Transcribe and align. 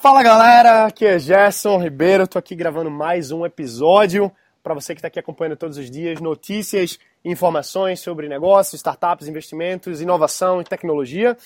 Fala 0.00 0.22
galera, 0.22 0.86
aqui 0.86 1.04
é 1.04 1.18
Gerson 1.18 1.76
Ribeiro, 1.76 2.26
tô 2.26 2.38
aqui 2.38 2.56
gravando 2.56 2.90
mais 2.90 3.30
um 3.30 3.44
episódio 3.44 4.32
para 4.62 4.72
você 4.72 4.94
que 4.94 4.98
está 4.98 5.08
aqui 5.08 5.18
acompanhando 5.18 5.58
todos 5.58 5.76
os 5.76 5.90
dias 5.90 6.22
notícias 6.22 6.98
e 7.22 7.30
informações 7.30 8.00
sobre 8.00 8.26
negócios, 8.26 8.80
startups, 8.80 9.28
investimentos, 9.28 10.00
inovação 10.00 10.58
e 10.58 10.64
tecnologia. 10.64 11.36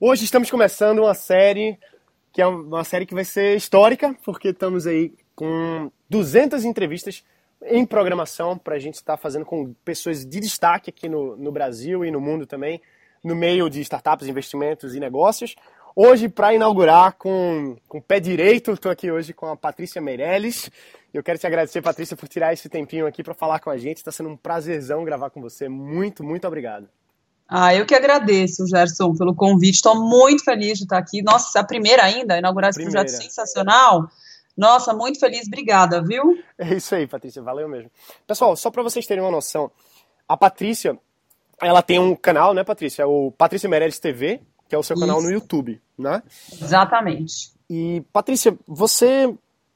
Hoje 0.00 0.24
estamos 0.24 0.50
começando 0.50 0.98
uma 0.98 1.14
série 1.14 1.78
que 2.32 2.42
é 2.42 2.46
uma 2.48 2.82
série 2.82 3.06
que 3.06 3.14
vai 3.14 3.24
ser 3.24 3.56
histórica, 3.56 4.16
porque 4.24 4.48
estamos 4.48 4.84
aí 4.84 5.14
com 5.36 5.88
200 6.10 6.64
entrevistas 6.64 7.22
em 7.64 7.86
programação 7.86 8.58
para 8.58 8.74
a 8.74 8.80
gente 8.80 8.94
estar 8.94 9.16
tá 9.16 9.16
fazendo 9.16 9.44
com 9.44 9.72
pessoas 9.84 10.26
de 10.26 10.40
destaque 10.40 10.90
aqui 10.90 11.08
no, 11.08 11.36
no 11.36 11.52
Brasil 11.52 12.04
e 12.04 12.10
no 12.10 12.20
mundo 12.20 12.46
também, 12.46 12.82
no 13.22 13.36
meio 13.36 13.70
de 13.70 13.80
startups, 13.80 14.26
investimentos 14.26 14.96
e 14.96 14.98
negócios. 14.98 15.54
Hoje, 15.94 16.26
para 16.28 16.54
inaugurar 16.54 17.12
com, 17.18 17.76
com 17.86 17.98
o 17.98 18.02
pé 18.02 18.18
direito, 18.18 18.72
estou 18.72 18.90
aqui 18.90 19.10
hoje 19.10 19.34
com 19.34 19.46
a 19.46 19.56
Patrícia 19.56 20.00
Meirelles. 20.00 20.70
Eu 21.12 21.22
quero 21.22 21.38
te 21.38 21.46
agradecer, 21.46 21.82
Patrícia, 21.82 22.16
por 22.16 22.26
tirar 22.28 22.54
esse 22.54 22.66
tempinho 22.68 23.06
aqui 23.06 23.22
para 23.22 23.34
falar 23.34 23.60
com 23.60 23.68
a 23.68 23.76
gente. 23.76 23.98
Está 23.98 24.10
sendo 24.10 24.30
um 24.30 24.36
prazerzão 24.36 25.04
gravar 25.04 25.28
com 25.28 25.42
você. 25.42 25.68
Muito, 25.68 26.24
muito 26.24 26.46
obrigado. 26.46 26.88
Ah, 27.46 27.74
eu 27.74 27.84
que 27.84 27.94
agradeço, 27.94 28.66
Gerson, 28.66 29.14
pelo 29.14 29.34
convite. 29.34 29.74
Estou 29.74 29.94
muito 29.94 30.42
feliz 30.42 30.78
de 30.78 30.84
estar 30.84 30.96
aqui. 30.96 31.20
Nossa, 31.20 31.60
a 31.60 31.64
primeira 31.64 32.02
ainda, 32.02 32.38
inaugurar 32.38 32.70
esse 32.70 32.78
primeira. 32.78 33.02
projeto 33.02 33.22
sensacional. 33.22 34.08
Nossa, 34.56 34.94
muito 34.94 35.20
feliz, 35.20 35.46
obrigada, 35.46 36.02
viu? 36.02 36.42
É 36.58 36.74
isso 36.74 36.94
aí, 36.94 37.06
Patrícia, 37.06 37.42
valeu 37.42 37.68
mesmo. 37.68 37.90
Pessoal, 38.26 38.56
só 38.56 38.70
para 38.70 38.82
vocês 38.82 39.06
terem 39.06 39.22
uma 39.22 39.30
noção, 39.30 39.70
a 40.26 40.36
Patrícia, 40.36 40.98
ela 41.60 41.82
tem 41.82 41.98
um 41.98 42.14
canal, 42.14 42.54
né, 42.54 42.64
Patrícia? 42.64 43.02
É 43.02 43.06
o 43.06 43.30
Patrícia 43.30 43.68
Meirelles 43.68 43.98
TV, 43.98 44.40
que 44.72 44.76
é 44.76 44.78
o 44.78 44.82
seu 44.82 44.94
Isso. 44.94 45.06
canal 45.06 45.20
no 45.20 45.30
YouTube, 45.30 45.78
né? 45.98 46.22
Exatamente. 46.50 47.52
E, 47.68 48.02
Patrícia, 48.10 48.56
você. 48.66 49.30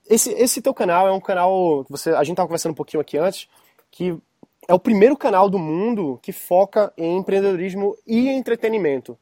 Esse, 0.09 0.31
esse 0.33 0.63
teu 0.63 0.73
canal 0.73 1.07
é 1.07 1.13
um 1.13 1.21
canal. 1.21 1.85
Você, 1.91 2.13
a 2.13 2.25
gente 2.25 2.33
estava 2.33 2.49
conversando 2.49 2.73
um 2.73 2.77
pouquinho 2.77 3.03
aqui 3.03 3.19
antes, 3.19 3.47
que 3.91 4.17
é 4.67 4.73
o 4.73 4.79
primeiro 4.79 5.15
canal 5.15 5.51
do 5.51 5.59
mundo 5.59 6.19
que 6.23 6.33
foca 6.33 6.91
em 6.97 7.19
empreendedorismo 7.19 7.95
e 8.07 8.27
entretenimento. 8.29 9.19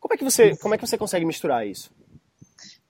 Como 0.00 0.14
é 0.14 0.16
que 0.16 0.24
você, 0.24 0.56
como 0.56 0.74
é 0.74 0.78
que 0.78 0.86
você 0.86 0.96
consegue 0.96 1.26
misturar 1.26 1.66
isso? 1.66 1.90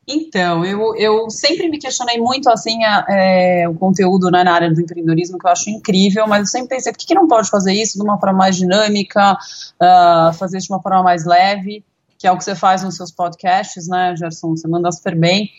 Então, 0.06 0.64
eu, 0.64 0.94
eu 0.94 1.28
sempre 1.28 1.68
me 1.68 1.76
questionei 1.76 2.18
muito 2.18 2.48
assim 2.48 2.84
a, 2.84 3.04
é, 3.08 3.68
o 3.68 3.74
conteúdo 3.74 4.30
né, 4.30 4.44
na 4.44 4.54
área 4.54 4.72
do 4.72 4.80
empreendedorismo, 4.80 5.38
que 5.38 5.46
eu 5.46 5.50
acho 5.50 5.70
incrível, 5.70 6.26
mas 6.28 6.41
eu 6.41 6.46
sempre 6.46 6.68
pensei, 6.68 6.92
por 6.92 6.98
que, 6.98 7.06
que 7.06 7.14
não 7.14 7.26
pode 7.26 7.50
fazer 7.50 7.72
isso 7.72 7.98
de 7.98 8.04
uma 8.04 8.18
forma 8.18 8.38
mais 8.38 8.56
dinâmica, 8.56 9.32
uh, 9.32 10.32
fazer 10.34 10.58
de 10.58 10.70
uma 10.70 10.80
forma 10.80 11.02
mais 11.02 11.26
leve? 11.26 11.84
Que 12.19 12.27
é 12.27 12.33
o 12.33 12.36
que 12.36 12.44
você 12.44 12.55
faz 12.55 12.83
nos 12.83 12.97
seus 12.97 13.12
podcasts, 13.12 13.86
né, 13.88 14.14
Gerson? 14.16 14.56
Você 14.56 14.66
manda 14.66 14.91
super 14.91 15.14
bem. 15.14 15.50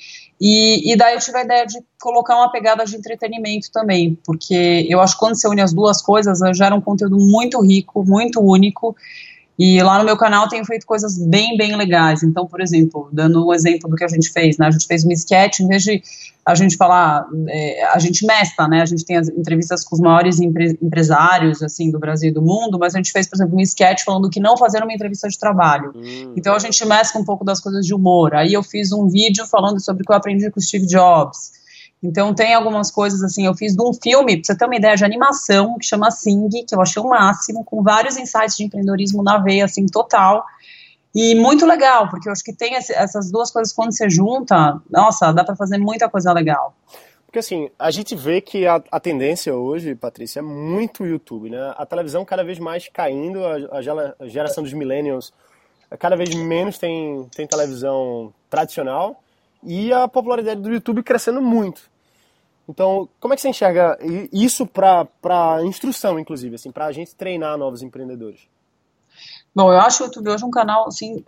E, 0.42 0.92
e, 0.92 0.96
daí 0.96 1.16
eu 1.16 1.20
tive 1.20 1.38
a 1.38 1.44
ideia 1.44 1.66
de 1.66 1.80
colocar 2.00 2.36
uma 2.36 2.52
pegada 2.52 2.86
de 2.86 2.96
entretenimento 2.96 3.70
também, 3.72 4.18
porque 4.26 4.86
eu 4.90 5.02
acho 5.02 5.16
que 5.16 5.20
quando 5.20 5.36
você 5.36 5.48
une 5.50 5.62
as 5.62 5.74
duas 5.74 6.02
coisas, 6.02 6.40
gera 6.58 6.74
um 6.74 6.80
conteúdo 6.80 7.18
muito 7.18 7.60
rico, 7.62 8.06
muito 8.06 8.40
único, 8.40 8.96
e 9.60 9.84
lá 9.84 10.00
no 10.00 10.06
meu 10.06 10.16
canal 10.16 10.48
tenho 10.48 10.64
feito 10.64 10.86
coisas 10.86 11.18
bem, 11.18 11.58
bem 11.58 11.76
legais. 11.76 12.24
Então, 12.24 12.48
por 12.48 12.62
exemplo, 12.62 13.10
dando 13.12 13.46
um 13.46 13.54
exemplo 13.54 13.90
do 13.90 13.98
que 13.98 14.06
a 14.06 14.08
gente 14.08 14.32
fez, 14.32 14.58
né? 14.58 14.68
A 14.68 14.72
gente 14.72 14.88
fez 14.88 15.04
uma 15.04 15.12
sketch, 15.12 15.60
em 15.60 15.68
vez 15.68 15.84
de 15.84 16.02
a 16.46 16.56
gente 16.56 16.78
falar, 16.78 17.28
é, 17.50 17.84
a 17.88 18.00
gente 18.00 18.26
mestra, 18.26 18.70
né? 18.70 18.82
A 18.82 18.86
gente 18.86 19.04
tem 19.04 19.18
as 19.18 19.28
entrevistas 19.28 19.84
com 19.84 19.96
os 19.96 20.02
maiores 20.02 20.40
empre 20.40 20.80
empresários, 20.82 21.62
assim, 21.62 21.92
do 21.92 22.00
Brasil 22.00 22.30
e 22.30 22.34
do 22.34 22.42
mundo, 22.42 22.80
mas 22.80 22.96
a 22.96 23.00
gente 23.00 23.12
fez, 23.12 23.28
por 23.28 23.36
exemplo, 23.36 23.58
um 23.58 23.60
sketch 23.60 24.06
falando 24.06 24.30
que 24.30 24.40
não 24.40 24.56
fazer 24.56 24.82
uma 24.82 24.94
entrevista 24.94 25.28
de 25.28 25.38
trabalho. 25.38 25.92
Hum. 25.94 26.34
Então, 26.38 26.56
a 26.56 26.60
gente 26.60 26.84
mescla 26.86 27.20
um 27.20 27.26
pouco 27.26 27.44
das 27.44 27.60
coisas 27.60 27.86
de 27.86 27.94
humor. 27.94 28.36
Aí 28.36 28.54
eu 28.54 28.64
fiz 28.64 28.94
um 28.94 29.10
vídeo 29.10 29.46
falando 29.46 29.84
sobre 29.84 30.04
o 30.04 30.06
que 30.06 30.12
eu 30.14 30.16
aprendi 30.16 30.50
com 30.50 30.60
o 30.62 30.64
Steve 30.64 30.86
Jobs. 30.86 31.59
Então 32.02 32.34
tem 32.34 32.54
algumas 32.54 32.90
coisas 32.90 33.22
assim, 33.22 33.46
eu 33.46 33.54
fiz 33.54 33.76
de 33.76 33.84
um 33.84 33.94
filme, 33.94 34.38
pra 34.38 34.44
você 34.46 34.58
ter 34.58 34.66
uma 34.66 34.76
ideia, 34.76 34.96
de 34.96 35.04
animação, 35.04 35.78
que 35.78 35.86
chama 35.86 36.10
Sing, 36.10 36.50
que 36.66 36.74
eu 36.74 36.82
achei 36.82 37.02
o 37.02 37.10
máximo, 37.10 37.64
com 37.64 37.84
vários 37.84 38.18
insights 38.18 38.56
de 38.56 38.64
empreendedorismo 38.64 39.22
na 39.22 39.38
veia, 39.38 39.66
assim, 39.66 39.86
total. 39.86 40.46
E 41.14 41.36
muito 41.36 41.66
legal, 41.66 42.10
porque 42.10 42.30
eu 42.30 42.32
acho 42.32 42.44
que 42.44 42.54
tem 42.54 42.76
essas 42.76 43.32
duas 43.32 43.52
coisas 43.52 43.74
quando 43.74 43.92
você 43.92 44.10
junta, 44.10 44.80
nossa, 44.90 45.34
dá 45.34 45.44
para 45.44 45.56
fazer 45.56 45.78
muita 45.78 46.08
coisa 46.08 46.32
legal. 46.32 46.74
Porque 47.26 47.40
assim, 47.40 47.70
a 47.78 47.92
gente 47.92 48.16
vê 48.16 48.42
que 48.42 48.66
a, 48.66 48.82
a, 48.92 49.00
tendência 49.00 49.54
hoje, 49.54 49.94
Patrícia, 49.94 50.40
é 50.40 50.42
muito 50.42 51.06
YouTube, 51.06 51.50
né? 51.50 51.74
A 51.78 51.86
televisão 51.86 52.26
cada 52.26 52.44
vez 52.44 52.58
mais 52.58 52.88
caindo, 52.88 53.44
a, 53.46 53.78
a 53.78 54.28
geração 54.28 54.64
dos 54.64 54.74
millennials 54.74 55.32
cada 55.98 56.16
vez 56.16 56.34
menos 56.36 56.78
tem, 56.78 57.28
tem 57.36 57.48
televisão 57.48 58.34
tradicional 58.50 59.22
e 59.64 59.92
a 59.94 60.08
popularidade 60.08 60.62
do 60.62 60.72
YouTube 60.72 61.04
crescendo 61.04 61.42
muito. 61.42 61.82
Então, 62.68 63.10
como 63.20 63.34
é 63.34 63.36
que 63.36 63.42
você 63.42 63.50
enxerga 63.50 63.98
isso 64.32 64.66
para 64.68 65.64
instrução, 65.64 66.20
inclusive, 66.20 66.56
assim, 66.56 66.72
para 66.72 66.86
a 66.86 66.92
gente 66.92 67.16
treinar 67.16 67.58
novos 67.58 67.82
empreendedores? 67.82 68.42
Bom, 69.54 69.74
eu 69.74 69.80
acho 69.80 70.04
o 70.04 70.06
YouTube 70.06 70.30
hoje 70.30 70.46
um 70.46 70.52
canal 70.52 70.88
assim 70.88 71.24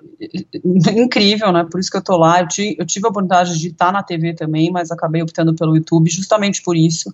incrível, 0.95 1.51
né? 1.51 1.67
Por 1.69 1.79
isso 1.79 1.89
que 1.89 1.97
eu 1.97 2.03
tô 2.03 2.15
lá. 2.15 2.41
Eu, 2.41 2.47
ti, 2.47 2.75
eu 2.79 2.85
tive 2.85 3.07
a 3.07 3.09
oportunidade 3.09 3.59
de 3.59 3.69
estar 3.69 3.91
na 3.91 4.03
TV 4.03 4.35
também, 4.35 4.71
mas 4.71 4.91
acabei 4.91 5.21
optando 5.21 5.55
pelo 5.55 5.75
YouTube 5.75 6.09
justamente 6.09 6.61
por 6.61 6.77
isso. 6.77 7.11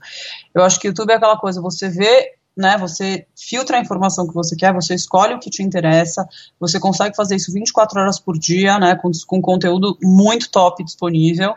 Eu 0.54 0.64
acho 0.64 0.80
que 0.80 0.88
o 0.88 0.90
YouTube 0.90 1.12
é 1.12 1.16
aquela 1.16 1.38
coisa, 1.38 1.62
você 1.62 1.90
vê 1.90 2.37
né, 2.58 2.78
você 2.78 3.28
filtra 3.36 3.78
a 3.78 3.80
informação 3.80 4.28
que 4.28 4.34
você 4.34 4.56
quer, 4.56 4.74
você 4.74 4.96
escolhe 4.96 5.36
o 5.36 5.40
que 5.40 5.50
te 5.50 5.62
interessa, 5.62 6.28
você 6.60 6.80
consegue 6.80 7.16
fazer 7.16 7.36
isso 7.36 7.54
24 7.54 8.00
horas 8.00 8.20
por 8.20 8.38
dia, 8.38 8.80
né, 8.80 8.96
com, 8.96 9.12
com 9.28 9.42
conteúdo 9.42 9.98
muito 10.02 10.50
top 10.50 10.84
disponível. 10.84 11.54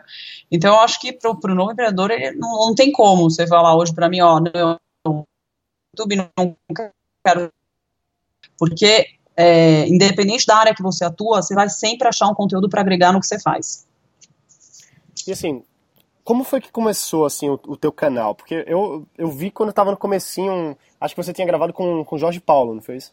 Então, 0.51 0.75
eu 0.75 0.79
acho 0.81 0.99
que 0.99 1.11
para 1.11 1.31
o 1.31 1.55
novo 1.55 1.71
empreendedor, 1.71 2.11
ele 2.11 2.31
não, 2.33 2.67
não, 2.67 2.75
tem 2.75 2.91
como 2.91 3.29
você 3.29 3.47
falar 3.47 3.75
hoje 3.75 3.93
para 3.93 4.07
mim, 4.07 4.21
ó, 4.21 4.39
não, 4.39 5.25
YouTube 5.93 6.15
não 6.15 6.55
quero. 7.25 7.51
Porque, 8.57 9.07
é, 9.35 9.87
independente 9.87 10.45
da 10.45 10.55
área 10.55 10.75
que 10.75 10.83
você 10.83 11.03
atua, 11.03 11.41
você 11.41 11.55
vai 11.55 11.67
sempre 11.67 12.07
achar 12.07 12.27
um 12.27 12.35
conteúdo 12.35 12.69
para 12.69 12.81
agregar 12.81 13.11
no 13.11 13.19
que 13.19 13.27
você 13.27 13.39
faz. 13.39 13.87
E 15.25 15.31
assim, 15.31 15.63
como 16.31 16.45
foi 16.45 16.61
que 16.61 16.71
começou 16.71 17.25
assim 17.25 17.49
o, 17.49 17.59
o, 17.67 17.75
teu 17.75 17.91
canal? 17.91 18.33
Porque 18.33 18.63
eu, 18.65 19.05
eu 19.17 19.29
vi 19.29 19.51
quando 19.51 19.67
eu 19.67 19.73
tava 19.73 19.91
no 19.91 19.97
comecinho, 19.97 20.77
acho 20.97 21.13
que 21.13 21.21
você 21.21 21.33
tinha 21.33 21.45
gravado 21.45 21.73
com 21.73 22.05
o 22.09 22.17
Jorge 22.17 22.39
Paulo, 22.39 22.73
não 22.73 22.81
foi 22.81 22.95
isso? 22.95 23.11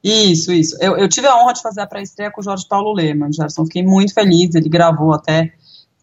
Isso, 0.00 0.52
isso. 0.52 0.76
Eu, 0.80 0.96
eu 0.96 1.08
tive 1.08 1.26
a 1.26 1.36
honra 1.36 1.54
de 1.54 1.60
fazer 1.60 1.80
a 1.80 1.88
pré-estreia 1.88 2.30
com 2.30 2.40
o 2.40 2.44
Jorge 2.44 2.64
Paulo 2.68 2.92
Lehmann, 2.92 3.32
Gerson. 3.32 3.64
Fiquei 3.64 3.82
muito 3.82 4.14
feliz, 4.14 4.54
ele 4.54 4.68
gravou 4.68 5.12
até 5.12 5.52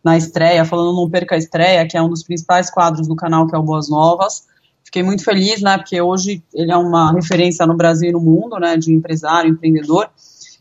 na 0.04 0.18
estreia, 0.18 0.66
falando 0.66 0.94
Não 0.98 1.10
Perca 1.10 1.36
a 1.36 1.38
Estreia, 1.38 1.88
que 1.88 1.96
é 1.96 2.02
um 2.02 2.10
dos 2.10 2.24
principais 2.24 2.70
quadros 2.70 3.08
do 3.08 3.16
canal, 3.16 3.48
que 3.48 3.56
é 3.56 3.58
o 3.58 3.64
Boas 3.64 3.90
Novas. 3.90 4.46
Fiquei 4.84 5.02
muito 5.02 5.24
feliz, 5.24 5.62
né, 5.62 5.78
porque 5.78 6.02
hoje 6.02 6.44
ele 6.54 6.74
é 6.74 6.78
uma 6.78 7.14
referência 7.14 7.66
no 7.66 7.78
Brasil 7.78 8.10
e 8.10 8.12
no 8.12 8.20
mundo, 8.20 8.60
né, 8.60 8.76
de 8.76 8.94
empresário, 8.94 9.50
empreendedor. 9.50 10.10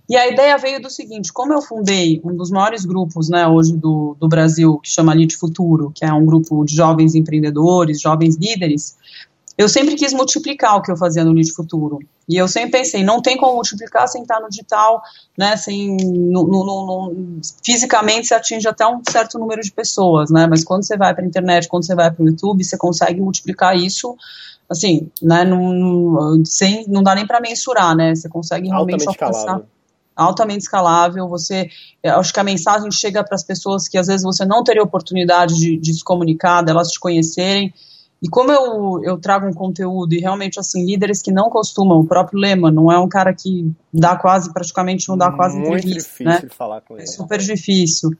E 0.08 0.16
a 0.16 0.26
ideia 0.26 0.56
veio 0.56 0.80
do 0.80 0.88
seguinte: 0.88 1.32
como 1.32 1.52
eu 1.52 1.60
fundei 1.60 2.20
um 2.24 2.34
dos 2.34 2.50
maiores 2.50 2.84
grupos 2.84 3.28
né, 3.28 3.46
hoje 3.46 3.76
do, 3.76 4.16
do 4.18 4.26
Brasil, 4.26 4.78
que 4.78 4.88
chama 4.88 5.12
Lead 5.12 5.36
Futuro, 5.36 5.92
que 5.94 6.04
é 6.04 6.12
um 6.12 6.24
grupo 6.24 6.64
de 6.64 6.74
jovens 6.74 7.14
empreendedores, 7.14 8.00
jovens 8.00 8.36
líderes, 8.36 8.96
eu 9.58 9.68
sempre 9.68 9.96
quis 9.96 10.14
multiplicar 10.14 10.76
o 10.76 10.82
que 10.82 10.90
eu 10.90 10.96
fazia 10.96 11.24
no 11.24 11.32
Lead 11.32 11.52
Futuro. 11.52 11.98
E 12.28 12.36
eu 12.36 12.46
sempre 12.46 12.78
pensei, 12.78 13.02
não 13.02 13.20
tem 13.20 13.36
como 13.36 13.54
multiplicar 13.54 14.06
sem 14.06 14.22
estar 14.22 14.40
no 14.40 14.48
digital, 14.48 15.02
né, 15.36 15.56
sem, 15.56 15.96
no, 15.96 16.46
no, 16.46 16.64
no, 16.64 17.40
fisicamente 17.64 18.28
você 18.28 18.34
atinge 18.34 18.68
até 18.68 18.86
um 18.86 19.00
certo 19.08 19.38
número 19.38 19.60
de 19.62 19.72
pessoas, 19.72 20.30
né, 20.30 20.46
mas 20.46 20.62
quando 20.62 20.84
você 20.84 20.96
vai 20.96 21.14
para 21.14 21.24
a 21.24 21.26
internet, 21.26 21.66
quando 21.66 21.86
você 21.86 21.94
vai 21.94 22.10
para 22.10 22.22
o 22.22 22.28
YouTube, 22.28 22.62
você 22.62 22.76
consegue 22.76 23.20
multiplicar 23.20 23.74
isso, 23.76 24.14
assim, 24.68 25.10
né, 25.22 25.42
não, 25.44 26.44
sem, 26.44 26.86
não 26.86 27.02
dá 27.02 27.14
nem 27.14 27.26
para 27.26 27.40
mensurar, 27.40 27.96
né, 27.96 28.14
você 28.14 28.28
consegue 28.28 28.68
realmente 28.68 29.06
Altamente 29.06 29.24
alcançar... 29.24 29.40
Escalável 29.40 29.77
altamente 30.18 30.64
escalável. 30.64 31.28
Você, 31.28 31.70
acho 32.04 32.32
que 32.32 32.40
a 32.40 32.44
mensagem 32.44 32.90
chega 32.90 33.22
para 33.22 33.36
as 33.36 33.44
pessoas 33.44 33.88
que 33.88 33.96
às 33.96 34.08
vezes 34.08 34.22
você 34.22 34.44
não 34.44 34.64
teria 34.64 34.82
oportunidade 34.82 35.54
de, 35.54 35.78
de 35.78 35.94
se 35.94 36.02
comunicar, 36.02 36.62
delas 36.62 36.88
te 36.88 36.98
conhecerem. 36.98 37.72
E 38.20 38.28
como 38.28 38.50
eu, 38.50 39.00
eu 39.04 39.16
trago 39.16 39.46
um 39.46 39.52
conteúdo 39.52 40.12
e 40.12 40.18
realmente, 40.18 40.58
assim, 40.58 40.84
líderes 40.84 41.22
que 41.22 41.30
não 41.30 41.48
costumam, 41.48 42.00
o 42.00 42.06
próprio 42.06 42.40
Lema 42.40 42.68
não 42.68 42.90
é 42.90 42.98
um 42.98 43.08
cara 43.08 43.32
que 43.32 43.72
dá 43.94 44.16
quase, 44.16 44.52
praticamente 44.52 45.08
não 45.08 45.16
dá 45.16 45.30
quase 45.30 45.56
Muito 45.56 45.86
entrevista, 45.86 46.10
difícil 46.10 46.24
né? 46.24 46.48
falar 46.50 46.80
com 46.80 46.94
ele. 46.94 47.04
É 47.04 47.06
super 47.06 47.38
difícil. 47.38 48.10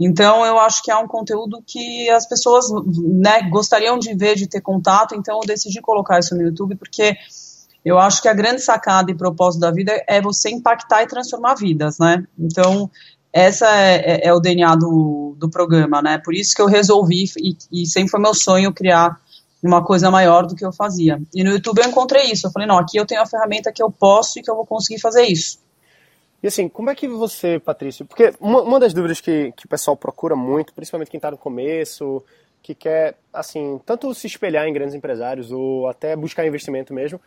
Então, 0.00 0.44
eu 0.46 0.58
acho 0.58 0.82
que 0.82 0.90
é 0.90 0.96
um 0.96 1.06
conteúdo 1.06 1.62
que 1.66 2.08
as 2.08 2.26
pessoas 2.26 2.64
né, 2.96 3.42
gostariam 3.50 3.98
de 3.98 4.14
ver, 4.14 4.36
de 4.36 4.46
ter 4.46 4.62
contato, 4.62 5.14
então 5.14 5.38
eu 5.42 5.46
decidi 5.46 5.82
colocar 5.82 6.18
isso 6.18 6.34
no 6.34 6.42
YouTube, 6.42 6.74
porque 6.76 7.14
eu 7.84 7.98
acho 7.98 8.22
que 8.22 8.28
a 8.28 8.34
grande 8.34 8.60
sacada 8.60 9.10
e 9.10 9.14
propósito 9.14 9.60
da 9.60 9.70
vida 9.70 10.02
é 10.06 10.20
você 10.20 10.50
impactar 10.50 11.02
e 11.02 11.06
transformar 11.06 11.54
vidas, 11.54 11.98
né? 11.98 12.24
Então, 12.38 12.90
essa 13.32 13.66
é, 13.76 13.96
é, 13.96 14.28
é 14.28 14.32
o 14.32 14.40
DNA 14.40 14.76
do, 14.76 15.34
do 15.38 15.50
programa, 15.50 16.00
né? 16.00 16.18
Por 16.18 16.34
isso 16.34 16.54
que 16.54 16.62
eu 16.62 16.66
resolvi, 16.66 17.24
e, 17.38 17.56
e 17.72 17.86
sempre 17.86 18.10
foi 18.10 18.20
meu 18.20 18.34
sonho 18.34 18.72
criar 18.72 19.20
uma 19.62 19.82
coisa 19.82 20.10
maior 20.10 20.46
do 20.46 20.56
que 20.56 20.64
eu 20.64 20.72
fazia. 20.72 21.20
E 21.32 21.44
no 21.44 21.52
YouTube 21.52 21.78
eu 21.78 21.88
encontrei 21.88 22.32
isso. 22.32 22.46
Eu 22.46 22.50
falei, 22.50 22.66
não, 22.66 22.78
aqui 22.78 22.96
eu 22.96 23.06
tenho 23.06 23.22
a 23.22 23.26
ferramenta 23.26 23.72
que 23.72 23.82
eu 23.82 23.90
posso 23.90 24.38
e 24.38 24.42
que 24.42 24.50
eu 24.50 24.56
vou 24.56 24.66
conseguir 24.66 25.00
fazer 25.00 25.22
isso. 25.22 25.60
E 26.42 26.48
assim, 26.48 26.68
como 26.68 26.90
é 26.90 26.94
que 26.94 27.06
você, 27.06 27.60
Patrício, 27.60 28.04
porque 28.04 28.34
uma, 28.40 28.62
uma 28.62 28.80
das 28.80 28.92
dúvidas 28.92 29.20
que, 29.20 29.52
que 29.52 29.64
o 29.64 29.68
pessoal 29.68 29.96
procura 29.96 30.34
muito, 30.34 30.74
principalmente 30.74 31.10
quem 31.10 31.18
está 31.18 31.30
no 31.30 31.38
começo, 31.38 32.22
que 32.60 32.74
quer, 32.74 33.16
assim, 33.32 33.80
tanto 33.86 34.12
se 34.12 34.26
espelhar 34.26 34.66
em 34.66 34.72
grandes 34.72 34.94
empresários 34.94 35.52
ou 35.52 35.88
até 35.88 36.16
buscar 36.16 36.44
investimento 36.44 36.92
mesmo, 36.92 37.20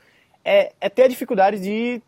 é, 0.45 0.71
é 0.80 0.89
ter 0.89 1.03
a 1.03 1.07
dificuldade 1.07 1.59
de 1.59 2.01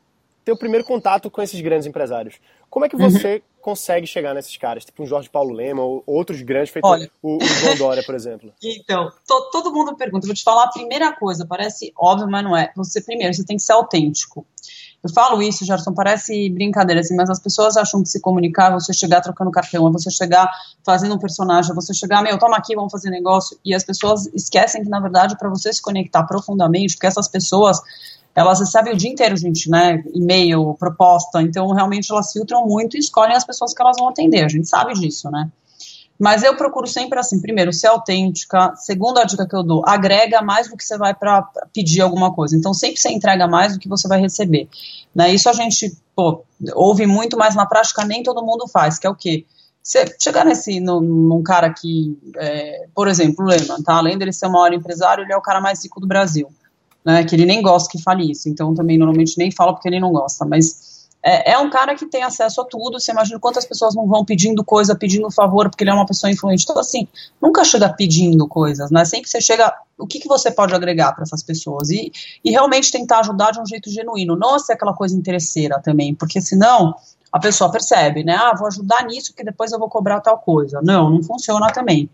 ter 0.46 0.52
o 0.52 0.58
primeiro 0.58 0.86
contato 0.86 1.30
com 1.30 1.42
esses 1.42 1.60
grandes 1.60 1.88
empresários. 1.88 2.36
Como 2.70 2.86
é 2.86 2.90
que 2.90 2.96
você 2.96 3.36
uhum. 3.36 3.42
consegue 3.62 4.08
chegar 4.08 4.34
nesses 4.34 4.56
caras, 4.56 4.86
tipo 4.86 5.04
um 5.04 5.06
Jorge 5.06 5.30
Paulo 5.30 5.54
Lema 5.54 5.82
ou 5.82 6.04
outros 6.06 6.42
grandes, 6.42 6.72
feito 6.72 6.86
Olha, 6.86 7.10
o, 7.22 7.38
o 7.38 7.46
João 7.46 7.76
Dória, 7.76 8.04
por 8.04 8.16
exemplo? 8.16 8.54
Então, 8.64 9.10
to, 9.28 9.50
todo 9.52 9.74
mundo 9.74 9.96
pergunta, 9.98 10.28
vou 10.28 10.36
te 10.36 10.44
falar 10.44 10.66
a 10.66 10.72
primeira 10.72 11.12
coisa, 11.14 11.46
parece 11.46 11.92
óbvio, 11.98 12.30
mas 12.30 12.44
não 12.44 12.56
é. 12.56 12.72
Você, 12.76 13.02
primeiro, 13.02 13.34
você 13.34 13.44
tem 13.44 13.58
que 13.58 13.64
ser 13.64 13.74
autêntico. 13.74 14.46
Eu 15.04 15.14
falo 15.14 15.42
isso, 15.42 15.64
Gerson, 15.64 15.94
parece 15.94 16.50
brincadeira, 16.50 17.02
assim, 17.02 17.16
mas 17.16 17.30
as 17.30 17.40
pessoas 17.40 17.78
acham 17.78 18.02
que 18.02 18.10
se 18.10 18.20
comunicar, 18.20 18.72
você 18.72 18.92
chegar 18.94 19.22
trocando 19.22 19.52
cartão, 19.52 19.92
você 19.92 20.10
chegar 20.10 20.52
fazendo 20.84 21.16
um 21.16 21.20
personagem, 21.20 21.74
você 21.76 21.94
chegar, 21.94 22.22
meu, 22.24 22.38
toma 22.40 22.58
aqui, 22.58 22.76
vamos 22.76 22.92
fazer 22.92 23.10
negócio, 23.10 23.58
e 23.64 23.76
as 23.76 23.84
pessoas 23.84 24.26
esquecem 24.34 24.84
que, 24.84 24.90
na 24.90 25.00
verdade, 25.00 25.38
para 25.38 25.50
você 25.50 25.72
se 25.72 25.82
conectar 25.82 26.24
profundamente, 26.24 26.96
porque 26.96 27.08
essas 27.08 27.28
pessoas, 27.28 27.80
elas 28.38 28.60
recebem 28.60 28.94
o 28.94 28.96
dia 28.96 29.10
inteiro, 29.10 29.36
gente, 29.36 29.68
né, 29.68 30.04
e-mail, 30.14 30.76
proposta, 30.80 31.42
então 31.42 31.72
realmente 31.72 32.12
elas 32.12 32.32
filtram 32.32 32.68
muito 32.68 32.96
e 32.96 33.00
escolhem 33.00 33.36
as 33.36 33.44
pessoas 33.44 33.74
que 33.74 33.82
elas 33.82 33.98
vão 33.98 34.10
atender, 34.10 34.46
a 34.46 34.48
gente 34.48 34.70
sabe 34.70 34.94
disso, 34.94 35.32
né. 35.32 35.50
Mas 36.20 36.44
eu 36.44 36.56
procuro 36.56 36.86
sempre 36.86 37.20
assim, 37.20 37.40
primeiro, 37.40 37.72
ser 37.72 37.88
autêntica. 37.88 38.74
Segunda 38.76 39.24
dica 39.24 39.48
que 39.48 39.56
eu 39.56 39.62
dou, 39.62 39.84
agrega 39.86 40.42
mais 40.42 40.68
do 40.68 40.76
que 40.76 40.84
você 40.84 40.98
vai 40.98 41.14
para 41.14 41.44
pedir 41.72 42.02
alguma 42.02 42.34
coisa. 42.34 42.58
Então, 42.58 42.74
sempre 42.74 43.00
você 43.00 43.10
entrega 43.10 43.48
mais 43.48 43.74
do 43.74 43.80
que 43.80 43.88
você 43.88 44.08
vai 44.08 44.20
receber. 44.20 44.68
Né? 45.14 45.32
Isso 45.32 45.48
a 45.48 45.54
gente, 45.54 45.96
pô, 46.16 46.44
ouve 46.74 47.06
muito, 47.06 47.38
mas 47.38 47.54
na 47.54 47.68
prática 47.68 48.04
nem 48.04 48.24
todo 48.24 48.44
mundo 48.44 48.68
faz, 48.68 48.98
que 48.98 49.06
é 49.06 49.10
o 49.12 49.16
quê? 49.16 49.46
Você 49.84 50.06
chegar 50.20 50.44
nesse, 50.44 50.80
num, 50.80 51.02
num 51.02 51.44
cara 51.44 51.72
que, 51.72 52.18
é, 52.36 52.88
por 52.96 53.08
exemplo, 53.08 53.46
o 53.46 53.48
Lehman, 53.48 53.84
tá? 53.84 53.98
Além 53.98 54.18
dele 54.18 54.34
ser 54.34 54.48
o 54.48 54.52
maior 54.52 54.74
empresário, 54.74 55.24
ele 55.24 55.32
é 55.32 55.38
o 55.38 55.42
cara 55.42 55.62
mais 55.62 55.84
rico 55.84 56.02
do 56.02 56.08
Brasil. 56.08 56.50
Né? 57.08 57.24
Que 57.24 57.36
ele 57.36 57.46
nem 57.46 57.62
gosta 57.62 57.90
que 57.90 58.04
fale 58.04 58.30
isso. 58.30 58.50
Então, 58.50 58.76
também, 58.76 58.98
normalmente, 58.98 59.38
nem 59.38 59.50
fala 59.50 59.74
porque 59.74 59.88
ele 59.88 59.98
não 59.98 60.12
gosta. 60.12 60.44
Mas 60.44 61.08
é, 61.24 61.54
é, 61.54 61.58
um 61.58 61.70
cara 61.70 61.96
que 61.96 62.06
tem 62.06 62.22
acesso 62.22 62.60
a 62.60 62.66
tudo. 62.66 63.00
Você 63.00 63.14
imagina 63.14 63.40
quantas 63.40 63.66
pessoas 63.66 63.96
não 63.96 64.06
vão 64.06 64.26
pedindo 64.26 64.62
coisa, 64.62 64.94
pedindo 64.94 65.32
favor, 65.32 65.70
porque 65.70 65.86
ele 65.86 65.92
é 65.92 65.94
uma 65.94 66.06
pessoa 66.06 66.30
influente. 66.30 66.64
Então, 66.64 66.78
assim, 66.78 67.08
nunca 67.42 67.64
chega 67.64 67.88
pedindo 67.88 68.46
coisas, 68.46 68.92
né? 68.92 69.06
Sempre 69.06 69.30
você 69.30 69.40
chega, 69.40 69.74
o 69.98 70.06
que, 70.06 70.20
que 70.20 70.28
você 70.28 70.52
pode 70.52 70.76
agregar 70.76 71.14
para 71.14 71.24
essas 71.24 71.42
pessoas? 71.42 71.90
E, 71.90 72.12
e 72.44 72.52
realmente 72.52 72.92
tentar 72.92 73.20
ajudar 73.20 73.52
de 73.52 73.62
um 73.62 73.66
jeito 73.66 73.90
genuíno, 73.90 74.36
não 74.36 74.60
ser 74.60 74.74
aquela 74.74 74.94
coisa 74.94 75.16
interesseira 75.16 75.80
também, 75.82 76.14
porque 76.14 76.42
senão 76.42 76.94
a 77.32 77.40
pessoa 77.40 77.72
percebe, 77.72 78.22
né? 78.26 78.36
Ah, 78.36 78.54
vou 78.54 78.68
ajudar 78.68 79.06
nisso 79.06 79.34
que 79.34 79.46
depois 79.46 79.72
eu 79.72 79.80
vou 79.80 79.90
cobrar 79.90 80.20
tal 80.20 80.40
coisa. 80.40 80.82
Não, 80.84 81.10
não 81.10 81.24
funciona 81.24 81.68
também. 81.72 82.10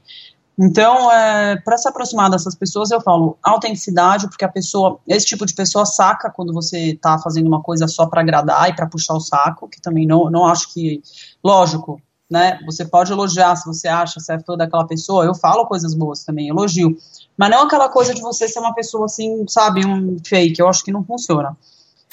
Então, 0.57 1.11
é, 1.11 1.55
para 1.57 1.77
se 1.77 1.87
aproximar 1.87 2.29
dessas 2.29 2.53
pessoas, 2.53 2.91
eu 2.91 3.01
falo 3.01 3.37
autenticidade, 3.41 4.27
porque 4.27 4.45
a 4.45 4.49
pessoa, 4.49 4.99
esse 5.07 5.25
tipo 5.25 5.45
de 5.45 5.53
pessoa 5.53 5.85
saca 5.85 6.29
quando 6.29 6.53
você 6.53 6.91
está 6.91 7.17
fazendo 7.17 7.47
uma 7.47 7.61
coisa 7.61 7.87
só 7.87 8.05
para 8.05 8.21
agradar 8.21 8.69
e 8.69 8.75
para 8.75 8.87
puxar 8.87 9.15
o 9.15 9.19
saco, 9.19 9.67
que 9.67 9.81
também 9.81 10.05
não, 10.05 10.29
não 10.29 10.45
acho 10.45 10.71
que, 10.71 11.01
lógico, 11.43 11.99
né? 12.29 12.59
Você 12.65 12.85
pode 12.85 13.11
elogiar 13.11 13.55
se 13.55 13.65
você 13.65 13.87
acha 13.87 14.19
certo 14.19 14.55
daquela 14.55 14.85
pessoa. 14.85 15.25
Eu 15.25 15.33
falo 15.33 15.65
coisas 15.65 15.95
boas 15.95 16.23
também, 16.23 16.49
elogio, 16.49 16.95
mas 17.37 17.49
não 17.49 17.63
aquela 17.63 17.89
coisa 17.89 18.13
de 18.13 18.21
você 18.21 18.47
ser 18.47 18.59
uma 18.59 18.75
pessoa 18.75 19.05
assim, 19.05 19.45
sabe, 19.47 19.85
um 19.85 20.17
fake. 20.23 20.59
Eu 20.59 20.67
acho 20.67 20.83
que 20.83 20.91
não 20.91 21.03
funciona. 21.03 21.57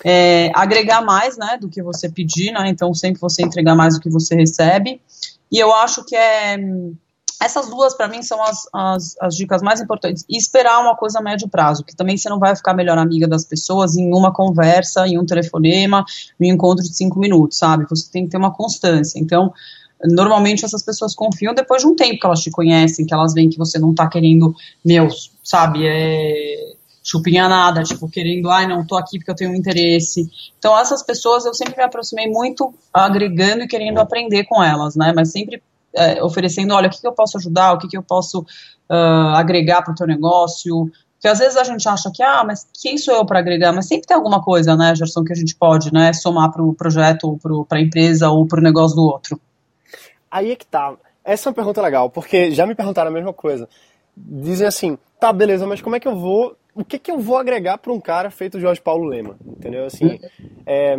É, 0.03 0.51
agregar 0.55 1.03
mais, 1.03 1.37
né, 1.37 1.59
do 1.61 1.69
que 1.69 1.83
você 1.83 2.09
pedir, 2.09 2.53
né? 2.53 2.69
Então 2.69 2.95
sempre 2.95 3.21
você 3.21 3.43
entregar 3.43 3.75
mais 3.75 3.95
do 3.95 4.01
que 4.01 4.09
você 4.09 4.35
recebe. 4.35 5.01
E 5.53 5.59
eu 5.59 5.75
acho 5.75 6.05
que 6.05 6.17
é 6.17 6.57
essas 7.41 7.71
duas, 7.71 7.95
para 7.95 8.07
mim, 8.07 8.23
são 8.23 8.43
as, 8.43 8.69
as, 8.73 9.17
as, 9.19 9.35
dicas 9.35 9.63
mais 9.63 9.81
importantes. 9.81 10.25
E 10.29 10.37
esperar 10.37 10.79
uma 10.81 10.95
coisa 10.95 11.21
a 11.21 11.23
médio 11.23 11.49
prazo, 11.49 11.83
que 11.83 11.97
também 11.97 12.17
você 12.17 12.29
não 12.29 12.39
vai 12.39 12.55
ficar 12.55 12.75
melhor 12.75 12.99
amiga 12.99 13.27
das 13.27 13.45
pessoas 13.45 13.97
em 13.97 14.13
uma 14.13 14.33
conversa, 14.33 15.07
em 15.09 15.19
um 15.19 15.25
telefonema, 15.25 16.05
em 16.39 16.51
um 16.51 16.55
encontro 16.55 16.85
de 16.85 16.95
cinco 16.95 17.19
minutos, 17.19 17.57
sabe? 17.57 17.87
Você 17.89 18.11
tem 18.13 18.25
que 18.25 18.31
ter 18.31 18.37
uma 18.37 18.53
constância. 18.53 19.19
Então, 19.19 19.53
normalmente 20.05 20.67
essas 20.67 20.83
pessoas 20.83 21.15
confiam 21.15 21.55
depois 21.55 21.81
de 21.81 21.89
um 21.89 21.97
tempo 21.97 22.21
que 22.21 22.27
elas 22.27 22.41
te 22.41 22.51
conhecem, 22.51 23.07
que 23.07 23.15
elas 23.15 23.33
veem 23.33 23.49
que 23.49 23.59
você 23.59 23.79
não 23.79 23.95
tá 23.95 24.07
querendo, 24.07 24.55
meu, 24.85 25.09
sabe, 25.43 25.87
é 25.87 26.75
chupinha 27.03 27.49
nada, 27.49 27.83
tipo, 27.83 28.09
querendo, 28.09 28.51
ai, 28.51 28.67
não, 28.67 28.87
tô 28.87 28.97
aqui 28.97 29.19
porque 29.19 29.31
eu 29.31 29.35
tenho 29.35 29.51
um 29.51 29.55
interesse. 29.55 30.31
Então, 30.59 30.79
essas 30.79 31.03
pessoas 31.03 31.47
eu 31.47 31.55
sempre 31.55 31.77
me 31.77 31.83
aproximei 31.83 32.29
muito 32.29 32.75
agregando 32.93 33.65
e 33.65 33.69
querendo 33.69 33.99
aprender 33.99 34.45
com 34.45 34.63
elas, 34.63 34.95
né? 34.95 35.13
Mas 35.17 35.33
sempre 35.33 35.63
é, 35.95 36.23
oferecendo, 36.23 36.75
olha, 36.75 36.89
o 36.89 36.91
que, 36.91 37.01
que, 37.01 37.07
eu 37.07 37.13
posso 37.13 37.39
ajudar, 37.39 37.73
o 37.73 37.79
que, 37.79 37.89
que 37.89 37.97
eu 37.97 38.03
posso 38.03 38.41
uh, 38.41 39.35
agregar 39.35 39.83
para 39.83 39.93
o 39.93 39.95
teu 39.95 40.07
negócio, 40.07 40.91
porque 41.21 41.29
às 41.29 41.39
vezes 41.39 41.59
a 41.59 41.65
gente 41.65 41.87
acha 41.87 42.11
que, 42.11 42.23
ah, 42.23 42.43
mas 42.47 42.67
quem 42.81 42.97
sou 42.97 43.15
eu 43.15 43.27
para 43.27 43.41
agregar? 43.41 43.75
Mas 43.75 43.87
sempre 43.87 44.07
tem 44.07 44.17
alguma 44.17 44.43
coisa, 44.43 44.75
né, 44.75 44.95
Gerson, 44.95 45.23
que 45.23 45.35
a 45.35 45.37
gente 45.37 45.55
pode, 45.55 45.93
né, 45.93 46.15
somar 46.15 46.51
para 46.51 46.63
o 46.63 46.73
projeto, 46.73 47.39
para 47.69 47.77
a 47.77 47.81
empresa 47.83 48.31
ou 48.31 48.47
para 48.47 48.59
o 48.59 48.63
negócio 48.63 48.97
do 48.97 49.03
outro. 49.03 49.39
Aí 50.31 50.53
é 50.53 50.57
que 50.57 50.65
tá. 50.65 50.95
Essa 51.23 51.49
é 51.49 51.51
uma 51.51 51.55
pergunta 51.55 51.83
legal, 51.83 52.09
porque 52.09 52.53
já 52.53 52.67
me 52.67 52.75
perguntaram 52.75 53.11
a 53.11 53.13
mesma 53.13 53.35
coisa. 53.35 53.69
Dizem 54.17 54.67
assim, 54.67 54.99
tá, 55.21 55.31
beleza, 55.31 55.67
mas 55.67 55.83
como 55.83 55.95
é 55.95 56.01
que 56.01 56.09
eu 56.09 56.17
vou. 56.17 56.57
O 56.75 56.83
que 56.83 56.99
que 56.99 57.11
eu 57.11 57.19
vou 57.19 57.37
agregar 57.37 57.77
para 57.77 57.93
um 57.93 58.01
cara 58.01 58.31
feito 58.31 58.59
Jorge 58.59 58.81
Paulo 58.81 59.05
Lema? 59.05 59.37
Entendeu? 59.45 59.85
Assim, 59.85 60.19
é, 60.65 60.97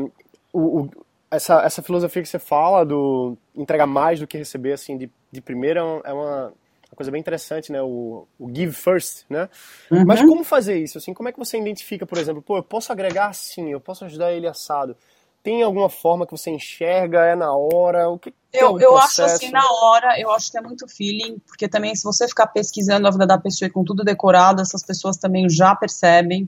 o, 0.54 0.82
o, 0.82 0.90
essa, 1.32 1.62
essa 1.62 1.82
filosofia 1.82 2.22
que 2.22 2.28
você 2.28 2.38
fala 2.38 2.86
do 2.86 3.38
entregar 3.56 3.88
mais 3.88 4.20
do 4.20 4.28
que 4.28 4.38
receber, 4.38 4.74
assim, 4.74 4.98
de, 4.98 5.10
de 5.32 5.42
primeira 5.42 5.80
é 5.80 6.14
uma, 6.14 6.48
uma 6.48 6.96
coisa 6.96 7.10
bem 7.10 7.22
interessante, 7.22 7.72
né? 7.72 7.82
O, 7.82 8.28
o 8.38 8.54
give 8.54 8.74
first, 8.74 9.24
né? 9.30 9.50
Uhum. 9.90 10.04
Mas 10.06 10.22
como 10.22 10.44
fazer 10.44 10.78
isso? 10.78 10.98
Assim, 10.98 11.14
como 11.14 11.30
é 11.30 11.32
que 11.32 11.40
você 11.40 11.58
identifica, 11.58 12.06
por 12.06 12.18
exemplo, 12.18 12.42
pô, 12.42 12.58
eu 12.58 12.64
posso 12.64 12.92
agregar 12.92 13.34
sim, 13.34 13.72
eu 13.72 13.80
posso 13.80 14.04
ajudar 14.04 14.34
ele 14.34 14.46
assado. 14.46 14.96
Tem 15.42 15.64
alguma 15.64 15.90
forma 15.90 16.28
que 16.28 16.34
você 16.34 16.52
enxerga? 16.52 17.26
É 17.26 17.36
na 17.36 17.56
hora? 17.56 18.10
O 18.10 18.20
que, 18.20 18.32
que 18.32 18.38
eu, 18.54 18.78
é 18.78 18.84
eu 18.84 18.98
acho 18.98 19.24
assim, 19.24 19.50
na 19.50 19.66
hora, 19.72 20.20
eu 20.20 20.30
acho 20.32 20.52
que 20.52 20.58
é 20.58 20.62
muito 20.62 20.88
feeling, 20.88 21.40
porque 21.48 21.68
também 21.68 21.96
se 21.96 22.04
você 22.04 22.28
ficar 22.28 22.48
pesquisando 22.48 23.08
a 23.08 23.12
vida 23.12 23.26
da 23.26 23.40
pessoa 23.40 23.68
e 23.68 23.72
com 23.72 23.84
tudo 23.84 24.04
decorado, 24.04 24.62
essas 24.62 24.84
pessoas 24.84 25.18
também 25.18 25.50
já 25.50 25.74
percebem. 25.76 26.48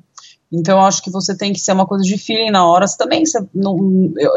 Então, 0.55 0.77
eu 0.77 0.85
acho 0.85 1.01
que 1.01 1.09
você 1.09 1.35
tem 1.35 1.51
que 1.51 1.59
ser 1.59 1.71
uma 1.71 1.88
coisa 1.88 2.03
de 2.03 2.15
feeling 2.15 2.51
na 2.51 2.63
hora. 2.63 2.85
Você 2.85 2.95
também, 2.95 3.25
você 3.25 3.44
não, 3.55 3.75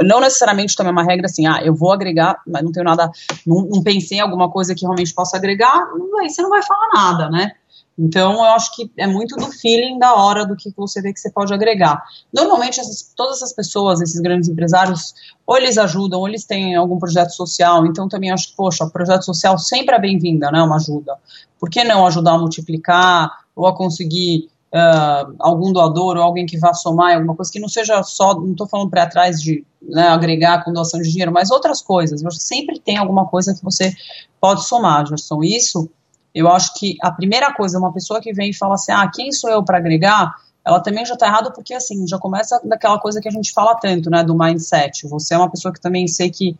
não 0.03 0.19
necessariamente 0.19 0.75
também 0.75 0.89
é 0.89 0.93
uma 0.93 1.05
regra 1.05 1.27
assim, 1.27 1.47
ah, 1.47 1.61
eu 1.63 1.75
vou 1.75 1.93
agregar, 1.93 2.41
mas 2.47 2.63
não 2.63 2.73
tenho 2.73 2.87
nada, 2.87 3.11
não, 3.47 3.67
não 3.67 3.83
pensei 3.83 4.17
em 4.17 4.23
alguma 4.23 4.51
coisa 4.51 4.75
que 4.75 4.81
realmente 4.81 5.13
possa 5.13 5.37
agregar, 5.37 5.77
aí 6.19 6.31
você 6.31 6.41
não 6.41 6.49
vai 6.49 6.63
falar 6.63 6.89
nada, 6.95 7.29
né? 7.29 7.53
Então, 7.99 8.33
eu 8.33 8.45
acho 8.45 8.75
que 8.75 8.91
é 8.97 9.07
muito 9.07 9.37
do 9.37 9.51
feeling 9.51 9.99
da 9.99 10.15
hora 10.15 10.47
do 10.47 10.57
que 10.57 10.73
você 10.75 11.03
vê 11.03 11.13
que 11.13 11.21
você 11.21 11.31
pode 11.31 11.53
agregar. 11.53 12.03
Normalmente, 12.33 12.81
essas, 12.81 13.13
todas 13.15 13.37
essas 13.37 13.53
pessoas, 13.53 14.01
esses 14.01 14.21
grandes 14.21 14.49
empresários, 14.49 15.15
ou 15.47 15.57
eles 15.57 15.77
ajudam, 15.77 16.21
ou 16.21 16.29
eles 16.29 16.45
têm 16.45 16.77
algum 16.77 16.99
projeto 16.99 17.31
social. 17.31 17.87
Então, 17.87 18.09
também 18.09 18.31
acho 18.31 18.49
que, 18.49 18.57
poxa, 18.57 18.87
projeto 18.87 19.25
social 19.25 19.59
sempre 19.59 19.95
é 19.95 19.99
bem-vinda, 19.99 20.51
né? 20.51 20.63
Uma 20.63 20.77
ajuda. 20.77 21.17
Por 21.59 21.71
que 21.71 21.85
não 21.85 22.07
ajudar 22.07 22.33
a 22.33 22.39
multiplicar 22.39 23.31
ou 23.55 23.67
a 23.67 23.75
conseguir 23.75 24.51
uh, 24.73 25.35
algum 25.39 25.73
doador 25.73 26.17
ou 26.17 26.23
alguém 26.23 26.47
que 26.47 26.59
vá 26.59 26.75
somar 26.75 27.15
alguma 27.15 27.35
coisa 27.35 27.51
que 27.51 27.61
não 27.61 27.69
seja 27.69 28.03
só, 28.03 28.35
não 28.35 28.53
estou 28.53 28.67
falando 28.67 28.91
para 28.91 29.05
atrás 29.05 29.41
de 29.41 29.65
né, 29.83 30.09
agregar 30.09 30.65
com 30.65 30.73
doação 30.73 31.01
de 31.01 31.11
dinheiro, 31.11 31.33
mas 31.33 31.51
outras 31.51 31.81
coisas. 31.81 32.23
Eu 32.23 32.31
sempre 32.31 32.79
tem 32.79 32.97
alguma 32.97 33.27
coisa 33.27 33.55
que 33.55 33.63
você 33.63 33.95
pode 34.41 34.67
somar, 34.67 35.07
Gerson. 35.07 35.43
Isso, 35.43 35.89
eu 36.35 36.49
acho 36.49 36.75
que 36.75 36.97
a 37.03 37.11
primeira 37.11 37.53
coisa, 37.55 37.79
uma 37.79 37.93
pessoa 37.93 38.21
que 38.21 38.33
vem 38.33 38.51
e 38.51 38.55
fala 38.55 38.75
assim, 38.75 38.93
ah, 38.93 39.11
quem 39.13 39.33
sou 39.33 39.51
eu 39.51 39.65
para 39.65 39.79
agregar? 39.79 40.35
Ela 40.65 40.81
também 40.81 41.07
já 41.07 41.15
está 41.15 41.27
errado 41.29 41.53
porque, 41.53 41.73
assim, 41.73 42.07
já 42.09 42.19
começa 42.19 42.61
daquela 42.65 42.99
coisa 42.99 43.21
que 43.21 43.29
a 43.29 43.31
gente 43.31 43.53
fala 43.53 43.77
tanto, 43.77 44.11
né, 44.11 44.25
do 44.25 44.37
mindset. 44.37 45.07
Você 45.07 45.35
é 45.35 45.39
uma 45.39 45.51
pessoa 45.51 45.73
que 45.73 45.81
também 45.81 46.09
sei 46.09 46.29
que, 46.29 46.57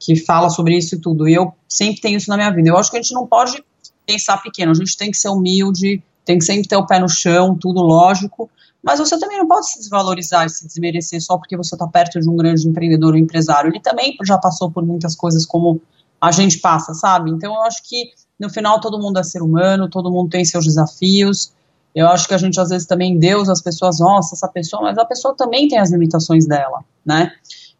que 0.00 0.16
fala 0.16 0.48
sobre 0.48 0.76
isso 0.78 0.94
e 0.94 0.98
tudo. 0.98 1.28
E 1.28 1.34
eu 1.34 1.52
sempre 1.68 2.00
tenho 2.00 2.16
isso 2.16 2.30
na 2.30 2.36
minha 2.36 2.50
vida. 2.50 2.70
Eu 2.70 2.78
acho 2.78 2.90
que 2.90 2.96
a 2.96 3.02
gente 3.02 3.12
não 3.12 3.26
pode 3.26 3.62
pensar 4.06 4.38
pequeno, 4.38 4.72
a 4.72 4.74
gente 4.74 4.96
tem 4.96 5.10
que 5.10 5.16
ser 5.16 5.28
humilde, 5.28 6.02
tem 6.24 6.38
que 6.38 6.44
sempre 6.44 6.68
ter 6.68 6.76
o 6.76 6.86
pé 6.86 6.98
no 6.98 7.08
chão, 7.08 7.56
tudo 7.56 7.80
lógico, 7.80 8.50
mas 8.82 8.98
você 8.98 9.18
também 9.18 9.38
não 9.38 9.48
pode 9.48 9.70
se 9.70 9.78
desvalorizar 9.78 10.44
e 10.44 10.50
se 10.50 10.66
desmerecer 10.66 11.20
só 11.22 11.38
porque 11.38 11.56
você 11.56 11.74
está 11.74 11.86
perto 11.86 12.20
de 12.20 12.28
um 12.28 12.36
grande 12.36 12.68
empreendedor 12.68 13.14
ou 13.14 13.18
empresário. 13.18 13.70
Ele 13.70 13.80
também 13.80 14.14
já 14.22 14.36
passou 14.36 14.70
por 14.70 14.84
muitas 14.84 15.16
coisas 15.16 15.46
como 15.46 15.80
a 16.20 16.30
gente 16.30 16.58
passa, 16.58 16.92
sabe? 16.92 17.30
Então 17.30 17.54
eu 17.54 17.62
acho 17.62 17.82
que 17.82 18.10
no 18.38 18.50
final 18.50 18.80
todo 18.80 18.98
mundo 18.98 19.18
é 19.18 19.22
ser 19.22 19.42
humano, 19.42 19.88
todo 19.88 20.10
mundo 20.10 20.28
tem 20.28 20.44
seus 20.44 20.64
desafios. 20.64 21.52
Eu 21.94 22.08
acho 22.08 22.26
que 22.26 22.34
a 22.34 22.38
gente 22.38 22.60
às 22.60 22.68
vezes 22.68 22.86
também 22.86 23.18
deus 23.18 23.48
as 23.48 23.62
pessoas, 23.62 24.00
nossa, 24.00 24.34
essa 24.34 24.48
pessoa, 24.48 24.82
mas 24.82 24.98
a 24.98 25.04
pessoa 25.04 25.34
também 25.34 25.68
tem 25.68 25.78
as 25.78 25.90
limitações 25.90 26.46
dela, 26.46 26.84
né? 27.04 27.32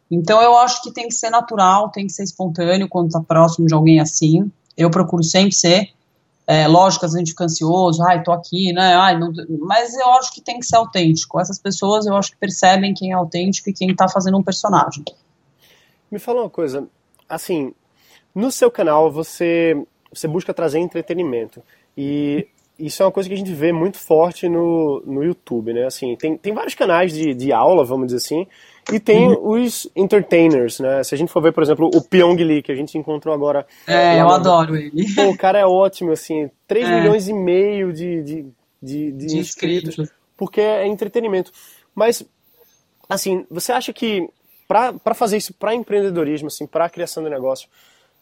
Então 0.09 0.41
eu 0.41 0.57
acho 0.57 0.81
que 0.81 0.91
tem 0.91 1.07
que 1.07 1.13
ser 1.13 1.29
natural, 1.29 1.89
tem 1.89 2.07
que 2.07 2.13
ser 2.13 2.23
espontâneo 2.23 2.87
quando 2.87 3.07
está 3.07 3.19
próximo 3.19 3.67
de 3.67 3.73
alguém 3.73 3.99
assim. 3.99 4.51
Eu 4.77 4.89
procuro 4.89 5.23
sempre 5.23 5.53
ser. 5.53 5.89
É, 6.47 6.67
lógico, 6.67 7.05
a 7.05 7.09
gente 7.09 7.31
fica 7.31 7.45
ansioso, 7.45 8.03
ai, 8.03 8.21
tô 8.21 8.31
aqui, 8.31 8.71
né? 8.71 8.95
Ai, 8.95 9.17
não... 9.17 9.33
mas 9.61 9.95
eu 9.95 10.09
acho 10.11 10.31
que 10.31 10.41
tem 10.41 10.59
que 10.59 10.65
ser 10.65 10.75
autêntico. 10.75 11.39
Essas 11.39 11.57
pessoas 11.59 12.05
eu 12.05 12.15
acho 12.15 12.31
que 12.31 12.37
percebem 12.37 12.93
quem 12.93 13.11
é 13.11 13.15
autêntico 13.15 13.69
e 13.69 13.73
quem 13.73 13.95
tá 13.95 14.07
fazendo 14.07 14.37
um 14.37 14.43
personagem. 14.43 15.03
Me 16.11 16.19
fala 16.19 16.41
uma 16.41 16.49
coisa, 16.49 16.87
assim, 17.27 17.73
no 18.33 18.51
seu 18.51 18.69
canal 18.69 19.11
você, 19.11 19.75
você 20.13 20.27
busca 20.27 20.53
trazer 20.53 20.79
entretenimento 20.79 21.63
e 21.97 22.47
isso 22.77 23.01
é 23.01 23.05
uma 23.05 23.11
coisa 23.11 23.27
que 23.27 23.33
a 23.33 23.37
gente 23.37 23.53
vê 23.53 23.71
muito 23.71 23.97
forte 23.97 24.47
no, 24.47 25.01
no 25.05 25.23
YouTube, 25.23 25.73
né? 25.73 25.85
Assim, 25.85 26.15
tem, 26.15 26.37
tem 26.37 26.53
vários 26.53 26.75
canais 26.75 27.13
de, 27.13 27.33
de 27.33 27.51
aula, 27.51 27.83
vamos 27.85 28.07
dizer 28.07 28.17
assim, 28.17 28.47
e 28.91 28.99
tem 28.99 29.27
uhum. 29.27 29.61
os 29.61 29.89
entertainers, 29.95 30.79
né? 30.79 31.03
Se 31.03 31.15
a 31.15 31.17
gente 31.17 31.31
for 31.31 31.41
ver, 31.41 31.51
por 31.51 31.63
exemplo, 31.63 31.89
o 31.93 32.01
Pyong 32.01 32.35
Lee, 32.35 32.61
que 32.61 32.71
a 32.71 32.75
gente 32.75 32.97
encontrou 32.97 33.33
agora. 33.33 33.65
É, 33.87 34.21
eu 34.21 34.29
adoro 34.29 34.75
ele. 34.75 35.05
Pô, 35.15 35.29
o 35.29 35.37
cara 35.37 35.59
é 35.59 35.65
ótimo, 35.65 36.11
assim, 36.11 36.49
3 36.67 36.87
é. 36.87 36.99
milhões 36.99 37.27
e 37.27 37.33
meio 37.33 37.91
de, 37.91 38.21
de, 38.21 38.45
de, 38.81 39.11
de, 39.11 39.27
de 39.27 39.37
inscritos, 39.37 39.89
inscritos, 39.89 40.13
porque 40.37 40.61
é 40.61 40.85
entretenimento. 40.85 41.51
Mas, 41.95 42.23
assim, 43.09 43.45
você 43.49 43.71
acha 43.71 43.91
que 43.91 44.29
para 44.67 45.13
fazer 45.15 45.37
isso 45.37 45.53
para 45.53 45.73
empreendedorismo, 45.73 46.47
assim, 46.47 46.67
para 46.67 46.85
a 46.85 46.89
criação 46.89 47.23
de 47.23 47.29
negócio, 47.29 47.67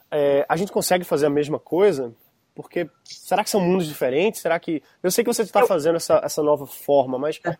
é, 0.09 0.45
a 0.47 0.55
gente 0.55 0.71
consegue 0.71 1.03
fazer 1.03 1.25
a 1.25 1.29
mesma 1.29 1.59
coisa? 1.59 2.13
Porque 2.55 2.89
será 3.03 3.43
que 3.43 3.49
são 3.49 3.59
mundos 3.59 3.87
diferentes? 3.87 4.41
Será 4.41 4.59
que. 4.59 4.81
Eu 5.01 5.11
sei 5.11 5.23
que 5.23 5.33
você 5.33 5.41
está 5.41 5.65
fazendo 5.65 5.95
essa, 5.95 6.21
essa 6.23 6.43
nova 6.43 6.67
forma, 6.67 7.17
mas 7.17 7.39
é. 7.45 7.57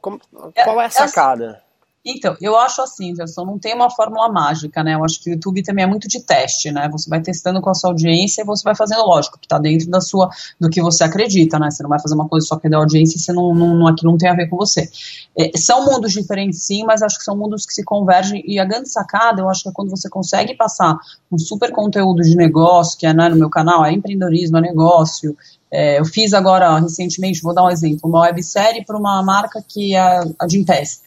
como, 0.00 0.20
qual 0.30 0.80
é 0.80 0.84
a 0.84 0.90
sacada? 0.90 1.65
Então, 2.08 2.36
eu 2.40 2.56
acho 2.56 2.80
assim, 2.80 3.12
Gerson, 3.16 3.44
não 3.44 3.58
tem 3.58 3.74
uma 3.74 3.90
fórmula 3.90 4.30
mágica, 4.30 4.84
né? 4.84 4.94
Eu 4.94 5.04
acho 5.04 5.20
que 5.20 5.28
o 5.28 5.32
YouTube 5.32 5.60
também 5.64 5.84
é 5.84 5.88
muito 5.88 6.06
de 6.06 6.20
teste, 6.20 6.70
né? 6.70 6.88
Você 6.92 7.10
vai 7.10 7.20
testando 7.20 7.60
com 7.60 7.68
a 7.68 7.74
sua 7.74 7.90
audiência 7.90 8.42
e 8.42 8.44
você 8.44 8.62
vai 8.62 8.76
fazendo, 8.76 9.04
lógico, 9.04 9.36
que 9.40 9.48
tá 9.48 9.58
dentro 9.58 9.90
da 9.90 10.00
sua, 10.00 10.30
do 10.60 10.70
que 10.70 10.80
você 10.80 11.02
acredita, 11.02 11.58
né? 11.58 11.68
Você 11.68 11.82
não 11.82 11.90
vai 11.90 11.98
fazer 11.98 12.14
uma 12.14 12.28
coisa 12.28 12.46
só 12.46 12.56
que 12.60 12.68
é 12.68 12.70
da 12.70 12.76
audiência 12.76 13.16
e 13.16 13.18
você 13.18 13.32
não, 13.32 13.52
não, 13.52 13.88
aquilo 13.88 14.12
não 14.12 14.18
tem 14.18 14.30
a 14.30 14.34
ver 14.34 14.48
com 14.48 14.56
você. 14.56 14.88
É, 15.36 15.50
são 15.58 15.84
mundos 15.84 16.12
diferentes, 16.12 16.62
sim, 16.62 16.84
mas 16.84 17.02
acho 17.02 17.18
que 17.18 17.24
são 17.24 17.36
mundos 17.36 17.66
que 17.66 17.74
se 17.74 17.82
convergem 17.82 18.40
e 18.46 18.60
a 18.60 18.64
grande 18.64 18.88
sacada, 18.88 19.40
eu 19.40 19.50
acho 19.50 19.64
que 19.64 19.68
é 19.68 19.72
quando 19.72 19.90
você 19.90 20.08
consegue 20.08 20.54
passar 20.54 20.96
um 21.32 21.36
super 21.36 21.72
conteúdo 21.72 22.22
de 22.22 22.36
negócio, 22.36 22.96
que 22.96 23.04
é 23.04 23.12
né, 23.12 23.28
no 23.28 23.34
meu 23.36 23.50
canal, 23.50 23.84
é 23.84 23.92
empreendedorismo, 23.92 24.58
é 24.58 24.60
negócio, 24.60 25.36
é, 25.72 25.98
eu 25.98 26.04
fiz 26.04 26.32
agora, 26.32 26.78
recentemente, 26.78 27.42
vou 27.42 27.52
dar 27.52 27.64
um 27.64 27.70
exemplo, 27.70 28.08
uma 28.08 28.20
websérie 28.20 28.84
para 28.84 28.96
uma 28.96 29.20
marca 29.24 29.60
que 29.66 29.96
é 29.96 30.20
a 30.38 30.48
Gimpass 30.48 31.05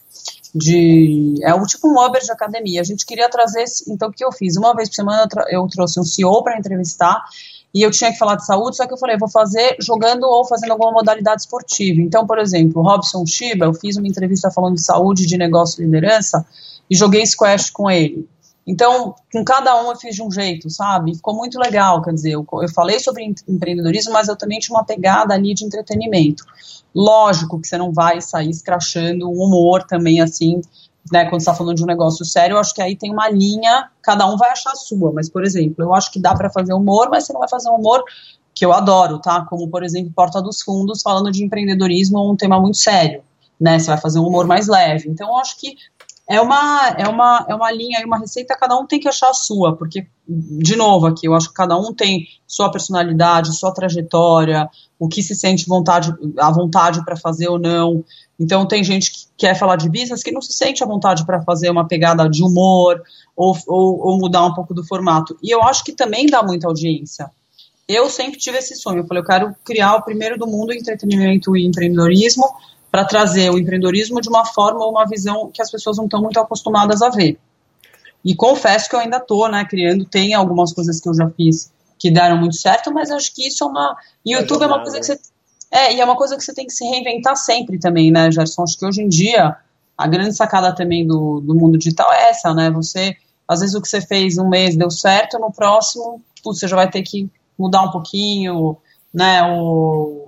de 0.54 1.36
é 1.42 1.54
o 1.54 1.64
tipo 1.64 1.88
um 1.88 2.04
Uber 2.04 2.22
de 2.22 2.32
academia. 2.32 2.80
A 2.80 2.84
gente 2.84 3.06
queria 3.06 3.28
trazer, 3.28 3.64
então 3.88 4.08
o 4.08 4.12
que 4.12 4.24
eu 4.24 4.32
fiz? 4.32 4.56
Uma 4.56 4.74
vez 4.74 4.88
por 4.88 4.96
semana 4.96 5.28
eu 5.48 5.66
trouxe 5.68 6.00
um 6.00 6.04
CEO 6.04 6.42
para 6.42 6.58
entrevistar 6.58 7.22
e 7.72 7.82
eu 7.82 7.90
tinha 7.90 8.10
que 8.10 8.18
falar 8.18 8.34
de 8.34 8.44
saúde, 8.44 8.76
só 8.76 8.86
que 8.86 8.92
eu 8.92 8.98
falei, 8.98 9.16
vou 9.16 9.30
fazer 9.30 9.76
jogando 9.80 10.24
ou 10.24 10.44
fazendo 10.44 10.72
alguma 10.72 10.90
modalidade 10.90 11.42
esportiva. 11.42 12.00
Então, 12.00 12.26
por 12.26 12.38
exemplo, 12.38 12.82
Robson 12.82 13.24
Shiba, 13.24 13.66
eu 13.66 13.74
fiz 13.74 13.96
uma 13.96 14.08
entrevista 14.08 14.50
falando 14.50 14.74
de 14.74 14.82
saúde, 14.82 15.24
de 15.24 15.38
negócio 15.38 15.80
e 15.80 15.84
liderança 15.84 16.44
e 16.90 16.96
joguei 16.96 17.24
squash 17.24 17.70
com 17.70 17.88
ele. 17.88 18.28
Então, 18.66 19.14
com 19.32 19.44
cada 19.44 19.82
um 19.82 19.90
eu 19.90 19.96
fiz 19.96 20.14
de 20.14 20.22
um 20.22 20.30
jeito, 20.30 20.68
sabe? 20.70 21.14
Ficou 21.14 21.34
muito 21.34 21.58
legal, 21.58 22.02
quer 22.02 22.12
dizer, 22.12 22.32
eu, 22.32 22.46
eu 22.52 22.68
falei 22.68 23.00
sobre 23.00 23.24
empreendedorismo, 23.48 24.12
mas 24.12 24.28
eu 24.28 24.36
também 24.36 24.58
tinha 24.58 24.76
uma 24.76 24.84
pegada 24.84 25.34
ali 25.34 25.54
de 25.54 25.64
entretenimento. 25.64 26.44
Lógico 26.94 27.60
que 27.60 27.66
você 27.66 27.78
não 27.78 27.92
vai 27.92 28.20
sair 28.20 28.50
escrachando 28.50 29.28
o 29.28 29.44
humor 29.44 29.84
também, 29.84 30.20
assim, 30.20 30.60
né, 31.10 31.24
quando 31.24 31.40
está 31.40 31.54
falando 31.54 31.76
de 31.76 31.82
um 31.82 31.86
negócio 31.86 32.24
sério, 32.24 32.54
eu 32.54 32.60
acho 32.60 32.74
que 32.74 32.82
aí 32.82 32.96
tem 32.96 33.12
uma 33.12 33.28
linha, 33.28 33.88
cada 34.02 34.26
um 34.26 34.36
vai 34.36 34.50
achar 34.50 34.72
a 34.72 34.76
sua, 34.76 35.12
mas, 35.12 35.28
por 35.28 35.44
exemplo, 35.44 35.82
eu 35.82 35.94
acho 35.94 36.12
que 36.12 36.20
dá 36.20 36.34
para 36.34 36.50
fazer 36.50 36.74
humor, 36.74 37.08
mas 37.10 37.24
você 37.24 37.32
não 37.32 37.40
vai 37.40 37.48
fazer 37.48 37.70
humor 37.70 38.04
que 38.54 38.64
eu 38.64 38.72
adoro, 38.72 39.18
tá? 39.18 39.44
Como, 39.46 39.68
por 39.68 39.82
exemplo, 39.82 40.12
Porta 40.14 40.42
dos 40.42 40.62
Fundos, 40.62 41.02
falando 41.02 41.30
de 41.30 41.44
empreendedorismo, 41.44 42.30
um 42.30 42.36
tema 42.36 42.60
muito 42.60 42.76
sério, 42.76 43.22
né? 43.58 43.78
Você 43.78 43.86
vai 43.86 43.98
fazer 43.98 44.18
um 44.18 44.26
humor 44.26 44.46
mais 44.46 44.68
leve. 44.68 45.08
Então, 45.08 45.28
eu 45.28 45.36
acho 45.38 45.58
que 45.58 45.76
é 46.30 46.40
uma, 46.40 46.94
é 46.96 47.08
uma, 47.08 47.44
é 47.48 47.54
uma 47.56 47.72
linha 47.72 48.00
e 48.00 48.04
uma 48.04 48.16
receita, 48.16 48.56
cada 48.56 48.78
um 48.78 48.86
tem 48.86 49.00
que 49.00 49.08
achar 49.08 49.30
a 49.30 49.34
sua, 49.34 49.74
porque, 49.74 50.06
de 50.28 50.76
novo, 50.76 51.06
aqui, 51.06 51.26
eu 51.26 51.34
acho 51.34 51.48
que 51.48 51.54
cada 51.54 51.76
um 51.76 51.92
tem 51.92 52.24
sua 52.46 52.70
personalidade, 52.70 53.58
sua 53.58 53.74
trajetória, 53.74 54.70
o 54.96 55.08
que 55.08 55.24
se 55.24 55.34
sente 55.34 55.66
vontade, 55.66 56.14
à 56.38 56.48
vontade 56.52 57.04
para 57.04 57.16
fazer 57.16 57.48
ou 57.48 57.58
não. 57.58 58.04
Então, 58.38 58.64
tem 58.64 58.84
gente 58.84 59.10
que 59.10 59.18
quer 59.36 59.58
falar 59.58 59.74
de 59.74 59.88
business 59.88 60.22
que 60.22 60.30
não 60.30 60.40
se 60.40 60.52
sente 60.52 60.84
à 60.84 60.86
vontade 60.86 61.26
para 61.26 61.42
fazer 61.42 61.68
uma 61.68 61.88
pegada 61.88 62.30
de 62.30 62.44
humor 62.44 63.02
ou, 63.34 63.56
ou, 63.66 64.06
ou 64.06 64.16
mudar 64.16 64.46
um 64.46 64.54
pouco 64.54 64.72
do 64.72 64.86
formato. 64.86 65.36
E 65.42 65.52
eu 65.52 65.60
acho 65.64 65.82
que 65.82 65.90
também 65.90 66.26
dá 66.26 66.44
muita 66.44 66.68
audiência. 66.68 67.28
Eu 67.88 68.08
sempre 68.08 68.38
tive 68.38 68.58
esse 68.58 68.76
sonho. 68.76 68.98
Eu 68.98 69.06
falei, 69.08 69.20
eu 69.20 69.26
quero 69.26 69.56
criar 69.64 69.96
o 69.96 70.02
primeiro 70.02 70.38
do 70.38 70.46
mundo 70.46 70.72
em 70.72 70.78
entretenimento 70.78 71.56
e 71.56 71.66
empreendedorismo 71.66 72.44
para 72.90 73.04
trazer 73.04 73.50
o 73.50 73.58
empreendedorismo 73.58 74.20
de 74.20 74.28
uma 74.28 74.44
forma 74.44 74.84
ou 74.84 74.90
uma 74.90 75.06
visão 75.06 75.50
que 75.52 75.62
as 75.62 75.70
pessoas 75.70 75.96
não 75.96 76.04
estão 76.04 76.20
muito 76.20 76.40
acostumadas 76.40 77.02
a 77.02 77.08
ver. 77.08 77.38
E 78.24 78.34
confesso 78.34 78.88
que 78.88 78.96
eu 78.96 79.00
ainda 79.00 79.16
estou 79.16 79.48
né, 79.48 79.64
criando, 79.64 80.04
tem 80.04 80.34
algumas 80.34 80.72
coisas 80.72 81.00
que 81.00 81.08
eu 81.08 81.14
já 81.14 81.30
fiz 81.30 81.72
que 81.98 82.10
deram 82.10 82.38
muito 82.38 82.56
certo, 82.56 82.92
mas 82.92 83.10
acho 83.10 83.34
que 83.34 83.46
isso 83.46 83.62
é 83.62 83.66
uma. 83.66 83.96
YouTube 84.24 84.62
é, 84.62 84.66
uma 84.66 84.80
coisa 84.80 84.98
que 84.98 85.06
você. 85.06 85.20
É, 85.70 85.94
e 85.94 86.00
é 86.00 86.04
uma 86.04 86.16
coisa 86.16 86.36
que 86.36 86.42
você 86.42 86.52
tem 86.52 86.66
que 86.66 86.72
se 86.72 86.84
reinventar 86.84 87.36
sempre 87.36 87.78
também, 87.78 88.10
né, 88.10 88.30
Gerson? 88.30 88.62
Acho 88.64 88.78
que 88.78 88.86
hoje 88.86 89.02
em 89.02 89.08
dia 89.08 89.56
a 89.96 90.06
grande 90.06 90.34
sacada 90.34 90.74
também 90.74 91.06
do, 91.06 91.40
do 91.40 91.54
mundo 91.54 91.76
digital 91.76 92.10
é 92.10 92.30
essa, 92.30 92.54
né? 92.54 92.70
Você, 92.70 93.14
às 93.46 93.60
vezes 93.60 93.74
o 93.74 93.82
que 93.82 93.88
você 93.88 94.00
fez 94.00 94.38
um 94.38 94.48
mês 94.48 94.74
deu 94.74 94.90
certo, 94.90 95.38
no 95.38 95.52
próximo, 95.52 96.22
putz, 96.42 96.58
você 96.58 96.66
já 96.66 96.74
vai 96.74 96.90
ter 96.90 97.02
que 97.02 97.30
mudar 97.58 97.82
um 97.82 97.90
pouquinho, 97.90 98.78
né? 99.12 99.42
Ou, 99.44 100.19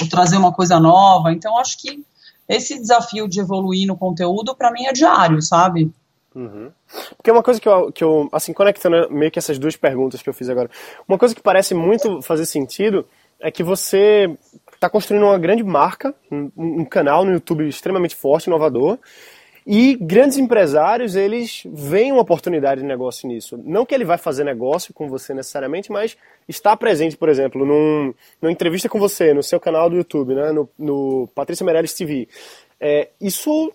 ou 0.00 0.08
trazer 0.08 0.36
uma 0.36 0.52
coisa 0.52 0.78
nova. 0.78 1.32
Então, 1.32 1.58
acho 1.58 1.80
que 1.80 2.04
esse 2.48 2.78
desafio 2.78 3.28
de 3.28 3.40
evoluir 3.40 3.86
no 3.86 3.96
conteúdo, 3.96 4.54
para 4.54 4.70
mim, 4.70 4.86
é 4.86 4.92
diário, 4.92 5.42
sabe? 5.42 5.90
Uhum. 6.34 6.70
Porque 7.16 7.30
uma 7.30 7.42
coisa 7.42 7.60
que 7.60 7.68
eu, 7.68 7.90
que 7.90 8.04
eu, 8.04 8.28
assim, 8.30 8.52
conectando 8.52 9.10
meio 9.10 9.30
que 9.30 9.38
essas 9.38 9.58
duas 9.58 9.74
perguntas 9.74 10.20
que 10.20 10.28
eu 10.28 10.34
fiz 10.34 10.48
agora, 10.48 10.70
uma 11.08 11.18
coisa 11.18 11.34
que 11.34 11.42
parece 11.42 11.74
muito 11.74 12.20
fazer 12.20 12.44
sentido 12.44 13.06
é 13.40 13.50
que 13.50 13.62
você 13.62 14.30
está 14.74 14.88
construindo 14.88 15.24
uma 15.24 15.38
grande 15.38 15.64
marca, 15.64 16.14
um, 16.30 16.50
um, 16.56 16.84
canal 16.84 17.24
no 17.24 17.32
YouTube 17.32 17.66
extremamente 17.66 18.14
forte, 18.14 18.46
inovador, 18.46 18.98
e 19.66 19.96
grandes 19.96 20.38
empresários, 20.38 21.16
eles 21.16 21.64
veem 21.66 22.12
uma 22.12 22.22
oportunidade 22.22 22.82
de 22.82 22.86
negócio 22.86 23.26
nisso. 23.26 23.60
Não 23.64 23.84
que 23.84 23.92
ele 23.92 24.04
vai 24.04 24.16
fazer 24.16 24.44
negócio 24.44 24.94
com 24.94 25.08
você 25.08 25.34
necessariamente, 25.34 25.90
mas 25.90 26.16
está 26.46 26.76
presente, 26.76 27.16
por 27.16 27.28
exemplo, 27.28 27.66
num, 27.66 28.14
numa 28.40 28.52
entrevista 28.52 28.88
com 28.88 29.00
você, 29.00 29.34
no 29.34 29.42
seu 29.42 29.58
canal 29.58 29.90
do 29.90 29.96
YouTube, 29.96 30.36
né, 30.36 30.52
no, 30.52 30.68
no 30.78 31.28
Patrícia 31.34 31.64
Meirelles 31.64 31.94
TV. 31.94 32.28
É, 32.80 33.08
isso 33.20 33.72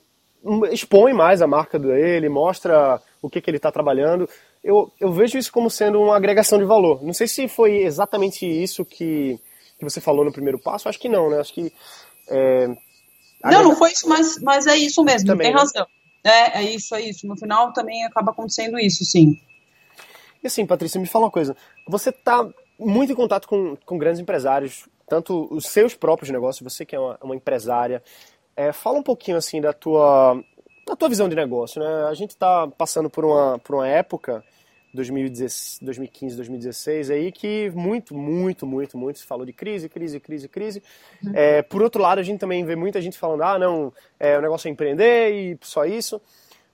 expõe 0.72 1.12
mais 1.12 1.42
a 1.42 1.48
marca 1.48 1.78
dele, 1.78 2.30
mostra 2.30 3.02
o 3.22 3.30
que, 3.30 3.42
que 3.42 3.50
ele 3.50 3.58
está 3.58 3.70
trabalhando. 3.70 4.30
Eu, 4.64 4.90
eu 4.98 5.12
vejo 5.12 5.38
isso 5.38 5.52
como 5.52 5.70
sendo 5.70 6.02
uma 6.02 6.16
agregação 6.16 6.58
de 6.58 6.64
valor. 6.64 7.04
Não 7.04 7.14
sei 7.14 7.28
se 7.28 7.50
foi 7.50 7.80
exatamente 7.80 8.46
isso 8.46 8.86
que, 8.86 9.38
que 9.78 9.84
você 9.84 10.00
falou 10.00 10.24
no 10.24 10.32
primeiro 10.32 10.58
passo, 10.58 10.88
acho 10.88 11.00
que 11.00 11.10
não, 11.10 11.30
né? 11.30 11.40
Acho 11.40 11.54
que 11.54 11.74
é, 12.30 12.70
não, 13.44 13.64
não 13.64 13.76
foi 13.76 13.92
isso, 13.92 14.08
mas, 14.08 14.40
mas 14.42 14.68
é 14.68 14.76
isso 14.76 15.04
mesmo, 15.04 15.28
também, 15.28 15.48
tem 15.48 15.56
né? 15.56 15.60
razão. 15.60 15.88
É, 16.24 16.60
é 16.60 16.64
isso, 16.64 16.94
é 16.96 17.02
isso. 17.02 17.28
No 17.28 17.36
final 17.36 17.74
também 17.74 18.06
acaba 18.06 18.32
acontecendo 18.32 18.80
isso, 18.80 19.04
sim. 19.04 19.40
E 20.44 20.48
assim, 20.48 20.66
Patrícia, 20.66 21.00
me 21.00 21.08
fala 21.08 21.26
uma 21.26 21.32
coisa. 21.32 21.56
Você 21.88 22.10
está 22.10 22.48
muito 22.80 23.12
em 23.12 23.16
contato 23.16 23.48
com, 23.48 23.76
com 23.86 23.98
grandes 23.98 24.20
empresários, 24.20 24.88
tanto 25.08 25.48
os 25.52 25.66
seus 25.66 25.96
próprios 25.96 26.30
negócios, 26.32 26.62
você 26.62 26.86
que 26.86 26.96
é 26.96 27.00
uma, 27.00 27.18
uma 27.22 27.36
empresária. 27.36 28.04
É, 28.56 28.72
fala 28.72 29.00
um 29.00 29.04
pouquinho 29.04 29.38
assim 29.38 29.62
da 29.62 29.74
tua, 29.74 30.42
da 30.86 30.96
tua 30.96 31.10
visão 31.10 31.30
de 31.30 31.36
negócio. 31.36 31.82
Né? 31.82 32.06
A 32.10 32.14
gente 32.14 32.32
está 32.32 32.68
passando 32.68 33.10
por 33.10 33.26
uma, 33.26 33.60
por 33.60 33.76
uma 33.76 33.88
época 33.88 34.44
2015, 34.94 36.36
2016 36.36 37.10
aí 37.10 37.32
que 37.32 37.72
muito, 37.72 38.16
muito, 38.16 38.66
muito, 38.66 38.98
muito 38.98 39.20
se 39.20 39.26
falou 39.26 39.46
de 39.46 39.54
crise, 39.54 39.88
crise, 39.88 40.20
crise, 40.20 40.48
crise. 40.48 40.84
Uhum. 41.24 41.32
É, 41.34 41.62
por 41.62 41.82
outro 41.82 42.02
lado, 42.02 42.20
a 42.20 42.24
gente 42.24 42.40
também 42.40 42.64
vê 42.66 42.76
muita 42.76 43.02
gente 43.02 43.18
falando, 43.18 43.44
ah, 43.44 43.58
não, 43.58 43.94
é, 44.20 44.38
o 44.38 44.42
negócio 44.42 44.68
é 44.68 44.72
empreender 44.72 45.32
e 45.32 45.58
só 45.62 45.86
isso. 45.86 46.22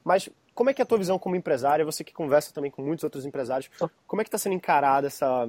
Mas 0.03 0.29
como 0.55 0.69
é 0.69 0.74
que 0.74 0.81
é 0.81 0.83
a 0.83 0.86
tua 0.86 0.97
visão 0.97 1.19
como 1.19 1.36
empresária, 1.36 1.86
você 1.86 2.03
que 2.03 2.13
conversa 2.13 2.51
também 2.51 2.71
com 2.71 2.81
muitos 2.81 3.03
outros 3.03 3.25
empresários, 3.25 3.69
como 4.07 4.21
é 4.21 4.25
que 4.25 4.27
está 4.27 4.39
sendo 4.39 4.55
encarada 4.55 5.05
essa, 5.05 5.47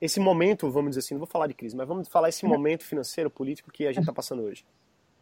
esse 0.00 0.18
momento, 0.18 0.68
vamos 0.68 0.90
dizer 0.90 1.00
assim, 1.00 1.14
não 1.14 1.20
vou 1.20 1.28
falar 1.28 1.46
de 1.46 1.54
crise, 1.54 1.76
mas 1.76 1.86
vamos 1.86 2.08
falar 2.08 2.28
esse 2.28 2.44
momento 2.44 2.82
financeiro, 2.82 3.30
político 3.30 3.70
que 3.70 3.84
a 3.84 3.92
gente 3.92 4.00
está 4.00 4.12
passando 4.12 4.42
hoje? 4.42 4.64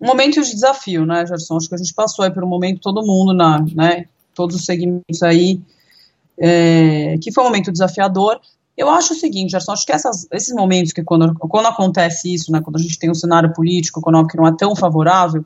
Um 0.00 0.06
momento 0.06 0.42
de 0.42 0.50
desafio, 0.50 1.04
né, 1.04 1.26
Gerson? 1.26 1.56
Acho 1.56 1.68
que 1.68 1.74
a 1.74 1.78
gente 1.78 1.92
passou 1.92 2.24
aí 2.24 2.30
por 2.30 2.44
um 2.44 2.46
momento, 2.46 2.80
todo 2.80 3.04
mundo, 3.04 3.34
na, 3.34 3.60
né, 3.74 4.06
todos 4.34 4.56
os 4.56 4.64
segmentos 4.64 5.22
aí, 5.22 5.60
é, 6.38 7.16
que 7.22 7.32
foi 7.32 7.44
um 7.44 7.46
momento 7.46 7.72
desafiador. 7.72 8.40
Eu 8.76 8.90
acho 8.90 9.14
o 9.14 9.16
seguinte, 9.16 9.50
Gerson, 9.50 9.72
acho 9.72 9.86
que 9.86 9.92
essas, 9.92 10.26
esses 10.30 10.54
momentos 10.54 10.92
que 10.92 11.02
quando, 11.02 11.34
quando 11.34 11.66
acontece 11.66 12.32
isso, 12.32 12.52
né, 12.52 12.60
quando 12.60 12.76
a 12.76 12.80
gente 12.80 12.98
tem 12.98 13.10
um 13.10 13.14
cenário 13.14 13.52
político, 13.54 14.00
econômico 14.00 14.32
que 14.32 14.36
não 14.36 14.46
é 14.46 14.54
tão 14.54 14.76
favorável, 14.76 15.44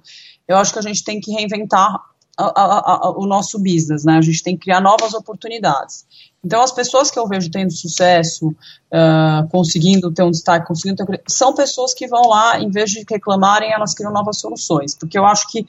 eu 0.49 0.57
acho 0.57 0.73
que 0.73 0.79
a 0.81 0.83
gente 0.83 1.05
tem 1.05 1.21
que 1.21 1.31
reinventar 1.31 1.95
a, 2.37 2.45
a, 2.45 3.07
a, 3.07 3.11
o 3.19 3.27
nosso 3.27 3.59
business, 3.59 4.05
né? 4.05 4.17
A 4.17 4.23
gente 4.23 4.43
tem 4.43 4.57
que 4.57 4.63
criar 4.63 4.81
novas 4.81 5.15
oportunidades. 5.15 6.07
Então, 6.43 6.63
as 6.63 6.73
pessoas 6.73 7.11
que 7.11 7.19
eu 7.19 7.29
vejo 7.29 7.51
tendo 7.51 7.71
sucesso, 7.71 8.49
uh, 8.49 9.47
conseguindo 9.51 10.11
ter 10.11 10.23
um 10.23 10.31
destaque, 10.31 10.67
conseguindo 10.67 11.05
ter, 11.05 11.23
são 11.29 11.55
pessoas 11.55 11.93
que 11.93 12.09
vão 12.09 12.23
lá, 12.23 12.59
em 12.59 12.71
vez 12.71 12.91
de 12.91 13.05
reclamarem, 13.09 13.71
elas 13.71 13.93
criam 13.93 14.11
novas 14.11 14.39
soluções. 14.39 14.95
Porque 14.95 15.19
eu 15.19 15.27
acho 15.27 15.47
que 15.49 15.67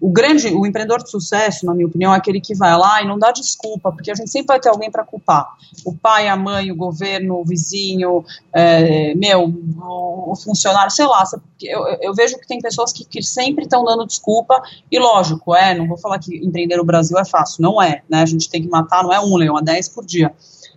o 0.00 0.10
grande, 0.10 0.48
o 0.48 0.66
empreendedor 0.66 1.02
de 1.02 1.10
sucesso, 1.10 1.66
na 1.66 1.74
minha 1.74 1.86
opinião, 1.86 2.14
é 2.14 2.16
aquele 2.16 2.40
que 2.40 2.54
vai 2.54 2.74
lá 2.76 3.02
e 3.02 3.06
não 3.06 3.18
dá 3.18 3.32
desculpa, 3.32 3.92
porque 3.92 4.10
a 4.10 4.14
gente 4.14 4.30
sempre 4.30 4.46
vai 4.48 4.60
ter 4.60 4.70
alguém 4.70 4.90
para 4.90 5.04
culpar. 5.04 5.46
O 5.84 5.94
pai, 5.94 6.26
a 6.26 6.36
mãe, 6.36 6.72
o 6.72 6.76
governo, 6.76 7.40
o 7.40 7.44
vizinho, 7.44 8.24
é, 8.50 9.14
meu, 9.14 9.44
o, 9.44 10.32
o, 10.32 10.36
funcionário, 10.36 10.90
sei 10.90 11.06
lá. 11.06 11.22
Eu, 11.60 11.84
eu, 12.00 12.14
vejo 12.14 12.38
que 12.38 12.46
tem 12.46 12.60
pessoas 12.60 12.92
que, 12.92 13.04
que 13.04 13.22
sempre 13.22 13.64
estão 13.64 13.84
dando 13.84 14.06
desculpa, 14.06 14.62
e 14.90 14.98
lógico, 14.98 15.54
é, 15.54 15.74
não 15.74 15.86
vou 15.86 15.98
falar 15.98 16.18
que 16.18 16.34
empreender 16.34 16.78
no 16.78 16.84
Brasil 16.84 17.18
é 17.18 17.24
fácil, 17.26 17.62
não 17.62 17.80
é, 17.80 18.02
né? 18.08 18.22
A 18.22 18.26
gente 18.26 18.48
tem 18.48 18.62
que 18.62 18.68
matar, 18.68 19.02
não 19.02 19.12
é 19.12 19.20
um 19.20 19.36
leão, 19.36 19.58
é 19.58 19.62
dez 19.62 19.88
por 19.88 20.04
dia 20.04 20.13
dia. 20.14 20.34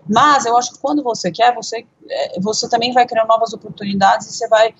Mas 0.07 0.45
eu 0.45 0.57
acho 0.57 0.73
que 0.73 0.79
quando 0.79 1.03
você 1.03 1.31
quer, 1.31 1.53
você, 1.53 1.85
é, 2.09 2.39
você 2.39 2.69
também 2.69 2.93
vai 2.93 3.05
criar 3.05 3.25
novas 3.25 3.53
oportunidades 3.53 4.27
e 4.27 4.33
você 4.33 4.47
vai. 4.47 4.73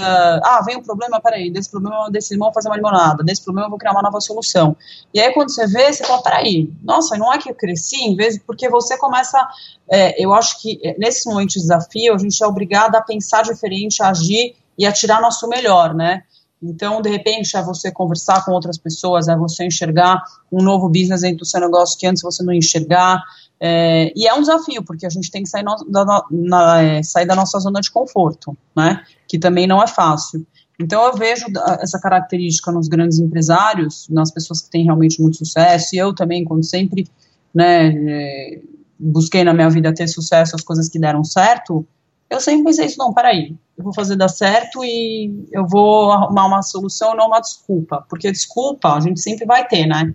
Uh, 0.00 0.38
ah, 0.44 0.62
vem 0.64 0.76
um 0.76 0.82
problema, 0.82 1.20
peraí, 1.20 1.50
desse 1.50 1.68
problema, 1.68 2.08
desse 2.08 2.32
limão 2.32 2.52
fazer 2.52 2.68
uma 2.68 2.76
limonada, 2.76 3.24
desse 3.24 3.42
problema 3.42 3.66
eu 3.66 3.70
vou 3.70 3.78
criar 3.80 3.90
uma 3.90 4.02
nova 4.02 4.20
solução. 4.20 4.76
E 5.12 5.18
aí 5.18 5.34
quando 5.34 5.50
você 5.50 5.66
vê, 5.66 5.92
você 5.92 6.04
fala, 6.04 6.22
peraí, 6.22 6.72
nossa, 6.84 7.16
não 7.16 7.32
é 7.32 7.38
que 7.38 7.50
eu 7.50 7.54
cresci, 7.54 7.96
em 7.96 8.14
vez 8.14 8.38
porque 8.38 8.68
você 8.68 8.96
começa, 8.96 9.44
é, 9.90 10.24
eu 10.24 10.32
acho 10.32 10.62
que 10.62 10.78
é, 10.84 10.96
nesse 10.96 11.28
momento 11.28 11.48
de 11.48 11.58
desafio, 11.58 12.14
a 12.14 12.18
gente 12.18 12.40
é 12.40 12.46
obrigado 12.46 12.94
a 12.94 13.02
pensar 13.02 13.42
diferente, 13.42 14.00
a 14.00 14.10
agir 14.10 14.54
e 14.78 14.86
a 14.86 14.92
tirar 14.92 15.20
nosso 15.20 15.48
melhor, 15.48 15.92
né? 15.92 16.22
Então, 16.62 17.00
de 17.00 17.08
repente, 17.08 17.56
é 17.56 17.62
você 17.62 17.90
conversar 17.90 18.44
com 18.44 18.52
outras 18.52 18.76
pessoas, 18.76 19.28
é 19.28 19.36
você 19.36 19.64
enxergar 19.64 20.22
um 20.50 20.62
novo 20.62 20.88
business 20.88 21.22
dentro 21.22 21.38
do 21.38 21.46
seu 21.46 21.60
negócio 21.60 21.98
que 21.98 22.06
antes 22.06 22.22
você 22.22 22.42
não 22.42 22.52
enxergar, 22.52 23.22
é, 23.60 24.12
e 24.14 24.26
é 24.26 24.34
um 24.34 24.40
desafio, 24.40 24.84
porque 24.84 25.06
a 25.06 25.10
gente 25.10 25.30
tem 25.30 25.42
que 25.42 25.48
sair, 25.48 25.64
no, 25.64 25.76
da, 25.88 26.24
na, 26.30 26.82
é, 26.82 27.02
sair 27.02 27.26
da 27.26 27.34
nossa 27.34 27.58
zona 27.58 27.80
de 27.80 27.90
conforto, 27.90 28.56
né? 28.76 29.02
Que 29.26 29.38
também 29.38 29.66
não 29.66 29.82
é 29.82 29.86
fácil. 29.86 30.46
Então 30.80 31.04
eu 31.04 31.14
vejo 31.14 31.46
essa 31.80 31.98
característica 32.00 32.70
nos 32.70 32.86
grandes 32.86 33.18
empresários, 33.18 34.08
nas 34.08 34.30
pessoas 34.30 34.60
que 34.60 34.70
têm 34.70 34.84
realmente 34.84 35.20
muito 35.20 35.38
sucesso, 35.38 35.94
e 35.94 35.98
eu 35.98 36.14
também, 36.14 36.44
quando 36.44 36.64
sempre 36.64 37.08
né, 37.52 37.88
é, 37.88 38.60
busquei 38.98 39.42
na 39.42 39.52
minha 39.52 39.68
vida 39.68 39.92
ter 39.92 40.06
sucesso, 40.06 40.54
as 40.54 40.62
coisas 40.62 40.88
que 40.88 40.98
deram 41.00 41.24
certo, 41.24 41.84
eu 42.30 42.40
sempre 42.40 42.64
pensei 42.64 42.86
isso, 42.86 42.98
não, 42.98 43.12
peraí, 43.12 43.56
eu 43.76 43.84
vou 43.84 43.92
fazer 43.92 44.14
dar 44.14 44.28
certo 44.28 44.84
e 44.84 45.48
eu 45.50 45.66
vou 45.66 46.12
arrumar 46.12 46.46
uma 46.46 46.62
solução, 46.62 47.16
não 47.16 47.26
uma 47.26 47.40
desculpa, 47.40 48.04
porque 48.08 48.30
desculpa 48.30 48.94
a 48.94 49.00
gente 49.00 49.20
sempre 49.20 49.46
vai 49.46 49.66
ter, 49.66 49.86
né? 49.86 50.14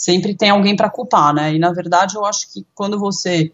Sempre 0.00 0.34
tem 0.34 0.48
alguém 0.48 0.74
para 0.74 0.88
culpar, 0.88 1.34
né? 1.34 1.54
E 1.54 1.58
na 1.58 1.70
verdade 1.72 2.16
eu 2.16 2.24
acho 2.24 2.50
que 2.50 2.66
quando 2.74 2.98
você 2.98 3.52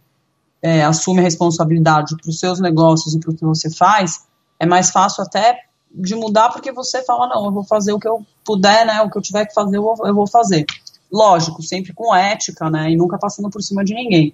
é, 0.63 0.85
assume 0.85 1.19
a 1.19 1.25
responsabilidade 1.25 2.17
para 2.17 2.31
os 2.31 2.39
seus 2.39 2.61
negócios 2.61 3.15
e 3.15 3.19
para 3.19 3.33
o 3.33 3.35
que 3.35 3.45
você 3.45 3.69
faz, 3.69 4.25
é 4.61 4.65
mais 4.65 4.91
fácil 4.91 5.25
até 5.25 5.65
de 5.91 6.15
mudar 6.15 6.51
porque 6.51 6.71
você 6.71 7.03
fala, 7.03 7.27
não, 7.27 7.47
eu 7.47 7.51
vou 7.51 7.65
fazer 7.65 7.93
o 7.93 7.99
que 7.99 8.07
eu 8.07 8.25
puder, 8.45 8.87
né? 8.87 9.03
O 9.03 9.11
que 9.11 9.19
eu 9.19 9.23
tiver 9.23 9.45
que 9.47 9.55
fazer, 9.55 9.77
eu 9.77 9.83
vou, 9.83 10.07
eu 10.07 10.15
vou 10.15 10.29
fazer. 10.29 10.65
Lógico, 11.11 11.61
sempre 11.63 11.93
com 11.93 12.15
ética, 12.15 12.71
né? 12.71 12.93
E 12.93 12.97
nunca 12.97 13.19
passando 13.19 13.51
por 13.51 13.61
cima 13.61 13.85
de 13.85 13.93
ninguém. 13.93 14.33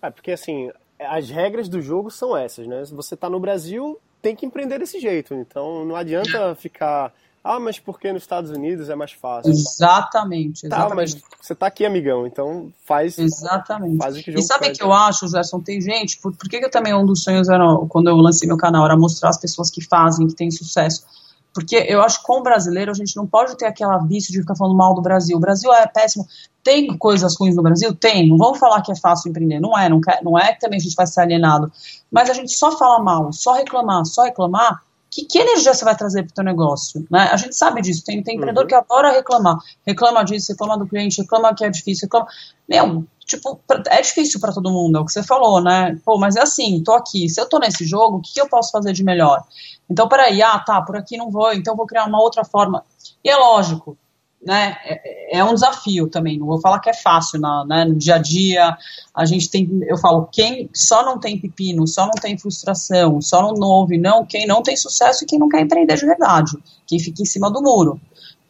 É, 0.00 0.08
porque 0.08 0.30
assim, 0.30 0.70
as 0.98 1.28
regras 1.28 1.68
do 1.68 1.82
jogo 1.82 2.10
são 2.10 2.34
essas, 2.34 2.66
né? 2.66 2.82
Se 2.82 2.94
você 2.94 3.12
está 3.12 3.28
no 3.28 3.38
Brasil, 3.38 3.98
tem 4.22 4.34
que 4.34 4.46
empreender 4.46 4.78
desse 4.78 4.98
jeito. 4.98 5.34
Então 5.34 5.84
não 5.84 5.96
adianta 5.96 6.54
ficar 6.54 7.12
ah, 7.44 7.58
mas 7.58 7.78
porque 7.78 8.12
nos 8.12 8.22
Estados 8.22 8.50
Unidos 8.50 8.88
é 8.88 8.94
mais 8.94 9.12
fácil? 9.12 9.50
Exatamente, 9.50 10.66
exatamente. 10.66 10.88
Tá, 10.88 10.94
mas 10.94 11.16
você 11.40 11.54
tá 11.54 11.66
aqui, 11.66 11.84
amigão, 11.84 12.24
então 12.24 12.72
faz, 12.86 13.18
exatamente. 13.18 13.98
faz 13.98 14.16
o 14.16 14.22
que 14.22 14.30
o 14.30 14.38
E 14.38 14.42
sabe 14.42 14.68
o 14.68 14.72
que 14.72 14.82
eu 14.82 14.92
acho, 14.92 15.26
Gerson? 15.26 15.60
Tem 15.60 15.80
gente, 15.80 16.18
por, 16.18 16.32
por 16.36 16.48
que, 16.48 16.60
que 16.60 16.64
eu 16.66 16.70
também, 16.70 16.94
um 16.94 17.04
dos 17.04 17.24
sonhos 17.24 17.48
era, 17.48 17.64
quando 17.88 18.08
eu 18.08 18.16
lancei 18.16 18.46
meu 18.46 18.56
canal, 18.56 18.84
era 18.84 18.96
mostrar 18.96 19.30
as 19.30 19.38
pessoas 19.38 19.70
que 19.70 19.84
fazem, 19.84 20.28
que 20.28 20.34
têm 20.34 20.52
sucesso. 20.52 21.04
Porque 21.52 21.76
eu 21.76 22.00
acho 22.00 22.20
que 22.20 22.26
com 22.26 22.38
o 22.38 22.42
brasileiro 22.42 22.90
a 22.90 22.94
gente 22.94 23.14
não 23.16 23.26
pode 23.26 23.56
ter 23.56 23.66
aquela 23.66 23.98
vício 23.98 24.32
de 24.32 24.40
ficar 24.40 24.54
falando 24.54 24.76
mal 24.76 24.94
do 24.94 25.02
Brasil. 25.02 25.36
O 25.36 25.40
Brasil 25.40 25.72
é 25.72 25.86
péssimo. 25.86 26.26
Tem 26.64 26.96
coisas 26.96 27.36
ruins 27.36 27.54
no 27.54 27.62
Brasil? 27.62 27.94
Tem. 27.94 28.26
Não 28.26 28.38
vamos 28.38 28.58
falar 28.58 28.80
que 28.80 28.90
é 28.90 28.96
fácil 28.96 29.28
empreender. 29.28 29.60
Não 29.60 29.78
é. 29.78 29.88
Não, 29.88 30.00
quer, 30.00 30.22
não 30.22 30.38
é 30.38 30.54
que 30.54 30.60
também 30.60 30.78
a 30.78 30.82
gente 30.82 30.94
vai 30.94 31.06
ser 31.06 31.20
alienado. 31.20 31.70
Mas 32.10 32.30
a 32.30 32.32
gente 32.32 32.52
só 32.52 32.76
fala 32.78 33.02
mal, 33.02 33.32
só 33.32 33.52
reclamar, 33.52 34.06
só 34.06 34.22
reclamar 34.22 34.82
que, 35.12 35.26
que 35.26 35.38
energia 35.38 35.74
você 35.74 35.84
vai 35.84 35.94
trazer 35.94 36.22
para 36.22 36.30
o 36.30 36.34
teu 36.34 36.44
negócio? 36.44 37.06
Né? 37.10 37.28
A 37.30 37.36
gente 37.36 37.54
sabe 37.54 37.82
disso, 37.82 38.02
tem, 38.02 38.22
tem 38.22 38.36
empreendedor 38.36 38.64
uhum. 38.64 38.68
que 38.68 38.74
adora 38.74 39.12
reclamar, 39.12 39.58
reclama 39.86 40.24
disso, 40.24 40.52
reclama 40.52 40.78
do 40.78 40.86
cliente, 40.86 41.20
reclama 41.20 41.54
que 41.54 41.64
é 41.64 41.70
difícil, 41.70 42.06
reclama... 42.06 42.26
Meu, 42.66 43.04
tipo, 43.26 43.60
é 43.90 44.00
difícil 44.00 44.40
para 44.40 44.52
todo 44.52 44.70
mundo, 44.70 44.96
é 44.96 45.00
o 45.00 45.04
que 45.04 45.12
você 45.12 45.22
falou, 45.22 45.62
né? 45.62 45.98
Pô, 46.04 46.18
mas 46.18 46.34
é 46.36 46.40
assim, 46.40 46.82
tô 46.82 46.94
aqui, 46.94 47.28
se 47.28 47.38
eu 47.38 47.46
tô 47.46 47.58
nesse 47.58 47.84
jogo, 47.84 48.16
o 48.16 48.20
que, 48.22 48.32
que 48.32 48.40
eu 48.40 48.48
posso 48.48 48.72
fazer 48.72 48.94
de 48.94 49.04
melhor? 49.04 49.44
Então, 49.88 50.08
peraí, 50.08 50.40
ah, 50.40 50.58
tá, 50.58 50.80
por 50.80 50.96
aqui 50.96 51.18
não 51.18 51.30
vou, 51.30 51.52
então 51.52 51.76
vou 51.76 51.86
criar 51.86 52.06
uma 52.06 52.20
outra 52.20 52.44
forma. 52.44 52.82
E 53.22 53.28
é 53.28 53.36
lógico, 53.36 53.98
né, 54.44 54.76
é, 54.84 55.38
é, 55.38 55.44
um 55.44 55.54
desafio 55.54 56.08
também, 56.08 56.38
não 56.38 56.46
vou 56.46 56.60
falar 56.60 56.80
que 56.80 56.90
é 56.90 56.94
fácil 56.94 57.40
na, 57.40 57.64
né, 57.64 57.84
no 57.84 57.94
dia 57.94 58.16
a 58.16 58.18
dia, 58.18 58.76
a 59.14 59.24
gente 59.24 59.48
tem, 59.48 59.68
eu 59.86 59.96
falo, 59.96 60.28
quem 60.32 60.68
só 60.74 61.04
não 61.04 61.18
tem 61.18 61.38
pepino, 61.38 61.86
só 61.86 62.06
não 62.06 62.12
tem 62.12 62.36
frustração, 62.36 63.20
só 63.20 63.42
não 63.42 63.54
ouve, 63.60 63.98
não, 63.98 64.26
quem 64.26 64.46
não 64.46 64.62
tem 64.62 64.76
sucesso 64.76 65.22
e 65.22 65.26
quem 65.26 65.38
não 65.38 65.48
quer 65.48 65.60
empreender 65.60 65.96
de 65.96 66.06
verdade, 66.06 66.58
quem 66.86 66.98
fica 66.98 67.22
em 67.22 67.26
cima 67.26 67.50
do 67.50 67.62
muro, 67.62 68.00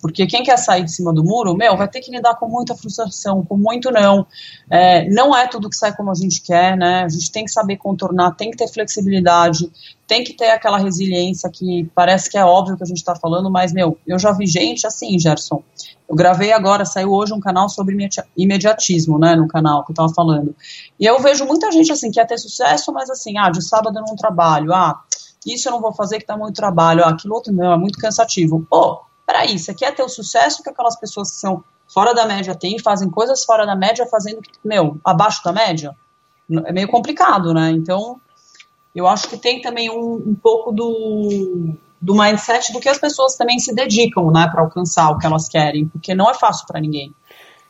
porque 0.02 0.26
quem 0.26 0.42
quer 0.42 0.58
sair 0.58 0.82
de 0.82 0.90
cima 0.90 1.12
do 1.12 1.22
muro, 1.22 1.56
meu, 1.56 1.76
vai 1.76 1.86
ter 1.86 2.00
que 2.00 2.10
lidar 2.10 2.34
com 2.34 2.48
muita 2.48 2.74
frustração, 2.74 3.44
com 3.44 3.56
muito 3.56 3.88
não. 3.88 4.26
É, 4.68 5.08
não 5.08 5.34
é 5.34 5.46
tudo 5.46 5.70
que 5.70 5.76
sai 5.76 5.94
como 5.94 6.10
a 6.10 6.14
gente 6.14 6.42
quer, 6.42 6.76
né? 6.76 7.04
A 7.04 7.08
gente 7.08 7.30
tem 7.30 7.44
que 7.44 7.52
saber 7.52 7.76
contornar, 7.76 8.32
tem 8.32 8.50
que 8.50 8.56
ter 8.56 8.66
flexibilidade, 8.66 9.70
tem 10.04 10.24
que 10.24 10.32
ter 10.32 10.50
aquela 10.50 10.76
resiliência 10.76 11.48
que 11.48 11.88
parece 11.94 12.28
que 12.28 12.36
é 12.36 12.44
óbvio 12.44 12.76
que 12.76 12.82
a 12.82 12.86
gente 12.86 12.96
está 12.96 13.14
falando, 13.14 13.48
mas, 13.48 13.72
meu, 13.72 13.96
eu 14.04 14.18
já 14.18 14.32
vi 14.32 14.44
gente 14.44 14.88
assim, 14.88 15.16
Gerson. 15.20 15.62
Eu 16.08 16.16
gravei 16.16 16.50
agora, 16.50 16.84
saiu 16.84 17.12
hoje 17.12 17.32
um 17.32 17.40
canal 17.40 17.68
sobre 17.68 17.96
imediatismo, 18.36 19.20
né, 19.20 19.36
no 19.36 19.46
canal 19.46 19.84
que 19.84 19.92
eu 19.92 19.94
estava 19.94 20.12
falando. 20.12 20.52
E 20.98 21.06
eu 21.06 21.20
vejo 21.20 21.46
muita 21.46 21.70
gente 21.70 21.92
assim, 21.92 22.10
que 22.10 22.18
quer 22.18 22.26
ter 22.26 22.38
sucesso, 22.38 22.92
mas 22.92 23.08
assim, 23.08 23.38
ah, 23.38 23.50
de 23.50 23.62
sábado 23.62 23.96
eu 23.96 24.04
não 24.04 24.16
trabalho, 24.16 24.74
ah, 24.74 25.00
isso 25.46 25.68
eu 25.68 25.72
não 25.72 25.80
vou 25.80 25.92
fazer 25.92 26.18
que 26.18 26.26
tá 26.26 26.36
muito 26.36 26.56
trabalho, 26.56 27.04
ah, 27.04 27.10
aquilo 27.10 27.34
outro 27.34 27.52
não, 27.52 27.72
é 27.72 27.76
muito 27.76 28.00
cansativo. 28.00 28.66
Pô, 28.68 29.00
peraí, 29.26 29.58
você 29.58 29.74
quer 29.74 29.94
ter 29.94 30.02
o 30.02 30.08
sucesso 30.08 30.62
que 30.62 30.70
aquelas 30.70 30.96
pessoas 30.96 31.30
que 31.30 31.37
são 31.37 31.64
fora 31.92 32.14
da 32.14 32.26
média 32.26 32.54
têm, 32.54 32.78
fazem 32.78 33.11
coisas 33.11 33.44
fora 33.44 33.66
da 33.66 33.76
média, 33.76 34.06
fazendo, 34.06 34.40
meu, 34.64 34.98
abaixo 35.04 35.42
da 35.44 35.52
média? 35.52 35.94
É 36.66 36.72
meio 36.72 36.88
complicado, 36.88 37.54
né? 37.54 37.70
Então, 37.70 38.20
eu 38.94 39.06
acho 39.06 39.28
que 39.28 39.38
tem 39.38 39.61
também 39.61 39.90
um, 39.90 40.14
um 40.26 40.35
pouco 40.35 40.72
do, 40.72 41.74
do 42.00 42.14
mindset 42.14 42.72
do 42.72 42.80
que 42.80 42.88
as 42.88 42.98
pessoas 42.98 43.37
também 43.37 43.58
se 43.58 43.74
dedicam, 43.74 44.30
né, 44.30 44.48
para 44.50 44.62
alcançar 44.62 45.11
o 45.11 45.18
que 45.18 45.26
elas 45.26 45.48
querem, 45.48 45.88
porque 45.88 46.14
não 46.14 46.30
é 46.30 46.35
fácil 46.35 46.66
para 46.66 46.80
ninguém. 46.80 47.14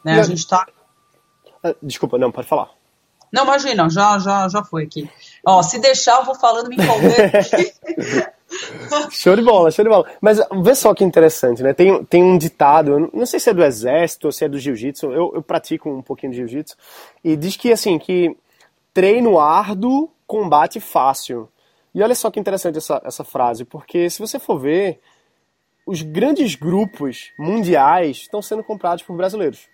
Né? 0.04 0.18
A 0.18 0.22
gente 0.22 0.46
tá. 0.46 0.66
Ah, 1.62 1.74
desculpa, 1.82 2.18
não, 2.18 2.32
pode 2.32 2.48
falar. 2.48 2.70
Não, 3.32 3.44
imagina, 3.44 3.88
já, 3.88 4.18
já, 4.18 4.48
já 4.48 4.64
foi 4.64 4.84
aqui. 4.84 5.08
Ó, 5.46 5.62
se 5.62 5.78
deixar, 5.78 6.18
eu 6.18 6.24
vou 6.24 6.34
falando, 6.34 6.68
me 6.68 6.76
empolgando. 6.76 7.14
show 9.10 9.34
de 9.36 9.42
bola, 9.42 9.70
show 9.70 9.84
de 9.84 9.90
bola. 9.90 10.06
Mas 10.20 10.38
vê 10.62 10.74
só 10.74 10.94
que 10.94 11.04
interessante, 11.04 11.62
né? 11.62 11.72
Tem, 11.72 12.04
tem 12.04 12.22
um 12.22 12.38
ditado, 12.38 13.10
não 13.12 13.26
sei 13.26 13.40
se 13.40 13.50
é 13.50 13.54
do 13.54 13.64
exército 13.64 14.28
ou 14.28 14.32
se 14.32 14.44
é 14.44 14.48
do 14.48 14.58
jiu-jitsu, 14.58 15.06
eu, 15.06 15.32
eu 15.34 15.42
pratico 15.42 15.90
um 15.90 16.02
pouquinho 16.02 16.32
de 16.32 16.38
jiu-jitsu, 16.38 16.76
e 17.22 17.36
diz 17.36 17.56
que 17.56 17.72
assim, 17.72 17.98
que 17.98 18.36
treino 18.92 19.38
árduo, 19.38 20.10
combate 20.26 20.80
fácil. 20.80 21.48
E 21.94 22.02
olha 22.02 22.14
só 22.14 22.30
que 22.30 22.40
interessante 22.40 22.78
essa, 22.78 23.00
essa 23.04 23.24
frase, 23.24 23.64
porque 23.64 24.08
se 24.08 24.18
você 24.18 24.38
for 24.38 24.58
ver, 24.58 25.00
os 25.86 26.02
grandes 26.02 26.54
grupos 26.54 27.32
mundiais 27.38 28.18
estão 28.18 28.40
sendo 28.40 28.64
comprados 28.64 29.02
por 29.02 29.16
brasileiros. 29.16 29.68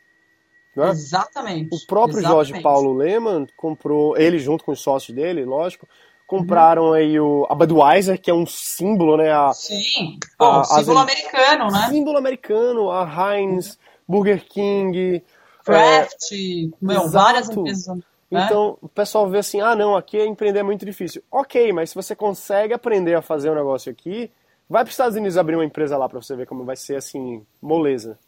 Né? 0.74 0.90
Exatamente. 0.90 1.74
O 1.74 1.86
próprio 1.86 2.18
exatamente. 2.18 2.48
Jorge 2.48 2.62
Paulo 2.62 2.92
Lehmann 2.94 3.46
comprou, 3.56 4.16
ele 4.16 4.38
junto 4.38 4.64
com 4.64 4.72
os 4.72 4.80
sócios 4.80 5.14
dele, 5.14 5.44
lógico, 5.44 5.86
compraram 6.28 6.92
aí 6.92 7.18
o, 7.18 7.46
a 7.48 7.54
Budweiser, 7.54 8.20
que 8.20 8.30
é 8.30 8.34
um 8.34 8.44
símbolo, 8.44 9.16
né? 9.16 9.32
A, 9.32 9.50
Sim, 9.54 10.18
Pô, 10.36 10.44
a, 10.44 10.64
símbolo 10.64 10.98
a, 10.98 11.02
americano, 11.02 11.70
né? 11.70 11.88
Símbolo 11.88 12.18
americano, 12.18 12.90
a 12.90 13.34
Heinz, 13.34 13.78
Burger 14.06 14.44
King. 14.46 15.24
Kraft, 15.64 16.32
é, 16.32 16.68
meu, 16.80 17.08
várias 17.08 17.48
empresas. 17.48 17.96
Né? 17.96 18.02
Então, 18.30 18.78
é? 18.82 18.84
o 18.84 18.88
pessoal 18.90 19.28
vê 19.28 19.38
assim, 19.38 19.60
ah, 19.62 19.74
não, 19.74 19.96
aqui 19.96 20.22
empreender 20.22 20.60
é 20.60 20.62
muito 20.62 20.84
difícil. 20.84 21.22
Ok, 21.30 21.72
mas 21.72 21.90
se 21.90 21.96
você 21.96 22.14
consegue 22.14 22.74
aprender 22.74 23.14
a 23.14 23.22
fazer 23.22 23.50
um 23.50 23.54
negócio 23.54 23.90
aqui, 23.90 24.30
vai 24.68 24.84
para 24.84 24.90
os 24.90 24.94
Estados 24.94 25.16
Unidos 25.16 25.38
abrir 25.38 25.56
uma 25.56 25.64
empresa 25.64 25.96
lá 25.96 26.06
para 26.08 26.20
você 26.20 26.36
ver 26.36 26.46
como 26.46 26.62
vai 26.62 26.76
ser, 26.76 26.96
assim, 26.96 27.42
moleza. 27.60 28.18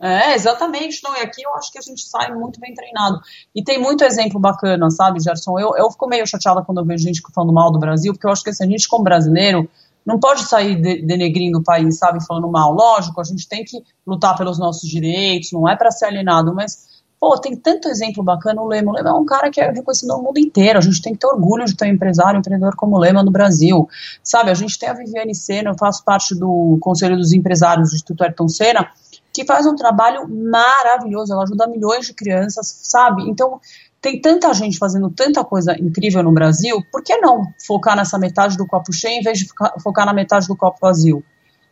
É, 0.00 0.34
exatamente. 0.34 1.00
Não, 1.02 1.16
e 1.16 1.20
aqui 1.20 1.42
eu 1.42 1.54
acho 1.54 1.72
que 1.72 1.78
a 1.78 1.82
gente 1.82 2.02
sai 2.06 2.32
muito 2.32 2.60
bem 2.60 2.74
treinado. 2.74 3.20
E 3.54 3.62
tem 3.62 3.80
muito 3.80 4.04
exemplo 4.04 4.38
bacana, 4.38 4.90
sabe, 4.90 5.20
Gerson? 5.20 5.58
Eu, 5.58 5.74
eu 5.76 5.90
fico 5.90 6.06
meio 6.06 6.26
chateada 6.26 6.62
quando 6.62 6.78
eu 6.78 6.84
vejo 6.84 7.04
gente 7.04 7.22
falando 7.34 7.52
mal 7.52 7.72
do 7.72 7.78
Brasil, 7.78 8.12
porque 8.12 8.26
eu 8.26 8.30
acho 8.30 8.42
que 8.42 8.50
assim, 8.50 8.64
a 8.64 8.68
gente, 8.68 8.88
como 8.88 9.04
brasileiro, 9.04 9.68
não 10.04 10.20
pode 10.20 10.42
sair 10.44 10.80
de, 10.80 11.02
denegrindo 11.02 11.58
o 11.58 11.64
país, 11.64 11.98
sabe, 11.98 12.24
falando 12.24 12.48
mal. 12.48 12.72
Lógico, 12.72 13.20
a 13.20 13.24
gente 13.24 13.48
tem 13.48 13.64
que 13.64 13.82
lutar 14.06 14.36
pelos 14.36 14.58
nossos 14.58 14.88
direitos, 14.88 15.50
não 15.52 15.68
é 15.68 15.74
para 15.74 15.90
ser 15.90 16.06
alienado, 16.06 16.54
mas 16.54 16.96
Pô, 17.18 17.38
tem 17.40 17.56
tanto 17.56 17.88
exemplo 17.88 18.22
bacana, 18.22 18.60
o 18.60 18.68
Lema. 18.68 18.92
O 18.92 18.94
Lema 18.94 19.08
é 19.08 19.12
um 19.14 19.24
cara 19.24 19.50
que 19.50 19.58
é 19.58 19.70
reconhecido 19.70 20.08
no 20.08 20.22
mundo 20.22 20.38
inteiro. 20.38 20.78
A 20.78 20.82
gente 20.82 21.00
tem 21.00 21.14
que 21.14 21.20
ter 21.20 21.26
orgulho 21.26 21.64
de 21.64 21.74
ter 21.74 21.86
um 21.86 21.94
empresário, 21.94 22.36
um 22.36 22.40
empreendedor 22.40 22.76
como 22.76 22.96
o 22.96 22.98
Lema 22.98 23.22
no 23.22 23.30
Brasil. 23.30 23.88
Sabe, 24.22 24.50
a 24.50 24.54
gente 24.54 24.78
tem 24.78 24.88
a 24.88 24.92
Viviane 24.92 25.34
Senna, 25.34 25.70
eu 25.70 25.78
faço 25.78 26.04
parte 26.04 26.34
do 26.34 26.76
Conselho 26.80 27.16
dos 27.16 27.32
Empresários 27.32 27.88
do 27.88 27.94
Instituto 27.94 28.22
Ayrton 28.22 28.48
Senna, 28.48 28.90
que 29.36 29.44
faz 29.44 29.66
um 29.66 29.76
trabalho 29.76 30.26
maravilhoso. 30.26 31.30
Ela 31.30 31.42
ajuda 31.42 31.66
milhões 31.66 32.06
de 32.06 32.14
crianças, 32.14 32.66
sabe? 32.84 33.28
Então, 33.28 33.60
tem 34.00 34.18
tanta 34.18 34.52
gente 34.54 34.78
fazendo 34.78 35.10
tanta 35.10 35.44
coisa 35.44 35.78
incrível 35.78 36.22
no 36.22 36.32
Brasil, 36.32 36.82
por 36.90 37.02
que 37.02 37.14
não 37.18 37.42
focar 37.66 37.94
nessa 37.94 38.18
metade 38.18 38.56
do 38.56 38.66
copo 38.66 38.94
cheio 38.94 39.20
em 39.20 39.22
vez 39.22 39.40
de 39.40 39.46
focar 39.82 40.06
na 40.06 40.14
metade 40.14 40.46
do 40.48 40.56
copo 40.56 40.78
vazio? 40.80 41.22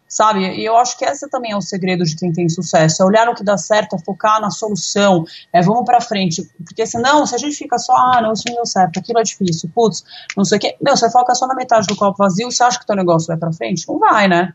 Sabe? 0.06 0.40
E 0.40 0.64
eu 0.64 0.76
acho 0.76 0.98
que 0.98 1.06
esse 1.06 1.28
também 1.30 1.52
é 1.52 1.56
o 1.56 1.62
segredo 1.62 2.04
de 2.04 2.14
quem 2.14 2.30
tem 2.30 2.48
sucesso, 2.50 3.02
é 3.02 3.06
olhar 3.06 3.24
no 3.24 3.34
que 3.34 3.42
dá 3.42 3.56
certo, 3.56 3.96
é 3.96 3.98
focar 3.98 4.40
na 4.42 4.50
solução, 4.50 5.24
é 5.50 5.62
vamos 5.62 5.84
para 5.84 6.00
frente, 6.02 6.42
porque 6.64 6.86
senão, 6.86 7.26
se 7.26 7.34
a 7.34 7.38
gente 7.38 7.56
fica 7.56 7.78
só, 7.78 7.94
ah, 7.96 8.20
não, 8.20 8.34
isso 8.34 8.44
não 8.46 8.56
deu 8.56 8.66
certo, 8.66 8.98
aquilo 8.98 9.18
é 9.18 9.22
difícil, 9.22 9.70
putz, 9.74 10.04
não 10.36 10.44
sei 10.44 10.58
o 10.58 10.60
quê, 10.60 10.76
meu, 10.80 10.96
você 10.96 11.10
foca 11.10 11.34
só 11.34 11.46
na 11.46 11.54
metade 11.54 11.86
do 11.86 11.96
copo 11.96 12.18
vazio, 12.18 12.52
você 12.52 12.62
acha 12.62 12.78
que 12.78 12.84
o 12.84 12.86
teu 12.86 12.96
negócio 12.96 13.26
vai 13.26 13.38
para 13.38 13.52
frente? 13.52 13.88
Não 13.88 13.98
vai, 13.98 14.28
né? 14.28 14.52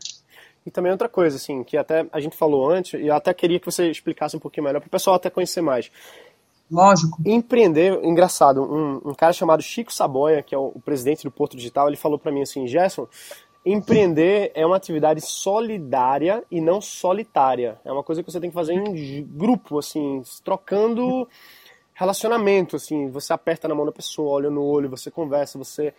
E 0.70 0.72
também 0.72 0.92
outra 0.92 1.08
coisa, 1.08 1.34
assim, 1.34 1.64
que 1.64 1.76
até 1.76 2.06
a 2.12 2.20
gente 2.20 2.36
falou 2.36 2.70
antes, 2.70 2.94
e 2.94 3.08
eu 3.08 3.14
até 3.14 3.34
queria 3.34 3.58
que 3.58 3.66
você 3.66 3.90
explicasse 3.90 4.36
um 4.36 4.38
pouquinho 4.38 4.64
melhor, 4.64 4.78
para 4.78 4.86
o 4.86 4.90
pessoal 4.90 5.16
até 5.16 5.28
conhecer 5.28 5.60
mais. 5.60 5.90
Lógico. 6.70 7.18
Empreender, 7.26 7.98
engraçado, 8.04 8.62
um, 8.62 9.10
um, 9.10 9.12
cara 9.12 9.32
chamado 9.32 9.60
Chico 9.64 9.92
Saboia, 9.92 10.44
que 10.44 10.54
é 10.54 10.58
o, 10.58 10.70
o 10.72 10.80
presidente 10.80 11.24
do 11.24 11.30
Porto 11.30 11.56
Digital, 11.56 11.88
ele 11.88 11.96
falou 11.96 12.20
para 12.20 12.30
mim 12.30 12.42
assim, 12.42 12.68
Gerson, 12.68 13.08
empreender 13.66 14.52
é 14.54 14.64
uma 14.64 14.76
atividade 14.76 15.20
solidária 15.20 16.44
e 16.48 16.60
não 16.60 16.80
solitária. 16.80 17.76
É 17.84 17.90
uma 17.90 18.04
coisa 18.04 18.22
que 18.22 18.30
você 18.30 18.38
tem 18.38 18.50
que 18.50 18.54
fazer 18.54 18.74
em 18.74 19.24
grupo, 19.24 19.80
assim, 19.80 20.22
trocando 20.44 21.26
relacionamento, 21.92 22.76
assim, 22.76 23.10
você 23.10 23.32
aperta 23.32 23.66
na 23.66 23.74
mão 23.74 23.84
da 23.84 23.90
pessoa, 23.90 24.30
olha 24.30 24.48
no 24.48 24.62
olho, 24.62 24.88
você 24.88 25.10
conversa, 25.10 25.58
você 25.58 25.92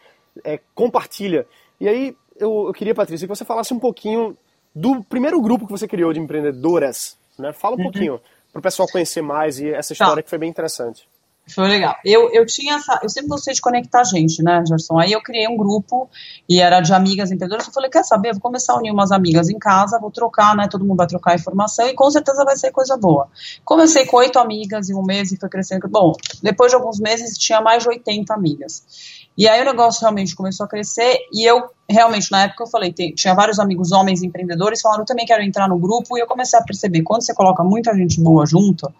é, 0.46 0.62
compartilha. 0.74 1.46
E 1.78 1.90
aí 1.90 2.16
eu, 2.38 2.68
eu 2.68 2.74
queria, 2.74 2.96
Patrícia, 2.96 3.28
que 3.28 3.36
você 3.36 3.46
falasse 3.46 3.74
um 3.74 3.80
pouquinho 3.80 4.36
do 4.74 5.04
primeiro 5.04 5.42
grupo 5.42 5.66
que 5.66 5.72
você 5.72 5.88
criou 5.88 6.14
de 6.14 6.20
empreendedoras, 6.20 7.18
né? 7.38 7.54
Fala 7.54 7.76
um 7.76 7.80
uhum. 7.80 7.84
pouquinho 7.84 8.22
para 8.52 8.60
o 8.60 8.62
pessoal 8.62 8.88
conhecer 8.90 9.22
mais 9.22 9.60
e 9.60 9.70
essa 9.70 9.94
história 9.94 10.18
tá. 10.18 10.24
que 10.24 10.30
foi 10.30 10.40
bem 10.40 10.50
interessante. 10.50 11.08
Foi 11.54 11.68
legal. 11.68 11.96
Eu, 12.06 12.32
eu 12.32 12.46
tinha 12.46 12.76
essa. 12.76 13.00
Eu 13.02 13.10
sempre 13.10 13.30
gostei 13.30 13.54
de 13.54 13.62
conectar 13.62 14.04
gente, 14.04 14.44
né, 14.44 14.64
Gerson? 14.66 15.00
Aí 15.00 15.12
eu 15.12 15.22
criei 15.22 15.48
um 15.48 15.58
grupo 15.58 16.10
e 16.48 16.62
era 16.62 16.80
de 16.80 16.94
amigas 16.94 17.32
empreendedoras. 17.32 17.68
Eu 17.68 17.74
falei, 17.74 17.90
quer 17.90 18.04
saber? 18.04 18.32
Vou 18.34 18.42
começar 18.42 18.74
a 18.74 18.78
unir 18.78 18.92
umas 18.92 19.12
amigas 19.12 19.50
em 19.50 19.58
casa, 19.58 20.00
vou 20.00 20.12
trocar, 20.12 20.56
né? 20.56 20.68
Todo 20.70 20.86
mundo 20.86 20.98
vai 20.98 21.08
trocar 21.08 21.36
informação 21.36 21.88
e 21.88 21.94
com 21.94 22.10
certeza 22.10 22.46
vai 22.46 22.56
ser 22.56 22.72
coisa 22.72 22.96
boa. 22.96 23.28
Comecei 23.66 24.06
com 24.06 24.18
oito 24.18 24.38
amigas 24.40 24.90
em 24.90 24.96
um 24.96 25.04
mês 25.04 25.32
e 25.32 25.38
foi 25.38 25.50
crescendo. 25.50 25.88
Bom, 25.88 26.14
depois 26.42 26.72
de 26.72 26.76
alguns 26.76 27.00
meses 27.00 27.38
tinha 27.38 27.60
mais 27.60 27.84
de 27.84 27.90
80 27.90 28.34
amigas. 28.34 28.86
E 29.38 29.48
aí 29.48 29.62
o 29.62 29.66
negócio 29.66 30.02
realmente 30.02 30.36
começou 30.36 30.66
a 30.66 30.70
crescer 30.70 31.18
e 31.34 31.44
eu 31.44 31.64
realmente 31.92 32.32
na 32.32 32.44
época 32.44 32.64
eu 32.64 32.68
falei, 32.68 32.92
tem, 32.94 33.14
tinha 33.14 33.34
vários 33.34 33.60
amigos 33.60 33.92
homens 33.92 34.24
empreendedores 34.24 34.82
falaram, 34.82 35.02
eu 35.02 35.06
também 35.06 35.26
quero 35.26 35.44
entrar 35.44 35.68
no 35.68 35.78
grupo 35.78 36.18
e 36.18 36.22
eu 36.22 36.28
comecei 36.28 36.58
a 36.58 36.64
perceber 36.64 37.02
quando 37.04 37.24
você 37.24 37.34
coloca 37.34 37.64
muita 37.64 37.96
gente 37.96 38.20
boa 38.20 38.46
junto 38.46 38.92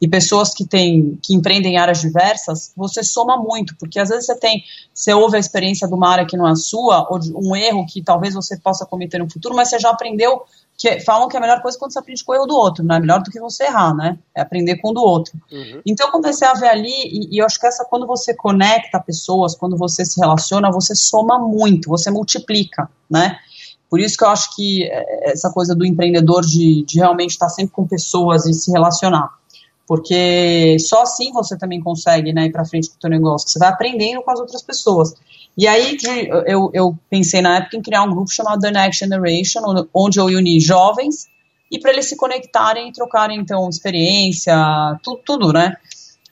e 0.00 0.08
pessoas 0.08 0.52
que 0.52 0.66
têm 0.66 1.18
que 1.22 1.34
empreendem 1.34 1.74
em 1.74 1.78
áreas 1.78 2.00
diversas, 2.00 2.72
você 2.76 3.02
soma 3.02 3.36
muito, 3.36 3.76
porque 3.76 3.98
às 3.98 4.08
vezes 4.08 4.26
você 4.26 4.38
tem, 4.38 4.62
você 4.92 5.12
ouve 5.12 5.36
a 5.36 5.40
experiência 5.40 5.86
de 5.86 5.94
uma 5.94 6.08
área 6.08 6.26
que 6.26 6.36
não 6.36 6.48
é 6.48 6.54
sua 6.54 7.06
ou 7.10 7.18
de 7.18 7.32
um 7.34 7.54
erro 7.54 7.86
que 7.86 8.02
talvez 8.02 8.34
você 8.34 8.56
possa 8.56 8.84
cometer 8.84 9.18
no 9.18 9.30
futuro, 9.30 9.54
mas 9.54 9.68
você 9.68 9.78
já 9.78 9.90
aprendeu 9.90 10.42
que 10.80 10.98
falam 11.00 11.28
que 11.28 11.36
é 11.36 11.38
a 11.38 11.42
melhor 11.42 11.60
coisa 11.60 11.78
quando 11.78 11.92
você 11.92 11.98
aprende 11.98 12.24
com 12.24 12.32
o 12.32 12.34
erro 12.34 12.46
do 12.46 12.56
outro, 12.56 12.82
não 12.82 12.94
é 12.94 13.00
melhor 13.00 13.22
do 13.22 13.30
que 13.30 13.38
você 13.38 13.64
errar, 13.64 13.94
né? 13.94 14.18
É 14.34 14.40
aprender 14.40 14.76
com 14.76 14.88
o 14.88 14.94
do 14.94 15.02
outro. 15.02 15.38
Uhum. 15.52 15.82
Então 15.84 16.06
eu 16.06 16.10
comecei 16.10 16.48
a 16.48 16.54
ver 16.54 16.68
ali, 16.68 16.88
e, 16.88 17.36
e, 17.36 17.38
eu 17.38 17.44
acho 17.44 17.60
que 17.60 17.66
essa, 17.66 17.84
quando 17.84 18.06
você 18.06 18.32
conecta 18.32 18.98
pessoas, 18.98 19.54
quando 19.54 19.76
você 19.76 20.06
se 20.06 20.18
relaciona, 20.18 20.72
você 20.72 20.94
soma 20.94 21.38
muito, 21.38 21.90
você 21.90 22.10
multiplica, 22.10 22.88
né? 23.10 23.36
Por 23.90 24.00
isso 24.00 24.16
que 24.16 24.24
eu 24.24 24.30
acho 24.30 24.56
que 24.56 24.84
é, 24.84 25.32
essa 25.32 25.52
coisa 25.52 25.74
do 25.74 25.84
empreendedor 25.84 26.46
de, 26.46 26.82
de 26.86 26.98
realmente 26.98 27.32
estar 27.32 27.50
sempre 27.50 27.74
com 27.74 27.86
pessoas 27.86 28.46
e 28.46 28.54
se 28.54 28.70
relacionar. 28.72 29.28
Porque 29.86 30.78
só 30.78 31.02
assim 31.02 31.30
você 31.30 31.58
também 31.58 31.82
consegue 31.82 32.32
né, 32.32 32.46
ir 32.46 32.52
para 32.52 32.64
frente 32.64 32.88
com 32.88 32.96
o 32.96 33.00
seu 33.02 33.10
negócio, 33.10 33.50
você 33.50 33.58
vai 33.58 33.68
aprendendo 33.68 34.22
com 34.22 34.30
as 34.30 34.40
outras 34.40 34.62
pessoas. 34.62 35.12
E 35.56 35.66
aí 35.66 35.96
eu, 36.46 36.70
eu 36.72 36.98
pensei 37.08 37.42
na 37.42 37.56
época 37.56 37.76
em 37.76 37.82
criar 37.82 38.02
um 38.02 38.10
grupo 38.10 38.30
chamado 38.30 38.60
The 38.60 38.70
Next 38.70 39.04
Generation, 39.04 39.60
onde 39.92 40.18
eu 40.18 40.26
uni 40.26 40.60
jovens 40.60 41.28
e 41.70 41.78
para 41.78 41.92
eles 41.92 42.06
se 42.06 42.16
conectarem 42.16 42.88
e 42.88 42.92
trocarem 42.92 43.38
então 43.38 43.68
experiência, 43.68 44.54
tudo, 45.02 45.20
tudo, 45.24 45.52
né? 45.52 45.76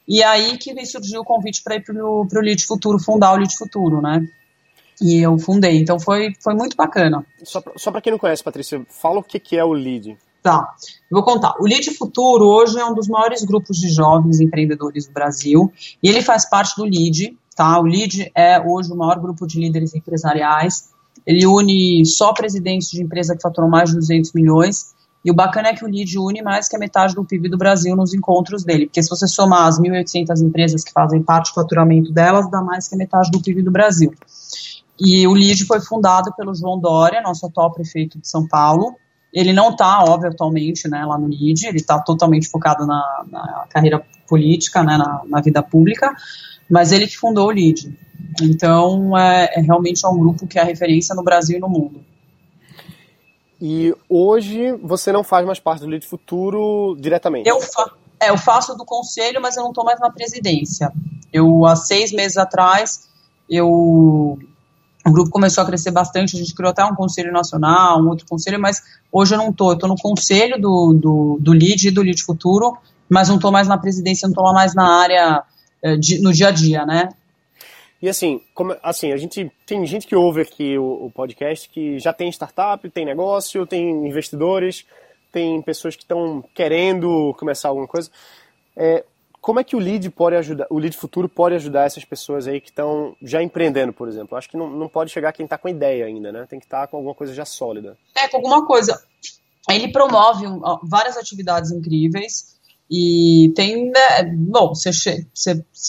E 0.07 0.23
aí 0.23 0.57
que 0.57 0.87
surgiu 0.87 1.21
o 1.21 1.25
convite 1.25 1.63
para 1.63 1.77
ir 1.77 1.85
para 1.85 1.95
o 1.95 2.27
Lead 2.41 2.67
Futuro, 2.67 2.99
fundar 2.99 3.35
o 3.35 3.37
Lead 3.37 3.55
Futuro, 3.57 4.01
né? 4.01 4.27
E 5.01 5.19
eu 5.19 5.39
fundei, 5.39 5.79
então 5.79 6.01
foi, 6.01 6.33
foi 6.41 6.55
muito 6.55 6.77
bacana. 6.77 7.25
Só, 7.45 7.63
só 7.77 7.93
para 7.93 8.01
quem 8.01 8.11
não 8.11 8.19
conhece, 8.19 8.43
Patrícia, 8.43 8.85
fala 8.89 9.21
o 9.21 9.23
que, 9.23 9.39
que 9.39 9.57
é 9.57 9.65
o 9.65 9.73
Lead. 9.73 10.17
Tá, 10.43 10.75
vou 11.11 11.23
contar. 11.23 11.55
O 11.61 11.67
Lead 11.67 11.91
Futuro 11.95 12.47
hoje 12.47 12.79
é 12.79 12.85
um 12.85 12.95
dos 12.95 13.07
maiores 13.07 13.45
grupos 13.45 13.77
de 13.77 13.89
jovens 13.89 14.41
empreendedores 14.41 15.07
do 15.07 15.13
Brasil 15.13 15.73
e 16.03 16.09
ele 16.09 16.23
faz 16.23 16.49
parte 16.49 16.75
do 16.77 16.85
Lead, 16.85 17.37
Tá? 17.59 17.81
O 17.81 17.83
LEAD 17.83 18.31
é 18.37 18.61
hoje 18.61 18.92
o 18.92 18.97
maior 18.97 19.18
grupo 19.18 19.44
de 19.44 19.59
líderes 19.59 19.92
empresariais. 19.92 20.90
Ele 21.27 21.44
une 21.44 22.07
só 22.07 22.33
presidentes 22.33 22.88
de 22.88 23.03
empresa 23.03 23.35
que 23.35 23.42
faturam 23.42 23.68
mais 23.68 23.90
de 23.90 23.97
200 23.97 24.33
milhões. 24.33 24.94
E 25.25 25.31
o 25.33 25.35
bacana 25.35 25.71
é 25.71 25.75
que 25.75 25.85
o 25.85 25.88
LEAD 25.88 26.21
une 26.21 26.40
mais 26.40 26.68
que 26.68 26.77
a 26.77 26.79
metade 26.79 27.16
do 27.16 27.25
PIB 27.25 27.49
do 27.49 27.59
Brasil 27.59 27.97
nos 27.97 28.14
encontros 28.14 28.62
dele. 28.62 28.87
Porque 28.87 29.03
se 29.03 29.11
você 29.11 29.27
somar 29.27 29.66
as 29.66 29.81
1.800 29.81 30.40
empresas 30.40 30.85
que 30.85 30.92
fazem 30.92 31.21
parte 31.21 31.51
do 31.51 31.55
faturamento 31.55 32.12
delas, 32.12 32.49
dá 32.49 32.62
mais 32.62 32.87
que 32.87 32.94
a 32.94 32.99
metade 32.99 33.29
do 33.33 33.42
PIB 33.42 33.62
do 33.62 33.73
Brasil. 33.73 34.14
E 35.01 35.27
o 35.27 35.33
LEAD 35.33 35.64
foi 35.64 35.81
fundado 35.81 36.33
pelo 36.37 36.55
João 36.55 36.79
Dória, 36.79 37.21
nosso 37.21 37.44
atual 37.44 37.73
prefeito 37.73 38.21
de 38.21 38.29
São 38.29 38.47
Paulo. 38.47 38.94
Ele 39.33 39.53
não 39.53 39.71
está, 39.71 40.05
óbvio, 40.05 40.31
atualmente 40.31 40.88
né, 40.88 41.05
lá 41.05 41.19
no 41.19 41.27
LEAD, 41.27 41.67
ele 41.67 41.77
está 41.77 41.99
totalmente 41.99 42.49
focado 42.49 42.87
na, 42.87 43.25
na, 43.31 43.67
carreira 43.69 44.03
política, 44.27 44.83
né, 44.83 44.97
na, 44.97 45.23
na 45.27 45.41
vida 45.41 45.62
pública 45.62 46.14
mas 46.69 46.93
ele 46.93 47.07
que 47.07 47.17
fundou 47.17 47.47
o 47.47 47.51
LEAD. 47.51 47.97
Então, 48.43 49.17
é, 49.17 49.51
é 49.55 49.61
realmente 49.61 50.05
é 50.05 50.09
um 50.09 50.19
grupo 50.19 50.47
que 50.47 50.59
é 50.59 50.62
referência 50.62 51.14
no 51.14 51.23
Brasil 51.23 51.57
e 51.57 51.61
no 51.61 51.69
mundo. 51.69 52.05
E 53.61 53.95
hoje 54.09 54.73
você 54.83 55.11
não 55.11 55.25
faz 55.25 55.47
mais 55.47 55.59
parte 55.59 55.81
do 55.81 55.87
Lead 55.87 56.07
Futuro 56.07 56.97
diretamente? 57.01 57.49
Eu, 57.49 57.61
fa 57.61 57.91
é, 58.21 58.31
eu 58.31 58.37
faço 58.37 58.77
do 58.77 58.85
conselho, 58.85 59.41
mas 59.41 59.57
eu 59.57 59.62
não 59.62 59.71
estou 59.71 59.85
mais 59.85 59.99
na 59.99 60.11
presidência. 60.11 60.93
Eu, 61.33 61.64
há 61.64 61.75
seis 61.75 62.12
meses 62.12 62.37
atrás, 62.37 63.09
eu, 63.49 64.38
o 65.07 65.13
grupo 65.13 65.31
começou 65.31 65.63
a 65.63 65.67
crescer 65.67 65.91
bastante, 65.91 66.37
a 66.37 66.39
gente 66.39 66.55
criou 66.55 66.71
até 66.71 66.85
um 66.85 66.95
conselho 66.95 67.33
nacional, 67.33 68.01
um 68.01 68.09
outro 68.09 68.27
conselho, 68.27 68.61
mas 68.61 68.83
hoje 69.13 69.35
eu 69.35 69.39
não 69.39 69.51
estou. 69.51 69.71
Eu 69.71 69.75
estou 69.75 69.89
no 69.89 69.97
conselho 69.97 70.61
do, 70.61 70.93
do, 70.93 71.39
do 71.41 71.53
LEAD 71.53 71.89
e 71.89 71.91
do 71.91 72.03
Lead 72.03 72.23
Futuro, 72.23 72.77
mas 73.09 73.29
não 73.29 73.37
estou 73.37 73.51
mais 73.51 73.69
na 73.69 73.79
presidência, 73.79 74.27
não 74.27 74.33
estou 74.33 74.53
mais 74.53 74.75
na 74.75 75.01
área 75.01 75.43
eh, 75.83 75.97
de, 75.97 76.21
no 76.21 76.33
dia 76.33 76.49
a 76.49 76.51
dia, 76.51 76.85
né? 76.85 77.09
E 78.01 78.09
assim, 78.09 78.41
como, 78.55 78.77
assim, 78.83 79.13
a 79.13 79.17
gente 79.17 79.51
tem 79.67 79.85
gente 79.85 80.07
que 80.07 80.15
ouve 80.15 80.43
aqui 80.43 80.79
o, 80.79 81.07
o, 81.07 81.11
podcast 81.11 81.69
que 81.69 81.99
já 81.99 82.13
tem 82.13 82.31
startup, 82.31 82.89
tem 82.91 83.05
negócio, 83.05 83.67
tem 83.67 84.07
investidores, 84.07 84.85
tem 85.33 85.61
pessoas 85.63 85.97
que 85.97 86.03
estão 86.03 86.45
querendo 86.55 87.35
começar 87.39 87.69
alguma 87.69 87.89
coisa. 87.89 88.09
É, 88.77 89.05
como 89.49 89.61
é 89.61 89.65
que 89.65 89.75
o 89.75 89.79
lead 89.79 90.11
pode 90.11 90.37
ajudar, 90.37 90.67
o 90.69 90.79
lead 90.79 90.95
futuro 90.95 91.27
pode 91.27 91.55
ajudar 91.55 91.87
essas 91.87 92.05
pessoas 92.05 92.47
aí 92.47 92.61
que 92.61 92.69
estão 92.69 93.17
já 93.23 93.43
empreendendo, 93.43 93.95
por 93.95 94.07
exemplo? 94.07 94.37
Acho 94.37 94.47
que 94.47 94.59
não, 94.59 94.69
não 94.69 94.89
pode 94.91 95.11
chegar 95.11 95.33
quem 95.33 95.45
está 95.45 95.57
com 95.57 95.71
ideia 95.71 96.05
ainda, 96.05 96.31
né? 96.31 96.45
Tem 96.47 96.59
que 96.59 96.67
estar 96.67 96.83
tá 96.83 96.87
com 96.87 96.99
alguma 96.99 97.15
coisa 97.15 97.33
já 97.33 97.47
sólida. 97.47 97.97
É, 98.15 98.29
com 98.29 98.37
alguma 98.37 98.67
coisa. 98.67 99.03
Ele 99.71 99.89
promove 99.89 100.45
várias 100.83 101.17
atividades 101.17 101.71
incríveis. 101.71 102.59
E 102.91 103.51
tem, 103.57 103.91
né, 103.91 104.23
bom, 104.37 104.75
se 104.75 104.85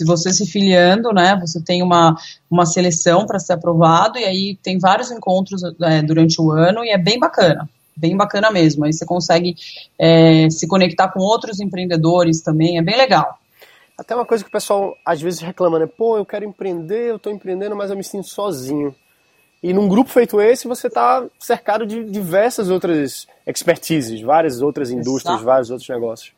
você 0.05 0.31
se 0.31 0.45
filiando, 0.45 1.11
né, 1.11 1.37
você 1.37 1.61
tem 1.61 1.83
uma, 1.83 2.15
uma 2.49 2.65
seleção 2.65 3.25
para 3.25 3.39
ser 3.39 3.53
aprovado, 3.53 4.17
e 4.17 4.23
aí 4.23 4.57
tem 4.63 4.79
vários 4.79 5.11
encontros 5.11 5.63
é, 5.81 6.01
durante 6.01 6.41
o 6.41 6.49
ano, 6.49 6.85
e 6.85 6.91
é 6.91 6.97
bem 6.97 7.19
bacana, 7.19 7.69
bem 7.93 8.15
bacana 8.15 8.51
mesmo. 8.51 8.85
Aí 8.85 8.93
você 8.93 9.05
consegue 9.05 9.57
é, 9.99 10.49
se 10.49 10.65
conectar 10.65 11.09
com 11.09 11.19
outros 11.19 11.59
empreendedores 11.59 12.41
também, 12.41 12.77
é 12.77 12.81
bem 12.81 12.95
legal. 12.95 13.37
Até 13.99 14.15
uma 14.15 14.25
coisa 14.25 14.43
que 14.43 14.49
o 14.49 14.51
pessoal 14.51 14.95
às 15.05 15.21
vezes 15.21 15.41
reclama, 15.41 15.77
né? 15.77 15.85
Pô, 15.85 16.17
eu 16.17 16.25
quero 16.25 16.45
empreender, 16.45 17.09
eu 17.09 17.17
estou 17.17 17.33
empreendendo, 17.33 17.75
mas 17.75 17.91
eu 17.91 17.97
me 17.97 18.03
sinto 18.03 18.27
sozinho. 18.29 18.95
E 19.61 19.73
num 19.73 19.89
grupo 19.89 20.09
feito 20.09 20.39
esse, 20.39 20.69
você 20.69 20.87
está 20.87 21.25
cercado 21.37 21.85
de 21.85 22.05
diversas 22.05 22.69
outras 22.69 23.27
expertises, 23.45 24.21
várias 24.21 24.61
outras 24.61 24.89
indústrias, 24.89 25.35
Exato. 25.35 25.45
vários 25.45 25.69
outros 25.69 25.89
negócios. 25.89 26.31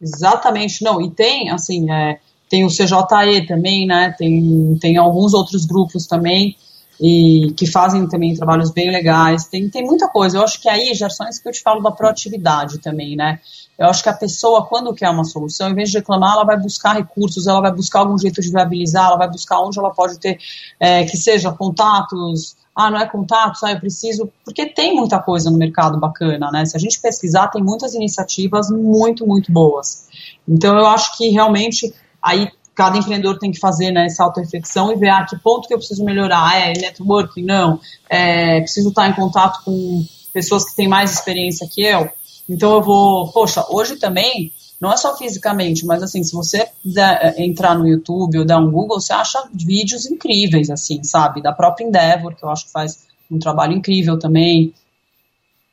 Exatamente, 0.00 0.84
não. 0.84 1.00
E 1.00 1.10
tem, 1.10 1.50
assim, 1.50 1.90
é, 1.90 2.20
tem 2.48 2.64
o 2.64 2.68
CJE 2.68 3.46
também, 3.48 3.86
né? 3.88 4.14
Tem, 4.16 4.78
tem 4.80 4.96
alguns 4.96 5.34
outros 5.34 5.66
grupos 5.66 6.06
também. 6.06 6.56
E 7.00 7.54
que 7.56 7.66
fazem 7.66 8.06
também 8.06 8.34
trabalhos 8.34 8.70
bem 8.70 8.90
legais. 8.90 9.46
Tem, 9.46 9.68
tem 9.70 9.82
muita 9.82 10.06
coisa. 10.06 10.36
Eu 10.36 10.44
acho 10.44 10.60
que 10.60 10.68
aí, 10.68 10.92
Gerson, 10.92 11.24
é 11.24 11.30
isso 11.30 11.42
que 11.42 11.48
eu 11.48 11.52
te 11.52 11.62
falo 11.62 11.80
da 11.80 11.90
proatividade 11.90 12.78
também, 12.78 13.16
né? 13.16 13.40
Eu 13.78 13.86
acho 13.86 14.02
que 14.02 14.10
a 14.10 14.14
pessoa, 14.14 14.66
quando 14.66 14.92
quer 14.92 15.08
uma 15.08 15.24
solução, 15.24 15.70
em 15.70 15.74
vez 15.74 15.90
de 15.90 15.96
reclamar, 15.96 16.34
ela 16.34 16.44
vai 16.44 16.58
buscar 16.58 16.92
recursos, 16.92 17.46
ela 17.46 17.62
vai 17.62 17.72
buscar 17.72 18.00
algum 18.00 18.18
jeito 18.18 18.42
de 18.42 18.50
viabilizar, 18.50 19.06
ela 19.06 19.16
vai 19.16 19.30
buscar 19.30 19.60
onde 19.60 19.78
ela 19.78 19.90
pode 19.90 20.18
ter, 20.18 20.38
é, 20.78 21.04
que 21.04 21.16
seja 21.16 21.50
contatos, 21.50 22.56
ah, 22.76 22.90
não 22.90 22.98
é 22.98 23.06
contato, 23.06 23.58
ah, 23.64 23.72
eu 23.72 23.80
preciso, 23.80 24.30
porque 24.44 24.66
tem 24.66 24.94
muita 24.94 25.18
coisa 25.18 25.50
no 25.50 25.56
mercado 25.56 25.98
bacana, 25.98 26.50
né? 26.50 26.66
Se 26.66 26.76
a 26.76 26.80
gente 26.80 27.00
pesquisar, 27.00 27.48
tem 27.48 27.62
muitas 27.62 27.94
iniciativas 27.94 28.68
muito, 28.70 29.26
muito 29.26 29.50
boas. 29.50 30.06
Então, 30.46 30.76
eu 30.76 30.86
acho 30.86 31.16
que 31.16 31.28
realmente 31.30 31.94
aí 32.22 32.50
cada 32.80 32.96
empreendedor 32.96 33.38
tem 33.38 33.50
que 33.50 33.60
fazer 33.60 33.90
né, 33.90 34.06
essa 34.06 34.24
auto-reflexão 34.24 34.90
e 34.90 34.96
ver 34.96 35.10
a 35.10 35.18
ah, 35.18 35.26
que 35.26 35.38
ponto 35.38 35.68
que 35.68 35.74
eu 35.74 35.76
preciso 35.76 36.02
melhorar. 36.02 36.56
É 36.56 36.72
networking? 36.72 37.42
Não. 37.42 37.78
É, 38.08 38.58
preciso 38.60 38.88
estar 38.88 39.06
em 39.06 39.12
contato 39.12 39.62
com 39.66 40.02
pessoas 40.32 40.64
que 40.64 40.76
têm 40.76 40.88
mais 40.88 41.12
experiência 41.12 41.68
que 41.70 41.82
eu. 41.82 42.08
Então 42.48 42.72
eu 42.72 42.82
vou, 42.82 43.30
poxa, 43.32 43.62
hoje 43.68 43.96
também, 43.96 44.50
não 44.80 44.90
é 44.90 44.96
só 44.96 45.14
fisicamente, 45.14 45.84
mas 45.84 46.02
assim, 46.02 46.22
se 46.22 46.32
você 46.32 46.70
der, 46.82 47.36
é, 47.36 47.44
entrar 47.44 47.78
no 47.78 47.86
YouTube 47.86 48.38
ou 48.38 48.46
dar 48.46 48.56
um 48.56 48.70
Google, 48.70 48.98
você 48.98 49.12
acha 49.12 49.46
vídeos 49.52 50.06
incríveis, 50.06 50.70
assim, 50.70 51.04
sabe? 51.04 51.42
Da 51.42 51.52
própria 51.52 51.84
Endeavor, 51.84 52.34
que 52.34 52.42
eu 52.42 52.48
acho 52.48 52.64
que 52.64 52.72
faz 52.72 53.00
um 53.30 53.38
trabalho 53.38 53.74
incrível 53.74 54.18
também. 54.18 54.72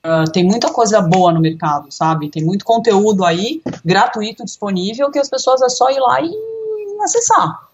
Uh, 0.06 0.30
tem 0.30 0.44
muita 0.44 0.74
coisa 0.74 1.00
boa 1.00 1.32
no 1.32 1.40
mercado, 1.40 1.90
sabe? 1.90 2.30
Tem 2.30 2.44
muito 2.44 2.66
conteúdo 2.66 3.24
aí, 3.24 3.62
gratuito, 3.86 4.44
disponível, 4.44 5.10
que 5.10 5.20
as 5.20 5.30
pessoas 5.30 5.62
é 5.62 5.70
só 5.70 5.90
ir 5.90 6.00
lá 6.00 6.22
e 6.22 6.57
acessar. 7.04 7.68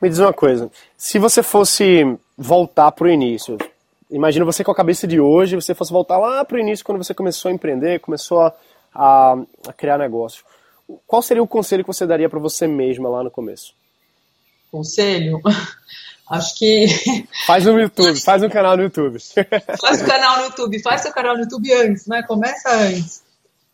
Me 0.00 0.08
diz 0.08 0.18
uma 0.18 0.32
coisa, 0.32 0.70
se 0.96 1.18
você 1.18 1.42
fosse 1.42 2.16
voltar 2.36 2.90
para 2.92 3.06
o 3.06 3.10
início, 3.10 3.58
imagina 4.10 4.44
você 4.44 4.64
com 4.64 4.70
a 4.70 4.74
cabeça 4.74 5.06
de 5.06 5.20
hoje, 5.20 5.56
você 5.56 5.74
fosse 5.74 5.92
voltar 5.92 6.16
lá 6.16 6.44
para 6.44 6.56
o 6.56 6.60
início 6.60 6.84
quando 6.84 6.98
você 6.98 7.12
começou 7.12 7.50
a 7.50 7.52
empreender, 7.52 8.00
começou 8.00 8.40
a, 8.40 8.52
a, 8.94 9.36
a 9.68 9.72
criar 9.74 9.98
negócio. 9.98 10.42
Qual 11.06 11.20
seria 11.22 11.42
o 11.42 11.46
conselho 11.46 11.84
que 11.84 11.92
você 11.92 12.06
daria 12.06 12.28
para 12.28 12.38
você 12.38 12.66
mesma 12.66 13.08
lá 13.08 13.22
no 13.22 13.30
começo? 13.30 13.74
Conselho? 14.70 15.40
Acho 16.30 16.56
que. 16.56 16.86
Faz 17.44 17.64
no 17.66 17.78
YouTube, 17.78 18.20
faz 18.20 18.40
um 18.40 18.48
canal 18.48 18.76
no 18.76 18.84
YouTube. 18.84 19.18
Faz 19.80 20.00
o 20.00 20.04
um 20.04 20.06
canal 20.06 20.36
no 20.36 20.44
YouTube, 20.44 20.80
faz 20.80 21.00
seu 21.00 21.12
canal 21.12 21.34
no 21.34 21.40
YouTube 21.40 21.72
antes, 21.72 22.06
né? 22.06 22.22
Começa 22.22 22.70
antes. 22.70 23.24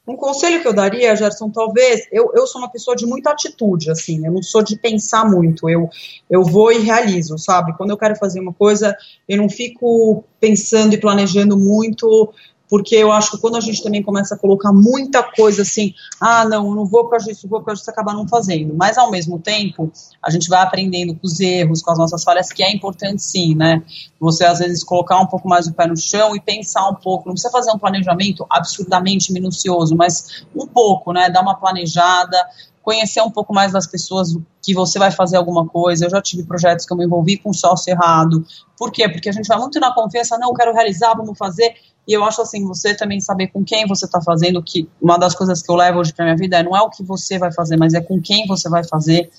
Um 0.06 0.16
conselho 0.16 0.62
que 0.62 0.68
eu 0.68 0.72
daria, 0.72 1.16
Gerson, 1.16 1.50
talvez, 1.50 2.06
eu, 2.12 2.30
eu 2.34 2.46
sou 2.46 2.60
uma 2.60 2.70
pessoa 2.70 2.96
de 2.96 3.04
muita 3.04 3.30
atitude, 3.30 3.90
assim, 3.90 4.24
eu 4.24 4.32
não 4.32 4.42
sou 4.42 4.62
de 4.62 4.76
pensar 4.78 5.28
muito, 5.28 5.68
eu, 5.68 5.90
eu 6.30 6.44
vou 6.44 6.70
e 6.70 6.78
realizo, 6.78 7.36
sabe? 7.36 7.76
Quando 7.76 7.90
eu 7.90 7.96
quero 7.96 8.14
fazer 8.14 8.38
uma 8.38 8.52
coisa, 8.52 8.96
eu 9.28 9.36
não 9.36 9.48
fico 9.48 10.22
pensando 10.38 10.94
e 10.94 11.00
planejando 11.00 11.56
muito, 11.56 12.32
porque 12.68 12.96
eu 12.96 13.12
acho 13.12 13.30
que 13.30 13.38
quando 13.38 13.56
a 13.56 13.60
gente 13.60 13.82
também 13.82 14.02
começa 14.02 14.34
a 14.34 14.38
colocar 14.38 14.72
muita 14.72 15.22
coisa 15.22 15.62
assim, 15.62 15.94
ah, 16.20 16.44
não, 16.44 16.66
eu 16.66 16.74
não 16.74 16.84
vou 16.84 17.04
por 17.04 17.10
causa 17.10 17.26
disso, 17.26 17.48
vou 17.48 17.60
por 17.60 17.66
causa 17.66 17.80
disso, 17.80 17.90
acaba 17.90 18.12
não 18.12 18.26
fazendo. 18.26 18.74
Mas 18.74 18.98
ao 18.98 19.10
mesmo 19.10 19.38
tempo, 19.38 19.90
a 20.22 20.30
gente 20.30 20.48
vai 20.48 20.60
aprendendo 20.62 21.14
com 21.14 21.26
os 21.26 21.38
erros, 21.38 21.82
com 21.82 21.90
as 21.90 21.98
nossas 21.98 22.24
falhas, 22.24 22.52
que 22.52 22.62
é 22.62 22.72
importante 22.72 23.22
sim, 23.22 23.54
né? 23.54 23.82
Você 24.20 24.44
às 24.44 24.58
vezes 24.58 24.82
colocar 24.82 25.18
um 25.20 25.26
pouco 25.26 25.48
mais 25.48 25.66
o 25.66 25.74
pé 25.74 25.86
no 25.86 25.96
chão 25.96 26.34
e 26.34 26.40
pensar 26.40 26.88
um 26.88 26.94
pouco. 26.94 27.26
Não 27.26 27.34
precisa 27.34 27.52
fazer 27.52 27.70
um 27.70 27.78
planejamento 27.78 28.44
absurdamente 28.50 29.32
minucioso, 29.32 29.94
mas 29.94 30.44
um 30.54 30.66
pouco, 30.66 31.12
né? 31.12 31.30
Dar 31.30 31.42
uma 31.42 31.54
planejada, 31.54 32.36
conhecer 32.82 33.20
um 33.20 33.30
pouco 33.30 33.52
mais 33.52 33.72
das 33.72 33.84
pessoas 33.84 34.36
que 34.62 34.72
você 34.72 34.96
vai 34.96 35.10
fazer 35.10 35.36
alguma 35.36 35.66
coisa. 35.66 36.06
Eu 36.06 36.10
já 36.10 36.22
tive 36.22 36.44
projetos 36.44 36.86
que 36.86 36.92
eu 36.92 36.96
me 36.96 37.04
envolvi 37.04 37.36
com 37.36 37.52
sócio 37.52 37.90
errado. 37.90 38.44
Por 38.78 38.92
quê? 38.92 39.08
Porque 39.08 39.28
a 39.28 39.32
gente 39.32 39.48
vai 39.48 39.58
muito 39.58 39.80
na 39.80 39.92
confiança, 39.92 40.38
não, 40.38 40.54
quero 40.54 40.72
realizar, 40.72 41.12
vamos 41.14 41.36
fazer. 41.36 41.74
E 42.06 42.12
eu 42.12 42.24
acho 42.24 42.40
assim, 42.40 42.64
você 42.64 42.94
também 42.94 43.20
saber 43.20 43.48
com 43.48 43.64
quem 43.64 43.86
você 43.86 44.04
está 44.04 44.20
fazendo, 44.20 44.62
que 44.62 44.88
uma 45.00 45.18
das 45.18 45.34
coisas 45.34 45.60
que 45.60 45.70
eu 45.70 45.74
levo 45.74 45.98
hoje 45.98 46.12
para 46.12 46.24
minha 46.24 46.36
vida 46.36 46.58
é 46.58 46.62
não 46.62 46.76
é 46.76 46.80
o 46.80 46.90
que 46.90 47.02
você 47.02 47.38
vai 47.38 47.52
fazer, 47.52 47.76
mas 47.76 47.94
é 47.94 48.00
com 48.00 48.20
quem 48.20 48.46
você 48.46 48.68
vai 48.68 48.84
fazer. 48.84 49.30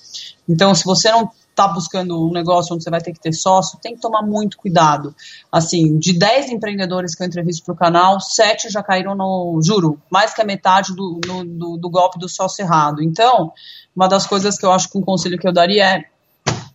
Então, 0.48 0.74
se 0.74 0.84
você 0.84 1.10
não 1.10 1.30
está 1.58 1.66
buscando 1.66 2.28
um 2.28 2.32
negócio 2.32 2.72
onde 2.74 2.84
você 2.84 2.90
vai 2.90 3.00
ter 3.00 3.12
que 3.12 3.20
ter 3.20 3.32
sócio, 3.32 3.78
tem 3.82 3.96
que 3.96 4.00
tomar 4.00 4.22
muito 4.22 4.56
cuidado. 4.56 5.14
Assim, 5.50 5.98
de 5.98 6.16
10 6.16 6.50
empreendedores 6.50 7.16
que 7.16 7.22
eu 7.22 7.26
entrevisto 7.26 7.64
para 7.64 7.74
o 7.74 7.76
canal, 7.76 8.20
7 8.20 8.70
já 8.70 8.80
caíram 8.80 9.16
no, 9.16 9.60
juro, 9.60 10.00
mais 10.08 10.32
que 10.32 10.40
a 10.40 10.44
metade 10.44 10.94
do, 10.94 11.20
no, 11.26 11.44
do, 11.44 11.76
do 11.78 11.90
golpe 11.90 12.18
do 12.18 12.28
sócio 12.28 12.62
errado. 12.62 13.02
Então, 13.02 13.52
uma 13.96 14.06
das 14.06 14.24
coisas 14.26 14.56
que 14.56 14.64
eu 14.64 14.70
acho 14.70 14.88
que 14.88 14.96
um 14.96 15.02
conselho 15.02 15.36
que 15.36 15.48
eu 15.48 15.52
daria 15.52 15.84
é, 15.84 16.04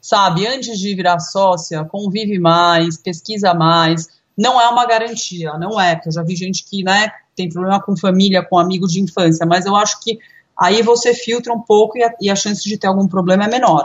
sabe, 0.01 0.45
antes 0.45 0.77
de 0.77 0.93
virar 0.93 1.19
sócia, 1.19 1.85
convive 1.85 2.37
mais, 2.37 2.97
pesquisa 2.97 3.53
mais, 3.53 4.09
não 4.37 4.59
é 4.59 4.67
uma 4.67 4.85
garantia, 4.85 5.53
não 5.53 5.79
é, 5.79 5.95
porque 5.95 6.09
eu 6.09 6.13
já 6.13 6.23
vi 6.23 6.35
gente 6.35 6.63
que, 6.63 6.83
né, 6.83 7.11
tem 7.35 7.49
problema 7.49 7.81
com 7.81 7.95
família, 7.95 8.43
com 8.43 8.57
amigos 8.57 8.91
de 8.91 9.01
infância, 9.01 9.45
mas 9.45 9.65
eu 9.65 9.75
acho 9.75 10.01
que 10.01 10.19
aí 10.57 10.81
você 10.81 11.13
filtra 11.13 11.53
um 11.53 11.61
pouco 11.61 11.97
e 11.97 12.03
a, 12.03 12.13
e 12.21 12.29
a 12.29 12.35
chance 12.35 12.63
de 12.63 12.77
ter 12.77 12.87
algum 12.87 13.07
problema 13.07 13.45
é 13.45 13.47
menor. 13.47 13.83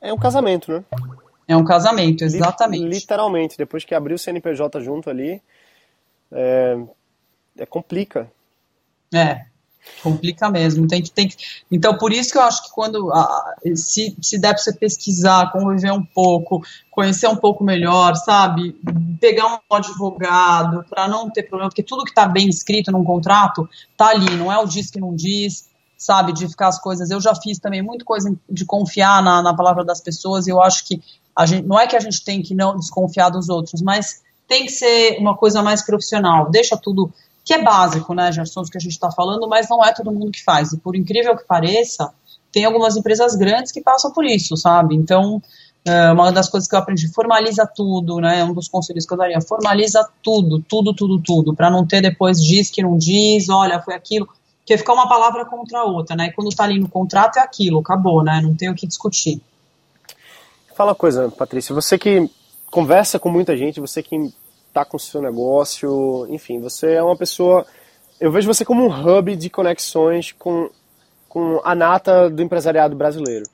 É 0.00 0.12
um 0.12 0.18
casamento, 0.18 0.72
né? 0.72 0.84
É 1.46 1.56
um 1.56 1.64
casamento, 1.64 2.24
exatamente. 2.24 2.84
Literalmente, 2.84 3.58
depois 3.58 3.84
que 3.84 3.94
abrir 3.94 4.14
o 4.14 4.18
CNPJ 4.18 4.80
junto 4.80 5.10
ali, 5.10 5.40
é, 6.30 6.78
é 7.58 7.66
complica. 7.66 8.30
É, 9.14 9.46
Complica 10.02 10.50
mesmo. 10.50 10.86
Tem 10.86 11.02
que, 11.02 11.10
tem 11.10 11.28
que... 11.28 11.36
Então, 11.70 11.96
por 11.96 12.12
isso 12.12 12.32
que 12.32 12.38
eu 12.38 12.42
acho 12.42 12.64
que 12.64 12.70
quando 12.72 13.10
se, 13.74 14.16
se 14.20 14.38
der 14.38 14.54
para 14.54 14.62
você 14.62 14.72
pesquisar, 14.72 15.52
conviver 15.52 15.92
um 15.92 16.04
pouco, 16.04 16.62
conhecer 16.90 17.28
um 17.28 17.36
pouco 17.36 17.62
melhor, 17.62 18.16
sabe? 18.16 18.76
Pegar 19.20 19.60
um 19.70 19.74
advogado 19.74 20.84
para 20.88 21.06
não 21.08 21.30
ter 21.30 21.44
problema, 21.44 21.70
porque 21.70 21.82
tudo 21.82 22.04
que 22.04 22.10
está 22.10 22.26
bem 22.26 22.48
escrito 22.48 22.90
num 22.90 23.04
contrato 23.04 23.68
tá 23.96 24.08
ali, 24.08 24.36
não 24.36 24.52
é 24.52 24.58
o 24.58 24.66
diz 24.66 24.90
que 24.90 25.00
não 25.00 25.14
diz, 25.14 25.68
sabe? 25.96 26.32
De 26.32 26.48
ficar 26.48 26.68
as 26.68 26.80
coisas. 26.80 27.10
Eu 27.10 27.20
já 27.20 27.34
fiz 27.34 27.58
também 27.58 27.82
muita 27.82 28.04
coisa 28.04 28.34
de 28.48 28.64
confiar 28.64 29.22
na, 29.22 29.42
na 29.42 29.54
palavra 29.54 29.84
das 29.84 30.00
pessoas, 30.00 30.46
e 30.46 30.50
eu 30.50 30.60
acho 30.60 30.84
que 30.86 31.00
a 31.34 31.46
gente, 31.46 31.66
não 31.66 31.78
é 31.78 31.86
que 31.86 31.96
a 31.96 32.00
gente 32.00 32.24
tem 32.24 32.42
que 32.42 32.54
não 32.54 32.76
desconfiar 32.76 33.30
dos 33.30 33.48
outros, 33.48 33.80
mas 33.80 34.20
tem 34.46 34.66
que 34.66 34.72
ser 34.72 35.16
uma 35.18 35.36
coisa 35.36 35.62
mais 35.62 35.82
profissional. 35.82 36.50
Deixa 36.50 36.76
tudo 36.76 37.12
que 37.44 37.54
é 37.54 37.62
básico, 37.62 38.14
né, 38.14 38.30
Gerson, 38.30 38.62
que 38.64 38.78
a 38.78 38.80
gente 38.80 38.92
está 38.92 39.10
falando, 39.10 39.48
mas 39.48 39.68
não 39.68 39.84
é 39.84 39.92
todo 39.92 40.12
mundo 40.12 40.30
que 40.30 40.42
faz. 40.42 40.72
E 40.72 40.78
por 40.78 40.94
incrível 40.94 41.36
que 41.36 41.44
pareça, 41.44 42.12
tem 42.52 42.64
algumas 42.64 42.96
empresas 42.96 43.34
grandes 43.34 43.72
que 43.72 43.80
passam 43.80 44.12
por 44.12 44.24
isso, 44.24 44.56
sabe? 44.56 44.94
Então, 44.94 45.42
é 45.84 46.12
uma 46.12 46.30
das 46.30 46.48
coisas 46.48 46.68
que 46.68 46.74
eu 46.74 46.78
aprendi, 46.78 47.08
formaliza 47.08 47.66
tudo, 47.66 48.20
né? 48.20 48.44
Um 48.44 48.52
dos 48.52 48.68
conselhos 48.68 49.04
que 49.04 49.12
eu 49.12 49.18
daria, 49.18 49.40
formaliza 49.40 50.08
tudo, 50.22 50.62
tudo, 50.68 50.94
tudo, 50.94 51.20
tudo, 51.20 51.54
para 51.54 51.70
não 51.70 51.84
ter 51.84 52.00
depois 52.00 52.40
diz 52.40 52.70
que 52.70 52.82
não 52.82 52.96
diz, 52.96 53.48
olha, 53.48 53.80
foi 53.80 53.94
aquilo, 53.94 54.28
que 54.64 54.78
ficar 54.78 54.92
uma 54.92 55.08
palavra 55.08 55.44
contra 55.44 55.80
a 55.80 55.84
outra, 55.84 56.14
né? 56.14 56.26
E 56.26 56.32
quando 56.32 56.54
tá 56.54 56.64
ali 56.64 56.78
no 56.78 56.88
contrato 56.88 57.38
é 57.38 57.40
aquilo, 57.40 57.80
acabou, 57.80 58.22
né? 58.22 58.40
Não 58.40 58.54
tem 58.54 58.70
o 58.70 58.74
que 58.74 58.86
discutir. 58.86 59.40
Fala 60.76 60.90
uma 60.90 60.96
coisa, 60.96 61.30
Patrícia, 61.30 61.74
você 61.74 61.98
que 61.98 62.30
conversa 62.70 63.18
com 63.18 63.28
muita 63.28 63.56
gente, 63.56 63.80
você 63.80 64.02
que 64.02 64.32
está 64.72 64.84
com 64.84 64.96
o 64.96 65.00
seu 65.00 65.20
negócio, 65.20 66.26
enfim, 66.30 66.58
você 66.58 66.94
é 66.94 67.02
uma 67.02 67.16
pessoa. 67.16 67.66
Eu 68.18 68.32
vejo 68.32 68.48
você 68.48 68.64
como 68.64 68.82
um 68.84 68.88
hub 68.88 69.36
de 69.36 69.50
conexões 69.50 70.32
com, 70.32 70.70
com 71.28 71.60
a 71.62 71.74
nata 71.74 72.30
do 72.30 72.42
empresariado 72.42 72.96
brasileiro. 72.96 73.44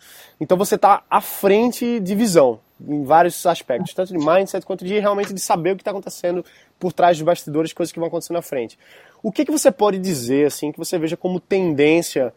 Então 0.40 0.56
você 0.56 0.76
está 0.76 1.02
à 1.10 1.20
frente 1.20 1.98
de 1.98 2.14
visão 2.14 2.60
em 2.80 3.02
vários 3.02 3.44
aspectos, 3.44 3.92
tanto 3.92 4.16
de 4.16 4.24
mindset 4.24 4.64
quanto 4.64 4.84
de 4.84 5.00
realmente 5.00 5.34
de 5.34 5.40
saber 5.40 5.72
o 5.72 5.76
que 5.76 5.82
está 5.82 5.90
acontecendo 5.90 6.44
por 6.78 6.92
trás 6.92 7.16
dos 7.16 7.24
bastidores, 7.24 7.72
coisas 7.72 7.92
que 7.92 7.98
vão 7.98 8.06
acontecer 8.06 8.32
na 8.32 8.42
frente. 8.42 8.78
O 9.20 9.32
que, 9.32 9.44
que 9.44 9.50
você 9.50 9.72
pode 9.72 9.98
dizer 9.98 10.46
assim 10.46 10.70
que 10.70 10.78
você 10.78 10.96
veja 10.96 11.16
como 11.16 11.40
tendência 11.40 12.32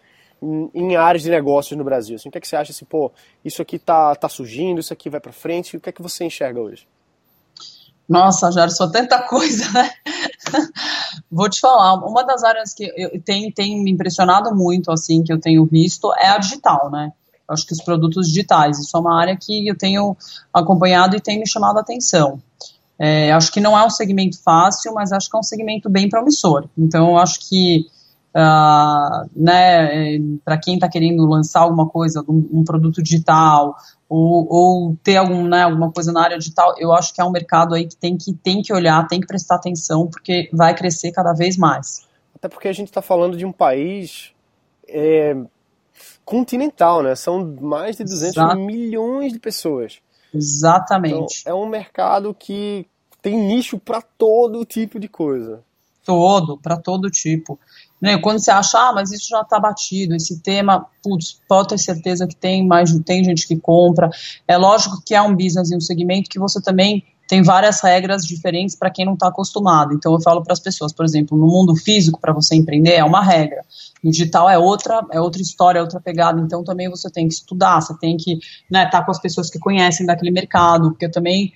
em, 0.73 0.95
áreas 0.95 1.21
de 1.21 1.29
negócios 1.29 1.77
no 1.77 1.83
Brasil? 1.83 2.15
Assim, 2.15 2.29
o 2.29 2.31
que, 2.31 2.39
é 2.39 2.41
que 2.41 2.47
você 2.47 2.55
acha 2.55 2.71
assim, 2.71 2.85
pô, 2.85 3.11
isso 3.45 3.61
aqui 3.61 3.75
está 3.75 4.15
tá 4.15 4.27
surgindo, 4.27 4.79
isso 4.79 4.91
aqui 4.91 5.07
vai 5.07 5.19
para 5.19 5.31
frente? 5.31 5.77
O 5.77 5.79
que 5.79 5.89
é 5.89 5.91
que 5.91 6.01
você 6.01 6.25
enxerga 6.25 6.59
hoje? 6.59 6.87
Nossa, 8.11 8.51
Gerson, 8.51 8.91
tanta 8.91 9.21
coisa, 9.23 9.71
né? 9.71 9.89
Vou 11.31 11.49
te 11.49 11.61
falar, 11.61 11.93
uma 12.05 12.23
das 12.23 12.43
áreas 12.43 12.73
que 12.73 12.91
eu, 12.93 13.21
tem, 13.23 13.49
tem 13.53 13.81
me 13.81 13.89
impressionado 13.89 14.53
muito, 14.53 14.91
assim, 14.91 15.23
que 15.23 15.31
eu 15.31 15.39
tenho 15.39 15.65
visto, 15.65 16.13
é 16.15 16.27
a 16.27 16.37
digital, 16.37 16.91
né? 16.91 17.13
Acho 17.47 17.65
que 17.65 17.73
os 17.73 17.81
produtos 17.81 18.27
digitais, 18.27 18.79
isso 18.79 18.95
é 18.97 18.99
uma 18.99 19.17
área 19.17 19.37
que 19.37 19.65
eu 19.65 19.77
tenho 19.77 20.15
acompanhado 20.53 21.15
e 21.15 21.21
tem 21.21 21.39
me 21.39 21.47
chamado 21.47 21.77
a 21.77 21.81
atenção. 21.81 22.41
É, 22.99 23.31
acho 23.31 23.49
que 23.49 23.61
não 23.61 23.77
é 23.77 23.85
um 23.85 23.89
segmento 23.89 24.41
fácil, 24.43 24.93
mas 24.93 25.13
acho 25.13 25.29
que 25.29 25.37
é 25.37 25.39
um 25.39 25.43
segmento 25.43 25.89
bem 25.89 26.09
promissor. 26.09 26.67
Então, 26.77 27.17
acho 27.17 27.47
que 27.47 27.85
uh, 28.35 29.29
né, 29.35 30.19
para 30.43 30.57
quem 30.57 30.75
está 30.75 30.89
querendo 30.89 31.25
lançar 31.25 31.61
alguma 31.61 31.87
coisa, 31.87 32.23
um, 32.27 32.59
um 32.59 32.63
produto 32.63 33.01
digital, 33.01 33.75
ou, 34.13 34.45
ou, 34.49 34.97
ter 35.01 35.15
algum, 35.15 35.47
né, 35.47 35.63
alguma 35.63 35.89
coisa 35.89 36.11
na 36.11 36.21
área 36.21 36.37
digital, 36.37 36.75
eu 36.77 36.91
acho 36.91 37.13
que 37.13 37.21
é 37.21 37.23
um 37.23 37.31
mercado 37.31 37.73
aí 37.73 37.87
que 37.87 37.95
tem 37.95 38.17
que, 38.17 38.33
tem 38.33 38.61
que 38.61 38.73
olhar, 38.73 39.07
tem 39.07 39.21
que 39.21 39.25
prestar 39.25 39.55
atenção, 39.55 40.05
porque 40.05 40.49
vai 40.51 40.75
crescer 40.75 41.13
cada 41.13 41.31
vez 41.31 41.55
mais. 41.55 42.05
Até 42.35 42.49
porque 42.49 42.67
a 42.67 42.73
gente 42.73 42.89
está 42.89 43.01
falando 43.01 43.37
de 43.37 43.45
um 43.45 43.53
país 43.53 44.33
é, 44.85 45.33
continental, 46.25 47.01
né? 47.01 47.15
São 47.15 47.55
mais 47.61 47.95
de 47.95 48.03
200 48.03 48.35
Exato. 48.35 48.57
milhões 48.57 49.31
de 49.31 49.39
pessoas. 49.39 49.99
Exatamente. 50.33 51.39
Então, 51.43 51.53
é 51.53 51.55
um 51.55 51.65
mercado 51.65 52.35
que 52.37 52.85
tem 53.21 53.37
nicho 53.37 53.79
para 53.79 54.01
todo 54.01 54.65
tipo 54.65 54.99
de 54.99 55.07
coisa. 55.07 55.63
Todo, 56.03 56.57
para 56.57 56.75
todo 56.75 57.09
tipo. 57.09 57.57
Né? 58.01 58.17
Quando 58.17 58.39
você 58.39 58.49
acha, 58.49 58.79
ah, 58.79 58.93
mas 58.93 59.11
isso 59.11 59.27
já 59.29 59.41
está 59.41 59.59
batido, 59.59 60.15
esse 60.15 60.39
tema, 60.39 60.87
putz, 61.03 61.39
pode 61.47 61.69
ter 61.69 61.77
certeza 61.77 62.27
que 62.27 62.35
tem 62.35 62.65
mais, 62.65 62.91
tem 63.05 63.23
gente 63.23 63.47
que 63.47 63.55
compra. 63.55 64.09
É 64.47 64.57
lógico 64.57 65.01
que 65.05 65.13
é 65.13 65.21
um 65.21 65.35
business 65.35 65.69
e 65.69 65.75
um 65.75 65.81
segmento 65.81 66.29
que 66.29 66.39
você 66.39 66.59
também 66.61 67.03
tem 67.31 67.41
várias 67.41 67.79
regras 67.79 68.23
diferentes 68.23 68.75
para 68.75 68.89
quem 68.89 69.05
não 69.05 69.13
está 69.13 69.27
acostumado. 69.27 69.93
Então 69.93 70.11
eu 70.11 70.19
falo 70.19 70.43
para 70.43 70.51
as 70.51 70.59
pessoas, 70.59 70.91
por 70.91 71.05
exemplo, 71.05 71.37
no 71.37 71.47
mundo 71.47 71.73
físico 71.77 72.19
para 72.19 72.33
você 72.33 72.55
empreender 72.55 72.95
é 72.95 73.05
uma 73.05 73.23
regra, 73.23 73.63
no 74.03 74.11
digital 74.11 74.49
é 74.49 74.57
outra, 74.57 75.01
é 75.09 75.21
outra 75.21 75.41
história, 75.41 75.79
é 75.79 75.81
outra 75.81 76.01
pegada. 76.01 76.41
Então 76.41 76.61
também 76.61 76.89
você 76.89 77.09
tem 77.09 77.29
que 77.29 77.33
estudar, 77.33 77.79
você 77.79 77.97
tem 77.99 78.17
que 78.17 78.33
estar 78.33 78.43
né, 78.69 78.85
tá 78.85 79.01
com 79.01 79.11
as 79.11 79.21
pessoas 79.21 79.49
que 79.49 79.59
conhecem 79.59 80.05
daquele 80.05 80.29
mercado, 80.29 80.89
porque 80.89 81.07
também 81.07 81.53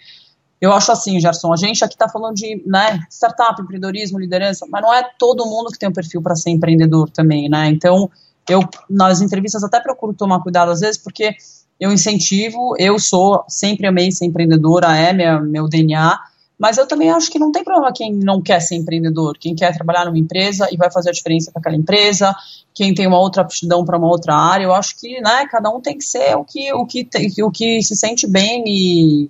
eu 0.65 0.73
acho 0.73 0.91
assim, 0.91 1.19
Gerson, 1.19 1.54
a 1.54 1.56
gente 1.56 1.84
aqui 1.84 1.93
está 1.93 2.10
falando 2.10 2.36
de 2.36 2.62
né, 2.65 2.99
startup, 3.10 3.62
empreendedorismo, 3.62 4.19
liderança, 4.19 4.65
mas 4.69 4.82
não 4.82 4.93
é 4.93 5.04
todo 5.17 5.45
mundo 5.45 5.71
que 5.71 5.78
tem 5.78 5.88
um 5.88 5.93
perfil 5.93 6.21
para 6.21 6.36
ser 6.36 6.49
empreendedor 6.49 7.10
também, 7.10 7.47
né? 7.47 7.67
Então 7.67 8.10
eu 8.49 8.62
nas 8.89 9.21
entrevistas 9.21 9.63
até 9.63 9.80
procuro 9.80 10.13
tomar 10.13 10.41
cuidado 10.41 10.71
às 10.71 10.80
vezes, 10.80 10.97
porque 10.97 11.36
eu 11.80 11.91
incentivo, 11.91 12.75
eu 12.80 12.97
sou, 12.97 13.43
sempre 13.47 13.86
amei 13.86 14.12
ser 14.12 14.25
empreendedora, 14.25 14.95
é 14.95 15.13
minha, 15.13 15.39
meu 15.39 15.67
DNA, 15.67 16.17
mas 16.58 16.78
eu 16.78 16.88
também 16.88 17.12
acho 17.12 17.30
que 17.30 17.38
não 17.38 17.51
tem 17.51 17.63
problema 17.63 17.91
quem 17.93 18.13
não 18.13 18.41
quer 18.41 18.60
ser 18.60 18.75
empreendedor, 18.75 19.38
quem 19.38 19.54
quer 19.54 19.73
trabalhar 19.73 20.06
numa 20.06 20.17
empresa 20.17 20.67
e 20.71 20.78
vai 20.78 20.89
fazer 20.89 21.10
a 21.10 21.13
diferença 21.13 21.51
para 21.51 21.60
aquela 21.60 21.75
empresa, 21.75 22.34
quem 22.73 22.93
tem 22.93 23.06
uma 23.06 23.19
outra 23.19 23.41
aptidão 23.41 23.84
para 23.86 23.97
uma 23.97 24.08
outra 24.08 24.34
área, 24.34 24.63
eu 24.63 24.73
acho 24.73 24.97
que, 24.99 25.19
né, 25.21 25.45
cada 25.47 25.69
um 25.69 25.82
tem 25.82 25.97
que 25.97 26.06
ser 26.06 26.36
o 26.36 26.43
que, 26.43 26.73
o 26.73 26.86
que, 26.86 27.08
o 27.43 27.51
que 27.51 27.84
se 27.84 27.95
sente 27.95 28.25
bem 28.25 28.63
e, 28.65 29.30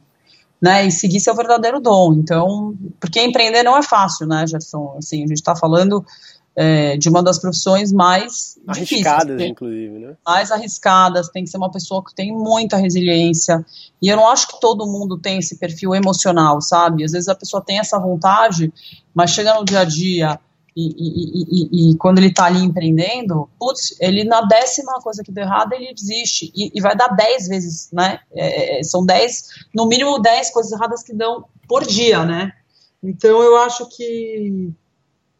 né, 0.62 0.86
e 0.86 0.91
seguir 0.91 1.20
seu 1.20 1.36
verdadeiro 1.36 1.80
dom. 1.80 2.13
Então, 2.13 2.76
porque 3.00 3.22
empreender 3.22 3.63
não 3.63 3.78
é 3.78 3.84
fácil, 3.84 4.28
né, 4.28 4.46
Gerson? 4.48 4.96
Assim, 4.98 5.24
a 5.24 5.28
gente 5.28 5.38
está 5.38 5.56
falando 5.56 6.04
é, 6.56 6.96
de 6.98 7.10
uma 7.10 7.22
das 7.22 7.38
profissões 7.38 7.91
mais 7.91 8.58
arriscadas, 8.65 9.28
difíceis, 9.28 9.52
inclusive, 9.52 10.00
né? 10.00 10.15
Mais 10.26 10.52
arriscadas, 10.52 11.30
tem 11.30 11.44
que 11.44 11.50
ser 11.50 11.58
uma 11.58 11.70
pessoa 11.70 12.04
que 12.04 12.15
tem 12.15 12.32
muita 12.32 12.78
resiliência. 12.78 13.63
E 14.02 14.08
eu 14.08 14.15
não 14.15 14.28
acho 14.30 14.48
que 14.48 14.60
todo 14.60 14.88
mundo 14.88 15.18
tem 15.18 15.39
esse 15.39 15.58
perfil 15.58 15.94
emocional, 15.94 16.62
sabe? 16.62 17.04
Às 17.04 17.12
vezes 17.12 17.28
a 17.28 17.36
pessoa 17.36 17.62
tem 17.62 17.80
essa 17.80 18.00
vontade, 18.00 18.72
mas 19.13 19.32
chega 19.32 19.54
no 19.54 19.65
dia 19.65 19.80
a 19.82 19.84
dia 19.84 20.39
e, 20.75 20.88
e, 20.88 21.89
e, 21.89 21.91
e 21.91 21.97
quando 21.97 22.17
ele 22.17 22.27
está 22.27 22.45
ali 22.45 22.59
empreendendo, 22.59 23.49
putz, 23.57 23.95
ele 23.99 24.25
na 24.25 24.41
décima 24.41 24.99
coisa 25.01 25.23
que 25.23 25.31
deu 25.31 25.45
errado, 25.45 25.71
ele 25.71 25.93
desiste. 25.93 26.51
E, 26.53 26.81
vai 26.81 26.95
dar 26.95 27.07
dez 27.09 27.47
vezes, 27.47 27.89
né? 27.93 28.19
É, 28.33 28.79
é, 28.79 28.83
são 28.83 29.05
dez, 29.05 29.49
no 29.73 29.85
mínimo 29.85 30.19
dez 30.19 30.51
coisas 30.51 30.73
erradas 30.73 31.01
que 31.01 31.13
dão 31.13 31.45
por 31.67 31.85
dia, 31.85 32.25
né? 32.25 32.51
Então 33.01 33.41
eu 33.41 33.55
acho 33.57 33.88
que 33.88 34.69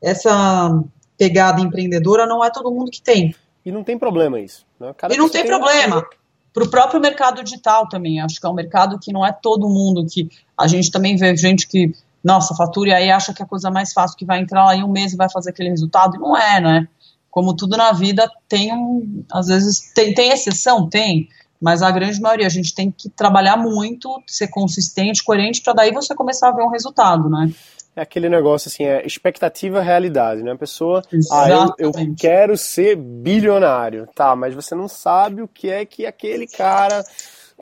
essa 0.02 0.82
pegada 1.18 1.60
empreendedora 1.60 2.26
não 2.26 2.44
é 2.44 2.50
todo 2.50 2.72
mundo 2.72 2.90
que 2.90 3.02
tem. 3.02 3.36
E 3.66 3.72
não 3.72 3.84
tem 3.84 3.98
problema 3.98 4.40
isso. 4.40 4.66
Né? 4.80 4.94
e 5.12 5.18
não 5.18 5.28
tem, 5.28 5.42
tem 5.42 5.52
problema. 5.52 5.98
Um... 5.98 6.26
Para 6.54 6.64
o 6.64 6.70
próprio 6.70 7.02
mercado 7.02 7.44
digital 7.44 7.90
também, 7.90 8.22
acho 8.22 8.40
que 8.40 8.46
é 8.46 8.50
um 8.50 8.54
mercado 8.54 8.98
que 8.98 9.12
não 9.12 9.26
é 9.26 9.34
todo 9.34 9.68
mundo 9.68 10.06
que 10.06 10.30
a 10.58 10.68
gente 10.68 10.90
também 10.90 11.18
vê 11.18 11.36
gente 11.36 11.68
que, 11.68 11.94
nossa, 12.26 12.56
fatura 12.56 12.90
e 12.90 12.94
aí 12.94 13.12
acha 13.12 13.32
que 13.32 13.44
é 13.44 13.46
a 13.46 13.48
coisa 13.48 13.70
mais 13.70 13.94
fácil, 13.94 14.18
que 14.18 14.26
vai 14.26 14.40
entrar 14.40 14.66
lá 14.66 14.76
em 14.76 14.84
um 14.84 14.92
mês 14.92 15.14
e 15.14 15.16
vai 15.16 15.30
fazer 15.30 15.52
aquele 15.52 15.70
resultado, 15.70 16.16
e 16.16 16.20
não 16.20 16.36
é, 16.36 16.60
né? 16.60 16.88
Como 17.30 17.56
tudo 17.56 17.78
na 17.78 17.92
vida, 17.92 18.28
tem 18.50 18.74
um, 18.74 19.24
às 19.32 19.46
vezes, 19.46 19.94
tem, 19.94 20.12
tem 20.16 20.32
exceção, 20.32 20.90
tem, 20.90 21.30
mas 21.62 21.84
a 21.84 21.92
grande 21.92 22.20
maioria, 22.20 22.48
a 22.48 22.50
gente 22.50 22.74
tem 22.74 22.90
que 22.90 23.10
trabalhar 23.10 23.58
muito, 23.58 24.24
ser 24.26 24.48
consistente, 24.48 25.24
coerente, 25.24 25.62
para 25.62 25.74
daí 25.74 25.92
você 25.92 26.16
começar 26.16 26.50
a 26.50 26.52
ver 26.52 26.64
um 26.64 26.70
resultado, 26.70 27.30
né? 27.30 27.52
é 27.96 28.02
aquele 28.02 28.28
negócio 28.28 28.68
assim, 28.68 28.84
é 28.84 29.06
expectativa 29.06 29.80
realidade, 29.82 30.44
né? 30.44 30.52
A 30.52 30.58
pessoa, 30.58 31.02
ah, 31.32 31.50
eu, 31.50 31.74
eu, 31.78 31.92
quero 32.18 32.58
ser 32.58 32.98
bilionário, 32.98 34.06
tá, 34.14 34.36
mas 34.36 34.54
você 34.54 34.76
não 34.76 34.90
sabe 34.90 35.42
o 35.42 35.48
que 35.48 35.70
é 35.70 35.86
que 35.86 36.06
aquele 36.06 36.46
cara 36.46 37.06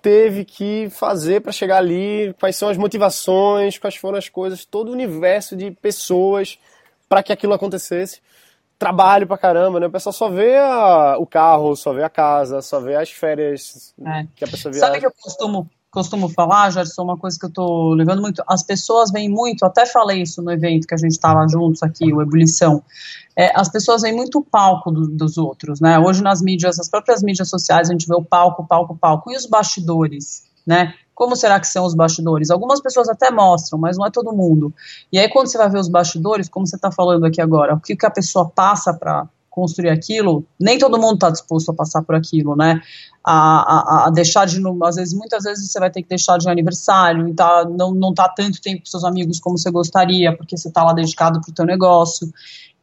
teve 0.01 0.43
que 0.43 0.89
fazer 0.89 1.41
para 1.41 1.51
chegar 1.51 1.77
ali, 1.77 2.34
quais 2.39 2.56
são 2.56 2.69
as 2.69 2.77
motivações, 2.77 3.77
quais 3.77 3.95
foram 3.95 4.17
as 4.17 4.29
coisas, 4.29 4.65
todo 4.65 4.89
o 4.89 4.91
universo 4.91 5.56
de 5.56 5.71
pessoas 5.71 6.60
para 7.08 7.23
que 7.23 7.32
aquilo 7.32 7.53
acontecesse. 7.53 8.21
Trabalho 8.77 9.27
pra 9.27 9.38
caramba, 9.38 9.79
né? 9.79 9.88
O 9.88 9.91
pessoal 9.91 10.12
só 10.12 10.29
vê 10.29 10.58
a, 10.58 11.15
o 11.17 11.25
carro, 11.25 11.75
só 11.75 11.93
vê 11.93 12.03
a 12.03 12.10
casa, 12.10 12.62
só 12.62 12.79
vê 12.79 12.95
as 12.95 13.12
férias 13.12 13.93
é. 14.06 14.25
que 14.36 14.43
a 14.43 14.47
pessoa 14.47 14.71
viaja. 14.71 14.88
Sabe 14.88 14.99
que 14.99 15.06
eu 15.06 15.12
costumo 15.12 15.69
costumo 15.93 16.27
falar, 16.27 16.71
Gerson, 16.71 17.03
uma 17.03 17.17
coisa 17.17 17.38
que 17.38 17.45
eu 17.45 17.49
estou 17.49 17.93
levando 17.93 18.21
muito, 18.21 18.43
as 18.47 18.63
pessoas 18.63 19.12
vêm 19.12 19.29
muito, 19.29 19.63
até 19.63 19.86
falei 19.86 20.23
isso 20.23 20.41
no 20.41 20.51
evento 20.51 20.88
que 20.88 20.95
a 20.95 20.97
gente 20.97 21.12
estava 21.12 21.47
juntos 21.47 21.84
aqui, 21.84 22.12
o 22.12 22.21
Ebulição, 22.21 22.84
é, 23.38 23.51
as 23.56 23.69
pessoas 23.69 24.01
veem 24.01 24.15
muito 24.15 24.39
o 24.39 24.43
palco 24.43 24.91
do, 24.91 25.08
dos 25.08 25.38
outros, 25.38 25.79
né? 25.79 25.99
Hoje 25.99 26.23
nas 26.23 26.41
mídias, 26.41 26.79
as 26.79 26.89
próprias 26.89 27.21
mídias 27.21 27.47
sociais, 27.47 27.89
a 27.89 27.91
gente 27.93 28.08
vê 28.08 28.15
o 28.15 28.23
palco, 28.23 28.65
palco, 28.65 28.97
palco, 28.97 29.32
e 29.32 29.38
os 29.38 29.45
bastidores, 29.45 30.43
né? 30.65 30.95
Como 31.13 31.36
será 31.36 31.60
que 31.60 31.67
são 31.67 31.86
os 31.86 31.93
bastidores? 31.93 32.49
Algumas 32.49 32.82
pessoas 32.82 33.08
até 33.08 33.29
mostram, 33.29 33.77
mas 33.77 33.95
não 33.95 34.06
é 34.06 34.10
todo 34.10 34.34
mundo. 34.34 34.73
E 35.12 35.19
aí, 35.19 35.29
quando 35.29 35.47
você 35.47 35.60
vai 35.60 35.69
ver 35.69 35.77
os 35.77 35.88
bastidores, 35.88 36.49
como 36.49 36.65
você 36.65 36.75
está 36.75 36.91
falando 36.91 37.25
aqui 37.25 37.39
agora, 37.39 37.75
o 37.75 37.79
que, 37.79 37.95
que 37.95 38.06
a 38.06 38.10
pessoa 38.10 38.49
passa 38.49 38.91
para 38.91 39.27
construir 39.54 39.89
aquilo, 39.89 40.44
nem 40.60 40.80
todo 40.80 41.00
mundo 41.00 41.13
está 41.13 41.30
disposto 41.30 41.70
a 41.70 41.76
passar 41.76 42.02
por 42.02 42.16
aquilo, 42.16 42.56
né? 42.56 42.82
A, 43.24 43.34
a, 43.34 44.08
a, 44.08 44.10
deixar 44.10 44.48
de, 44.48 44.60
às 44.84 44.96
vezes, 44.96 45.13
muitas 45.13 45.44
vezes 45.44 45.72
você 45.72 45.80
vai 45.80 45.92
ter 45.92 46.02
que 46.02 46.10
deixar 46.10 46.39
de 46.39 46.50
aniversário 46.50 47.28
e 47.28 47.34
tá, 47.36 47.63
não, 47.66 47.94
não 47.94 48.13
tá 48.16 48.28
tanto 48.28 48.60
tempo 48.60 48.80
com 48.80 48.88
seus 48.88 49.04
amigos 49.04 49.39
como 49.39 49.56
você 49.56 49.70
gostaria, 49.70 50.36
porque 50.36 50.58
você 50.58 50.70
está 50.70 50.84
lá 50.84 50.92
dedicado 50.92 51.39
para 51.39 51.52
o 51.52 51.54
teu 51.54 51.66
negócio. 51.66 52.34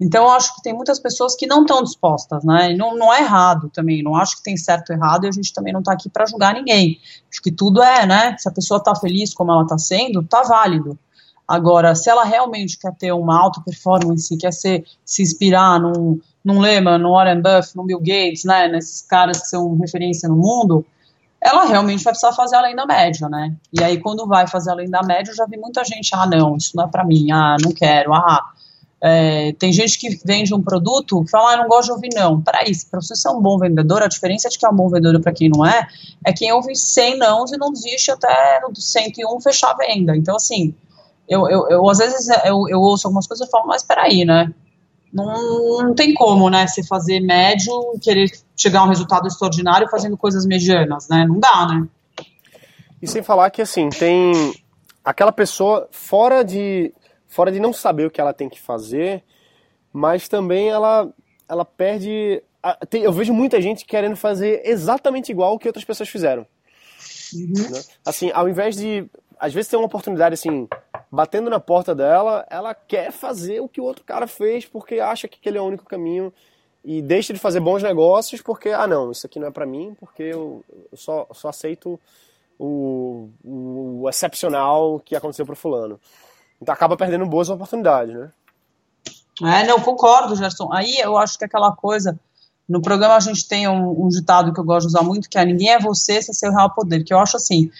Então, 0.00 0.24
eu 0.24 0.30
acho 0.30 0.54
que 0.54 0.62
tem 0.62 0.72
muitas 0.72 1.00
pessoas 1.00 1.34
que 1.34 1.44
não 1.44 1.62
estão 1.62 1.82
dispostas, 1.82 2.44
né? 2.44 2.72
E 2.72 2.76
não, 2.76 2.96
não 2.96 3.12
é 3.12 3.20
errado 3.20 3.68
também, 3.74 4.00
não 4.00 4.14
acho 4.14 4.36
que 4.36 4.42
tem 4.44 4.56
certo 4.56 4.90
ou 4.90 4.96
errado 4.96 5.24
e 5.24 5.28
a 5.28 5.32
gente 5.32 5.52
também 5.52 5.72
não 5.72 5.80
está 5.80 5.92
aqui 5.92 6.08
para 6.08 6.24
julgar 6.24 6.54
ninguém. 6.54 7.00
Acho 7.28 7.42
que 7.42 7.50
tudo 7.50 7.82
é, 7.82 8.06
né? 8.06 8.36
Se 8.38 8.48
a 8.48 8.52
pessoa 8.52 8.78
está 8.78 8.94
feliz 8.94 9.34
como 9.34 9.50
ela 9.50 9.62
está 9.62 9.76
sendo, 9.76 10.22
tá 10.22 10.42
válido. 10.42 10.96
Agora, 11.50 11.96
se 11.96 12.08
ela 12.08 12.22
realmente 12.22 12.78
quer 12.78 12.94
ter 12.94 13.10
uma 13.10 13.36
alta 13.36 13.60
performance, 13.60 14.36
quer 14.36 14.52
ser, 14.52 14.84
se 15.04 15.20
inspirar 15.20 15.80
num, 15.80 16.20
num 16.44 16.60
Lehman, 16.60 16.98
no 16.98 17.12
Warren 17.12 17.42
Buffett, 17.42 17.76
no 17.76 17.84
Bill 17.84 17.98
Gates, 18.00 18.44
né, 18.44 18.68
nesses 18.68 19.02
caras 19.02 19.40
que 19.40 19.48
são 19.48 19.76
referência 19.76 20.28
no 20.28 20.36
mundo, 20.36 20.84
ela 21.40 21.64
realmente 21.64 22.04
vai 22.04 22.12
precisar 22.12 22.32
fazer 22.32 22.56
além 22.56 22.76
da 22.76 22.84
média, 22.84 23.28
né? 23.28 23.54
E 23.72 23.82
aí, 23.82 23.98
quando 23.98 24.26
vai 24.26 24.46
fazer 24.46 24.70
além 24.70 24.90
da 24.90 25.02
média, 25.02 25.30
eu 25.30 25.34
já 25.34 25.46
vi 25.46 25.56
muita 25.56 25.82
gente, 25.84 26.10
ah, 26.14 26.26
não, 26.26 26.56
isso 26.56 26.76
não 26.76 26.84
é 26.84 26.88
para 26.88 27.04
mim, 27.04 27.30
ah, 27.32 27.56
não 27.62 27.72
quero, 27.72 28.12
ah. 28.12 28.50
É, 29.02 29.54
tem 29.54 29.72
gente 29.72 29.98
que 29.98 30.20
vende 30.26 30.54
um 30.54 30.62
produto 30.62 31.24
que 31.24 31.30
fala, 31.30 31.54
ah, 31.54 31.56
não 31.56 31.68
gosto 31.68 31.86
de 31.86 31.92
ouvir 31.92 32.10
não. 32.14 32.42
Peraí, 32.42 32.70
para 32.90 33.00
você 33.00 33.16
ser 33.16 33.30
um 33.30 33.40
bom 33.40 33.58
vendedor, 33.58 34.02
a 34.02 34.08
diferença 34.08 34.50
de 34.50 34.58
que 34.58 34.66
é 34.66 34.68
um 34.68 34.76
bom 34.76 34.90
vendedor 34.90 35.18
para 35.22 35.32
quem 35.32 35.48
não 35.48 35.64
é, 35.64 35.88
é 36.26 36.32
quem 36.34 36.52
ouve 36.52 36.76
100 36.76 37.16
nãos 37.16 37.50
e 37.50 37.56
não 37.56 37.72
desiste 37.72 38.10
até 38.10 38.60
no 38.60 38.76
101 38.76 39.40
fechar 39.40 39.70
a 39.70 39.74
venda. 39.74 40.14
Então, 40.14 40.36
assim, 40.36 40.74
eu, 41.26 41.48
eu, 41.48 41.66
eu 41.70 41.88
às 41.88 41.96
vezes 41.96 42.28
eu, 42.44 42.68
eu 42.68 42.78
ouço 42.78 43.06
algumas 43.06 43.26
coisas 43.26 43.48
e 43.48 43.50
falo, 43.50 43.66
mas 43.66 43.82
peraí, 43.82 44.26
né? 44.26 44.52
Não, 45.12 45.82
não 45.82 45.94
tem 45.94 46.14
como, 46.14 46.48
né? 46.48 46.66
Se 46.66 46.86
fazer 46.86 47.20
médio 47.20 47.72
e 47.94 48.00
querer 48.00 48.30
chegar 48.56 48.80
a 48.80 48.84
um 48.84 48.88
resultado 48.88 49.26
extraordinário 49.26 49.88
fazendo 49.88 50.16
coisas 50.16 50.46
medianas, 50.46 51.08
né? 51.08 51.26
Não 51.26 51.38
dá, 51.38 51.66
né? 51.66 51.88
E 53.02 53.08
sem 53.08 53.22
falar 53.22 53.50
que, 53.50 53.62
assim, 53.62 53.88
tem 53.88 54.32
aquela 55.04 55.32
pessoa 55.32 55.88
fora 55.90 56.44
de, 56.44 56.92
fora 57.26 57.50
de 57.50 57.58
não 57.58 57.72
saber 57.72 58.06
o 58.06 58.10
que 58.10 58.20
ela 58.20 58.34
tem 58.34 58.48
que 58.48 58.60
fazer, 58.60 59.24
mas 59.92 60.28
também 60.28 60.68
ela, 60.68 61.12
ela 61.48 61.64
perde. 61.64 62.42
eu 62.92 63.12
vejo 63.12 63.32
muita 63.32 63.60
gente 63.60 63.84
querendo 63.84 64.16
fazer 64.16 64.62
exatamente 64.64 65.32
igual 65.32 65.54
o 65.54 65.58
que 65.58 65.68
outras 65.68 65.84
pessoas 65.84 66.08
fizeram. 66.08 66.46
Uhum. 67.34 67.70
Né? 67.70 67.82
Assim, 68.04 68.30
ao 68.32 68.48
invés 68.48 68.76
de. 68.76 69.08
Às 69.38 69.54
vezes 69.54 69.70
tem 69.70 69.78
uma 69.78 69.86
oportunidade 69.86 70.34
assim, 70.34 70.68
batendo 71.10 71.50
na 71.50 71.58
porta 71.58 71.94
dela, 71.94 72.46
ela 72.48 72.74
quer 72.74 73.10
fazer 73.10 73.60
o 73.60 73.68
que 73.68 73.80
o 73.80 73.84
outro 73.84 74.04
cara 74.04 74.26
fez 74.26 74.64
porque 74.64 75.00
acha 75.00 75.26
que 75.26 75.38
aquele 75.40 75.58
é 75.58 75.60
o 75.60 75.64
único 75.64 75.84
caminho 75.84 76.32
e 76.84 77.02
deixa 77.02 77.32
de 77.32 77.38
fazer 77.38 77.60
bons 77.60 77.82
negócios 77.82 78.40
porque, 78.40 78.70
ah, 78.70 78.86
não, 78.86 79.10
isso 79.10 79.26
aqui 79.26 79.38
não 79.38 79.48
é 79.48 79.50
para 79.50 79.66
mim, 79.66 79.94
porque 79.98 80.22
eu, 80.22 80.64
só, 80.94 81.26
só 81.32 81.48
aceito 81.48 81.98
o, 82.58 83.28
o, 83.44 84.08
excepcional 84.08 85.00
que 85.00 85.16
aconteceu 85.16 85.44
pro 85.44 85.56
fulano. 85.56 85.98
Então 86.60 86.72
acaba 86.72 86.96
perdendo 86.96 87.26
boas 87.26 87.48
oportunidades, 87.48 88.14
né? 88.14 88.30
É, 89.42 89.66
não, 89.66 89.80
concordo, 89.80 90.36
Gerson. 90.36 90.70
Aí 90.72 90.98
eu 90.98 91.16
acho 91.16 91.38
que 91.38 91.44
aquela 91.44 91.72
coisa. 91.72 92.18
No 92.68 92.82
programa 92.82 93.16
a 93.16 93.20
gente 93.20 93.48
tem 93.48 93.66
um, 93.66 94.04
um 94.04 94.08
ditado 94.08 94.52
que 94.52 94.60
eu 94.60 94.64
gosto 94.64 94.86
de 94.86 94.94
usar 94.94 95.02
muito, 95.02 95.28
que 95.28 95.38
é 95.38 95.44
ninguém 95.44 95.70
é 95.70 95.78
você, 95.78 96.20
sem 96.20 96.34
seu 96.34 96.52
real 96.52 96.70
poder. 96.70 97.02
Que 97.02 97.14
eu 97.14 97.18
acho 97.18 97.36
assim, 97.36 97.70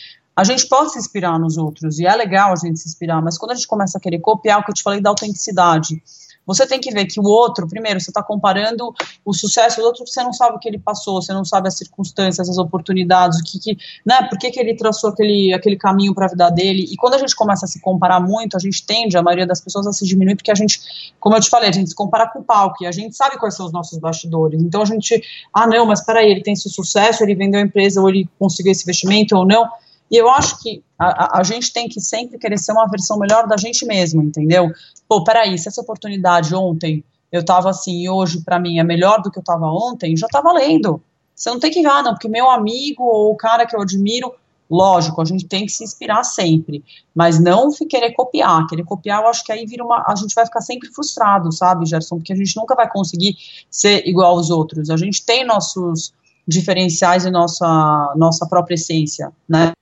a 0.41 0.45
gente 0.45 0.67
pode 0.67 0.93
se 0.93 0.99
inspirar 0.99 1.39
nos 1.39 1.59
outros, 1.59 1.99
e 1.99 2.07
é 2.07 2.15
legal 2.17 2.53
a 2.53 2.57
gente 2.57 2.79
se 2.79 2.89
inspirar, 2.89 3.21
mas 3.21 3.37
quando 3.37 3.53
a 3.53 3.55
gente 3.55 3.69
começa 3.69 3.99
a 3.99 4.01
querer 4.01 4.21
copiar 4.21 4.59
o 4.59 4.65
que 4.65 4.71
eu 4.71 4.75
te 4.75 4.83
falei 4.83 5.01
da 5.01 5.11
autenticidade, 5.11 6.03
Você 6.51 6.67
tem 6.67 6.81
que 6.81 6.91
ver 6.91 7.07
que 7.07 7.21
o 7.21 7.23
outro, 7.23 7.69
primeiro, 7.69 8.01
você 8.01 8.11
está 8.11 8.23
comparando 8.23 8.93
o 9.25 9.33
sucesso 9.33 9.81
do 9.81 9.87
outro, 9.87 10.05
você 10.05 10.21
não 10.23 10.33
sabe 10.33 10.57
o 10.57 10.59
que 10.59 10.69
ele 10.69 10.79
passou, 10.79 11.23
você 11.23 11.33
não 11.33 11.45
sabe 11.45 11.69
as 11.69 11.77
circunstâncias, 11.77 12.49
as 12.49 12.59
oportunidades, 12.59 13.39
o 13.39 13.45
que, 13.45 13.59
que 13.61 13.79
né, 14.05 14.27
por 14.29 14.37
que, 14.37 14.51
que 14.51 14.59
ele 14.59 14.75
traçou 14.75 15.11
aquele, 15.11 15.53
aquele 15.55 15.77
caminho 15.77 16.13
para 16.13 16.27
a 16.27 16.29
vida 16.29 16.51
dele. 16.51 16.89
E 16.91 16.97
quando 16.97 17.15
a 17.15 17.19
gente 17.19 17.37
começa 17.37 17.67
a 17.67 17.69
se 17.69 17.81
comparar 17.81 18.19
muito, 18.19 18.57
a 18.57 18.61
gente 18.61 18.85
tende, 18.85 19.17
a 19.17 19.23
maioria 19.23 19.47
das 19.47 19.61
pessoas, 19.61 19.87
a 19.87 19.93
se 19.93 20.05
diminuir, 20.05 20.35
porque 20.35 20.51
a 20.51 20.55
gente, 20.57 20.81
como 21.21 21.37
eu 21.37 21.41
te 21.41 21.49
falei, 21.49 21.69
a 21.69 21.73
gente 21.73 21.91
se 21.91 21.95
compara 21.95 22.29
com 22.29 22.41
o 22.41 22.43
palco 22.43 22.83
e 22.83 22.87
a 22.87 22.93
gente 22.93 23.15
sabe 23.15 23.39
quais 23.39 23.55
são 23.55 23.67
os 23.67 23.73
nossos 23.73 23.99
bastidores. 23.99 24.61
Então 24.61 24.83
a 24.83 24.87
gente, 24.87 25.23
ah, 25.55 25.69
não, 25.69 25.87
mas 25.87 26.05
peraí, 26.05 26.31
ele 26.31 26.43
tem 26.43 26.55
esse 26.55 26.69
sucesso, 26.69 27.23
ele 27.23 27.37
vendeu 27.37 27.61
a 27.61 27.63
empresa, 27.63 28.01
ou 28.01 28.09
ele 28.09 28.29
conseguiu 28.41 28.73
esse 28.73 28.83
investimento, 28.83 29.37
ou 29.37 29.47
não. 29.47 29.69
E 30.11 30.17
eu 30.17 30.29
acho 30.29 30.61
que 30.61 30.83
a, 30.99 31.39
a, 31.39 31.43
gente 31.45 31.73
tem 31.73 31.89
que 31.89 32.01
sempre 32.01 32.37
querer 32.37 32.59
ser 32.59 32.73
uma 32.73 32.89
versão 32.89 33.19
melhor 33.19 33.47
da 33.47 33.57
gente 33.57 33.87
mesmo, 33.87 34.23
entendeu? 34.23 34.71
Pô, 35.09 35.23
peraí, 35.23 35.57
se 35.57 35.69
essa 35.69 35.81
oportunidade 35.81 36.55
ontem 36.55 37.05
eu 37.31 37.45
tava 37.45 37.71
assim, 37.71 38.03
e 38.03 38.11
hoje 38.11 38.41
para 38.41 38.59
mim 38.59 38.81
é 38.81 38.85
melhor 38.85 39.23
do 39.23 39.31
que 39.31 39.39
eu 39.39 39.45
tava 39.45 39.67
ontem, 39.67 40.17
já 40.17 40.27
tá 40.27 40.41
valendo. 40.41 41.01
Você 41.35 41.49
não 41.49 41.61
tem 41.61 41.71
que 41.71 41.81
ir, 41.81 41.87
ah, 41.87 42.03
não, 42.03 42.13
porque 42.13 42.29
meu 42.29 42.51
amigo 42.51 43.05
ou 43.05 43.31
o 43.31 43.37
cara 43.37 43.65
que 43.65 43.77
eu 43.77 43.81
admiro, 43.81 44.35
lógico, 44.69 45.23
a 45.23 45.25
gente 45.25 45.47
tem 45.47 45.65
que 45.65 45.73
se 45.73 45.85
inspirar 45.85 46.25
sempre, 46.25 46.85
mas 47.15 47.39
não 47.39 47.71
querer 47.89 48.13
copiar. 48.13 48.67
Querer 48.67 48.85
copiar, 48.85 49.23
eu 49.23 49.29
acho 49.29 49.45
que 49.45 49.53
aí 49.53 49.65
vira 49.65 49.85
uma. 49.85 50.05
A 50.09 50.15
gente 50.17 50.35
vai 50.35 50.45
ficar 50.45 50.61
sempre 50.61 50.89
frustrado, 50.91 51.53
sabe, 51.53 51.87
Gerson? 51.87 52.17
Porque 52.17 52.33
a 52.33 52.37
gente 52.37 52.57
nunca 52.57 52.75
vai 52.75 52.91
conseguir 52.91 53.37
ser 53.71 54.07
igual 54.07 54.37
aos 54.37 54.51
outros. 54.51 54.91
A 54.91 54.97
gente 54.97 55.25
tem 55.25 55.45
nossos 55.47 56.13
diferenciais 56.47 57.25
e 57.25 57.31
nossa, 57.31 58.13
nossa 58.17 58.47
própria 58.47 58.75
essência, 58.75 59.33
né? 59.49 59.73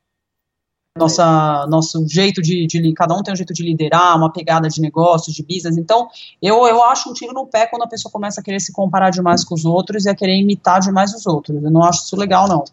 Nossa, 0.99 1.67
nosso 1.69 2.07
jeito 2.09 2.43
de, 2.43 2.67
de, 2.67 2.93
Cada 2.93 3.15
um 3.15 3.23
tem 3.23 3.33
um 3.33 3.37
jeito 3.37 3.55
de 3.55 3.63
liderar, 3.63 4.17
uma 4.17 4.33
pegada 4.33 4.69
de 4.69 4.81
negócio, 4.81 5.33
de 5.33 5.43
business. 5.43 5.77
Então, 5.77 6.09
eu, 6.43 6.67
eu 6.67 6.83
acho 6.85 7.11
um 7.11 7.13
tiro 7.13 7.33
no 7.33 7.47
pé 7.47 7.67
quando 7.67 7.83
a 7.83 7.89
pessoa 7.89 8.13
começa 8.13 8.41
a 8.41 8.45
querer 8.45 8.61
se 8.61 8.73
comparar 8.73 9.11
demais 9.11 9.45
com 9.45 9.55
os 9.55 9.65
outros 9.65 10.05
e 10.05 10.09
a 10.09 10.15
querer 10.15 10.37
imitar 10.37 10.81
demais 10.81 11.15
os 11.15 11.27
outros. 11.27 11.63
Eu 11.63 11.71
não 11.71 11.83
acho 11.83 12.05
isso 12.05 12.17
legal, 12.17 12.49
não. 12.49 12.65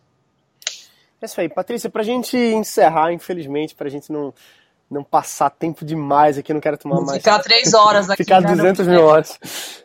É 1.22 1.26
isso 1.26 1.40
aí. 1.40 1.48
Patrícia, 1.48 1.90
pra 1.90 2.04
gente 2.04 2.36
encerrar, 2.36 3.14
infelizmente, 3.14 3.74
pra 3.76 3.90
gente 3.90 4.12
não 4.12 4.34
não 4.90 5.04
passar 5.04 5.50
tempo 5.50 5.84
demais 5.84 6.38
aqui, 6.38 6.54
não 6.54 6.62
quero 6.62 6.78
tomar 6.78 7.02
mais. 7.02 7.18
Ficar 7.18 7.40
três 7.40 7.74
horas 7.74 8.10
aqui. 8.10 8.24
Ficar 8.24 8.42
200 8.42 8.88
mil 8.88 9.04
horas. 9.04 9.40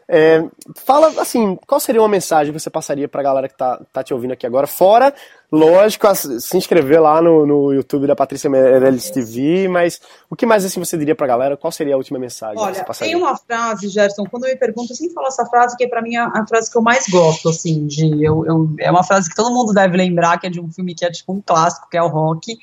É, 0.07 0.45
fala 0.76 1.09
assim, 1.20 1.57
qual 1.66 1.80
seria 1.80 2.03
uma 2.03 2.09
mensagem 2.09 2.53
que 2.53 2.59
você 2.59 2.68
passaria 2.68 3.09
pra 3.09 3.22
galera 3.22 3.49
que 3.49 3.57
tá, 3.57 3.80
tá 3.93 4.03
te 4.03 4.12
ouvindo 4.12 4.32
aqui 4.32 4.47
agora? 4.47 4.66
Fora, 4.66 5.14
lógico, 5.51 6.07
se 6.14 6.57
inscrever 6.57 7.01
lá 7.01 7.20
no, 7.20 7.44
no 7.44 7.72
YouTube 7.72 8.07
da 8.07 8.14
Patrícia 8.14 8.48
Meirelles 8.48 9.11
TV, 9.11 9.68
mas 9.68 10.01
o 10.28 10.36
que 10.36 10.46
mais 10.46 10.64
assim 10.64 10.78
você 10.78 10.96
diria 10.96 11.14
pra 11.14 11.26
galera? 11.26 11.57
Qual 11.57 11.72
seria 11.72 11.94
a 11.94 11.96
última 11.96 12.18
mensagem 12.18 12.59
Olha, 12.59 12.72
que 12.72 12.78
você 12.78 12.84
passaria? 12.84 13.14
Tem 13.14 13.22
uma 13.22 13.36
frase, 13.36 13.88
Gerson, 13.88 14.24
quando 14.30 14.44
eu 14.44 14.51
me 14.51 14.57
pergunto, 14.57 14.92
eu 14.92 14.96
sempre 14.96 15.14
falo 15.14 15.26
essa 15.26 15.44
frase, 15.46 15.76
que 15.76 15.84
é 15.84 15.88
pra 15.88 16.03
mim 16.03 16.16
a, 16.16 16.26
a 16.26 16.46
frase 16.46 16.70
que 16.70 16.78
eu 16.78 16.82
mais 16.82 17.07
gosto, 17.09 17.48
assim, 17.48 17.86
de, 17.86 18.24
eu, 18.24 18.44
eu, 18.46 18.70
é 18.78 18.90
uma 18.90 19.03
frase 19.03 19.28
que 19.28 19.36
todo 19.36 19.53
mundo 19.53 19.72
deve 19.72 19.96
lembrar, 19.96 20.38
que 20.38 20.46
é 20.46 20.51
de 20.51 20.61
um 20.61 20.70
filme 20.70 20.94
que 20.94 21.05
é 21.05 21.11
tipo 21.11 21.32
um 21.32 21.40
clássico, 21.40 21.88
que 21.90 21.96
é 21.96 22.03
o 22.03 22.09
Rock, 22.09 22.59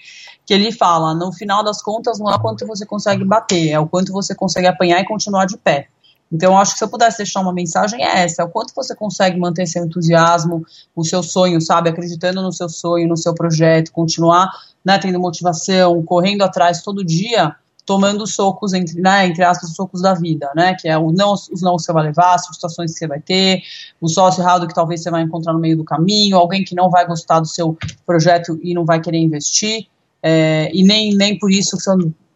que 0.46 0.54
ele 0.54 0.72
fala, 0.72 1.14
no 1.14 1.32
final 1.34 1.64
das 1.64 1.82
contas, 1.82 2.20
não 2.20 2.34
é 2.34 2.40
quanto 2.40 2.66
você 2.66 2.86
consegue 2.86 3.26
bater, 3.26 3.70
é 3.70 3.80
o 3.80 3.88
quanto 3.88 4.14
você 4.14 4.34
consegue 4.34 4.68
apanhar 4.68 5.02
e 5.02 5.06
continuar 5.06 5.46
de 5.46 5.58
pé. 5.58 5.90
Então, 6.32 6.58
acho 6.58 6.74
que 6.74 6.80
se 6.80 6.84
eu 6.84 6.90
pudesse 6.90 7.18
deixar 7.18 7.42
uma 7.42 7.54
mensagem 7.54 8.04
é 8.04 8.24
essa, 8.24 8.42
é 8.42 8.46
o 8.46 8.50
quanto 8.50 8.74
você 8.76 8.96
consegue 8.96 9.40
manter 9.40 9.66
seu 9.66 9.86
entusiasmo, 9.86 10.66
o 10.96 11.04
seu 11.04 11.24
sonho, 11.24 11.62
sabe, 11.62 11.90
acreditando 11.90 12.42
no 12.42 12.52
seu 12.52 12.68
sonho, 12.68 13.08
no 13.08 13.18
seu 13.18 13.34
projeto, 13.34 13.92
continuar, 13.92 14.50
né, 14.84 14.98
tendo 14.98 15.20
motivação, 15.20 16.04
correndo 16.04 16.42
atrás 16.42 16.82
todo 16.82 17.04
dia, 17.04 17.56
tomando 17.86 18.28
socos, 18.28 18.74
entre, 18.74 19.00
né, 19.00 19.26
entre 19.28 19.44
aspas, 19.44 19.70
os 19.70 19.76
socos 19.76 20.02
da 20.02 20.14
vida, 20.14 20.52
né, 20.54 20.76
que 20.76 20.90
é 20.90 20.98
o 20.98 21.14
não, 21.14 21.32
os 21.34 21.62
não 21.62 21.78
que 21.78 21.84
você 21.84 21.94
vai 21.94 22.04
levar, 22.04 22.36
as 22.36 22.46
frustrações 22.46 22.92
que 22.92 23.00
você 23.00 23.08
vai 23.08 23.22
ter, 23.22 23.62
o 24.02 24.10
sócio 24.10 24.42
errado 24.42 24.68
que 24.68 24.74
talvez 24.74 25.02
você 25.02 25.10
vai 25.10 25.22
encontrar 25.22 25.54
no 25.54 25.60
meio 25.60 25.78
do 25.78 25.86
caminho, 25.86 26.38
alguém 26.38 26.66
que 26.66 26.76
não 26.76 26.90
vai 26.90 27.08
gostar 27.08 27.40
do 27.40 27.48
seu 27.48 27.78
projeto 28.06 28.60
e 28.62 28.74
não 28.74 28.84
vai 28.84 29.00
querer 29.00 29.20
investir, 29.20 29.88
é, 30.22 30.70
e 30.74 30.84
nem, 30.84 31.16
nem 31.16 31.40
por 31.40 31.50
isso 31.50 31.78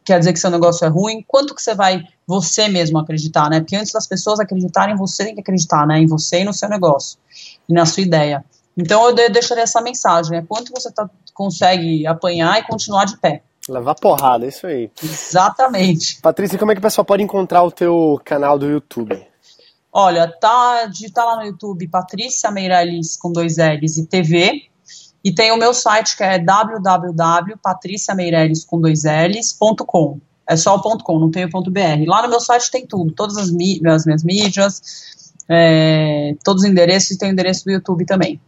quer 0.03 0.19
dizer 0.19 0.33
que 0.33 0.39
seu 0.39 0.49
negócio 0.49 0.85
é 0.85 0.87
ruim, 0.87 1.23
quanto 1.27 1.55
que 1.55 1.61
você 1.61 1.75
vai 1.75 2.03
você 2.25 2.67
mesmo 2.67 2.97
acreditar, 2.97 3.49
né? 3.49 3.59
Porque 3.59 3.75
antes 3.75 3.91
das 3.91 4.07
pessoas 4.07 4.39
acreditarem, 4.39 4.95
você 4.95 5.25
tem 5.25 5.35
que 5.35 5.41
acreditar, 5.41 5.85
né? 5.85 5.99
Em 5.99 6.05
você 6.05 6.41
e 6.41 6.43
no 6.43 6.53
seu 6.53 6.69
negócio, 6.69 7.17
e 7.67 7.73
na 7.73 7.85
sua 7.85 8.03
ideia. 8.03 8.43
Então 8.77 9.05
eu 9.07 9.15
deixaria 9.29 9.63
essa 9.63 9.81
mensagem, 9.81 10.37
é 10.37 10.41
quanto 10.41 10.71
você 10.71 10.91
tá, 10.91 11.09
consegue 11.33 12.05
apanhar 12.07 12.59
e 12.59 12.63
continuar 12.63 13.05
de 13.05 13.17
pé. 13.17 13.43
Levar 13.69 13.95
porrada, 13.95 14.45
isso 14.47 14.65
aí. 14.65 14.89
Exatamente. 15.03 16.19
Patrícia, 16.21 16.57
como 16.57 16.71
é 16.71 16.75
que 16.75 16.79
o 16.79 16.81
pessoal 16.81 17.05
pode 17.05 17.21
encontrar 17.21 17.63
o 17.63 17.71
teu 17.71 18.19
canal 18.25 18.57
do 18.57 18.67
YouTube? 18.67 19.21
Olha, 19.93 20.27
tá, 20.27 20.85
digitar 20.85 21.25
lá 21.25 21.35
no 21.35 21.43
YouTube 21.43 21.87
Patrícia 21.89 22.49
Meirelles 22.49 23.17
com 23.17 23.31
dois 23.31 23.57
L's 23.57 23.97
e 23.97 24.05
TV, 24.05 24.70
e 25.23 25.31
tem 25.31 25.51
o 25.51 25.57
meu 25.57 25.71
site 25.73 26.17
que 26.17 26.23
é 26.23 26.39
www.patriciameireles 26.39 28.65
com 28.65 28.81
dois 28.81 29.03
L's.com. 29.03 30.19
É 30.47 30.55
só 30.55 30.75
o 30.75 30.81
.com, 30.81 31.19
não 31.19 31.29
tem 31.31 31.45
o 31.45 31.49
.br. 31.49 32.05
Lá 32.07 32.23
no 32.23 32.29
meu 32.29 32.39
site 32.39 32.71
tem 32.71 32.85
tudo, 32.85 33.11
todas 33.13 33.37
as, 33.37 33.49
as 33.49 34.05
minhas 34.05 34.23
mídias, 34.23 34.81
é, 35.47 36.35
todos 36.43 36.63
os 36.63 36.69
endereços 36.69 37.11
e 37.11 37.17
tem 37.17 37.29
o 37.29 37.31
endereço 37.31 37.63
do 37.65 37.71
YouTube 37.71 38.05
também. 38.05 38.41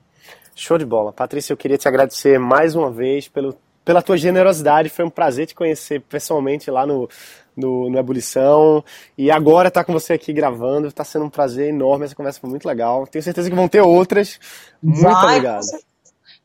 Show 0.56 0.78
de 0.78 0.86
bola. 0.86 1.14
Patrícia, 1.14 1.54
eu 1.54 1.58
queria 1.58 1.78
te 1.78 1.88
agradecer 1.88 2.40
mais 2.40 2.76
uma 2.76 2.92
vez 2.92 3.28
pelo, 3.28 3.56
pela 3.86 4.02
tua 4.02 4.18
generosidade. 4.18 4.90
Foi 4.90 5.06
um 5.06 5.10
prazer 5.10 5.48
te 5.48 5.56
conhecer 5.56 6.02
pessoalmente 6.02 6.70
lá 6.70 6.86
no, 6.86 7.10
no, 7.56 7.90
no 7.90 7.98
Ebulição. 7.98 8.84
E 9.18 9.32
agora 9.32 9.70
estar 9.70 9.82
tá 9.82 9.86
com 9.86 9.94
você 9.94 10.14
aqui 10.14 10.32
gravando. 10.32 10.88
Está 10.88 11.04
sendo 11.04 11.26
um 11.26 11.30
prazer 11.30 11.70
enorme. 11.70 12.06
Essa 12.06 12.16
conversa 12.16 12.40
foi 12.40 12.50
muito 12.50 12.68
legal. 12.68 13.08
Tenho 13.08 13.24
certeza 13.24 13.50
que 13.50 13.56
vão 13.56 13.68
ter 13.68 13.82
outras. 13.82 14.40
Muito 14.82 15.02
Vai, 15.02 15.38
obrigado. 15.38 15.66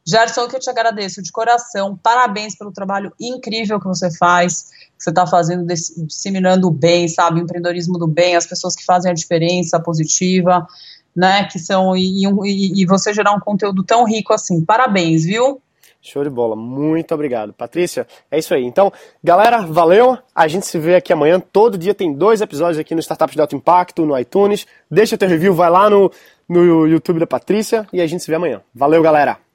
Gerson, 0.09 0.49
que 0.49 0.57
eu 0.57 0.61
te 0.61 0.71
agradeço 0.71 1.21
de 1.21 1.31
coração. 1.31 1.95
Parabéns 2.03 2.57
pelo 2.57 2.73
trabalho 2.73 3.13
incrível 3.21 3.79
que 3.79 3.87
você 3.87 4.11
faz, 4.17 4.71
que 4.97 5.05
você 5.05 5.11
está 5.11 5.27
fazendo, 5.27 5.67
disseminando 5.67 6.67
o 6.67 6.71
bem, 6.71 7.07
sabe? 7.09 7.39
O 7.39 7.43
empreendedorismo 7.43 7.99
do 7.99 8.07
bem, 8.07 8.35
as 8.35 8.47
pessoas 8.47 8.75
que 8.75 8.87
fazem 8.87 9.11
a 9.11 9.15
diferença 9.15 9.79
positiva, 9.79 10.67
né? 11.15 11.45
Que 11.45 11.59
são. 11.59 11.95
E, 11.95 12.25
e, 12.25 12.83
e 12.83 12.87
você 12.87 13.13
gerar 13.13 13.33
um 13.33 13.41
conteúdo 13.41 13.85
tão 13.85 14.07
rico 14.07 14.33
assim. 14.33 14.65
Parabéns, 14.65 15.25
viu? 15.25 15.61
Show 16.01 16.25
de 16.25 16.31
bola, 16.31 16.57
muito 16.57 17.13
obrigado. 17.13 17.53
Patrícia, 17.53 18.07
é 18.31 18.39
isso 18.39 18.55
aí. 18.55 18.65
Então, 18.65 18.91
galera, 19.23 19.67
valeu. 19.67 20.17
A 20.35 20.49
gente 20.49 20.65
se 20.65 20.79
vê 20.79 20.95
aqui 20.95 21.13
amanhã. 21.13 21.39
Todo 21.39 21.77
dia 21.77 21.93
tem 21.93 22.15
dois 22.15 22.41
episódios 22.41 22.79
aqui 22.79 22.95
no 22.95 23.01
Startups 23.01 23.35
de 23.35 23.43
Alto 23.43 23.57
Impacto, 23.57 24.07
no 24.07 24.19
iTunes. 24.19 24.67
Deixa 24.91 25.19
teu 25.19 25.29
review, 25.29 25.53
vai 25.53 25.69
lá 25.69 25.91
no, 25.91 26.11
no 26.49 26.87
YouTube 26.87 27.21
da 27.21 27.27
Patrícia 27.27 27.87
e 27.93 28.01
a 28.01 28.07
gente 28.07 28.25
se 28.25 28.31
vê 28.31 28.37
amanhã. 28.37 28.63
Valeu, 28.75 29.03
galera. 29.03 29.48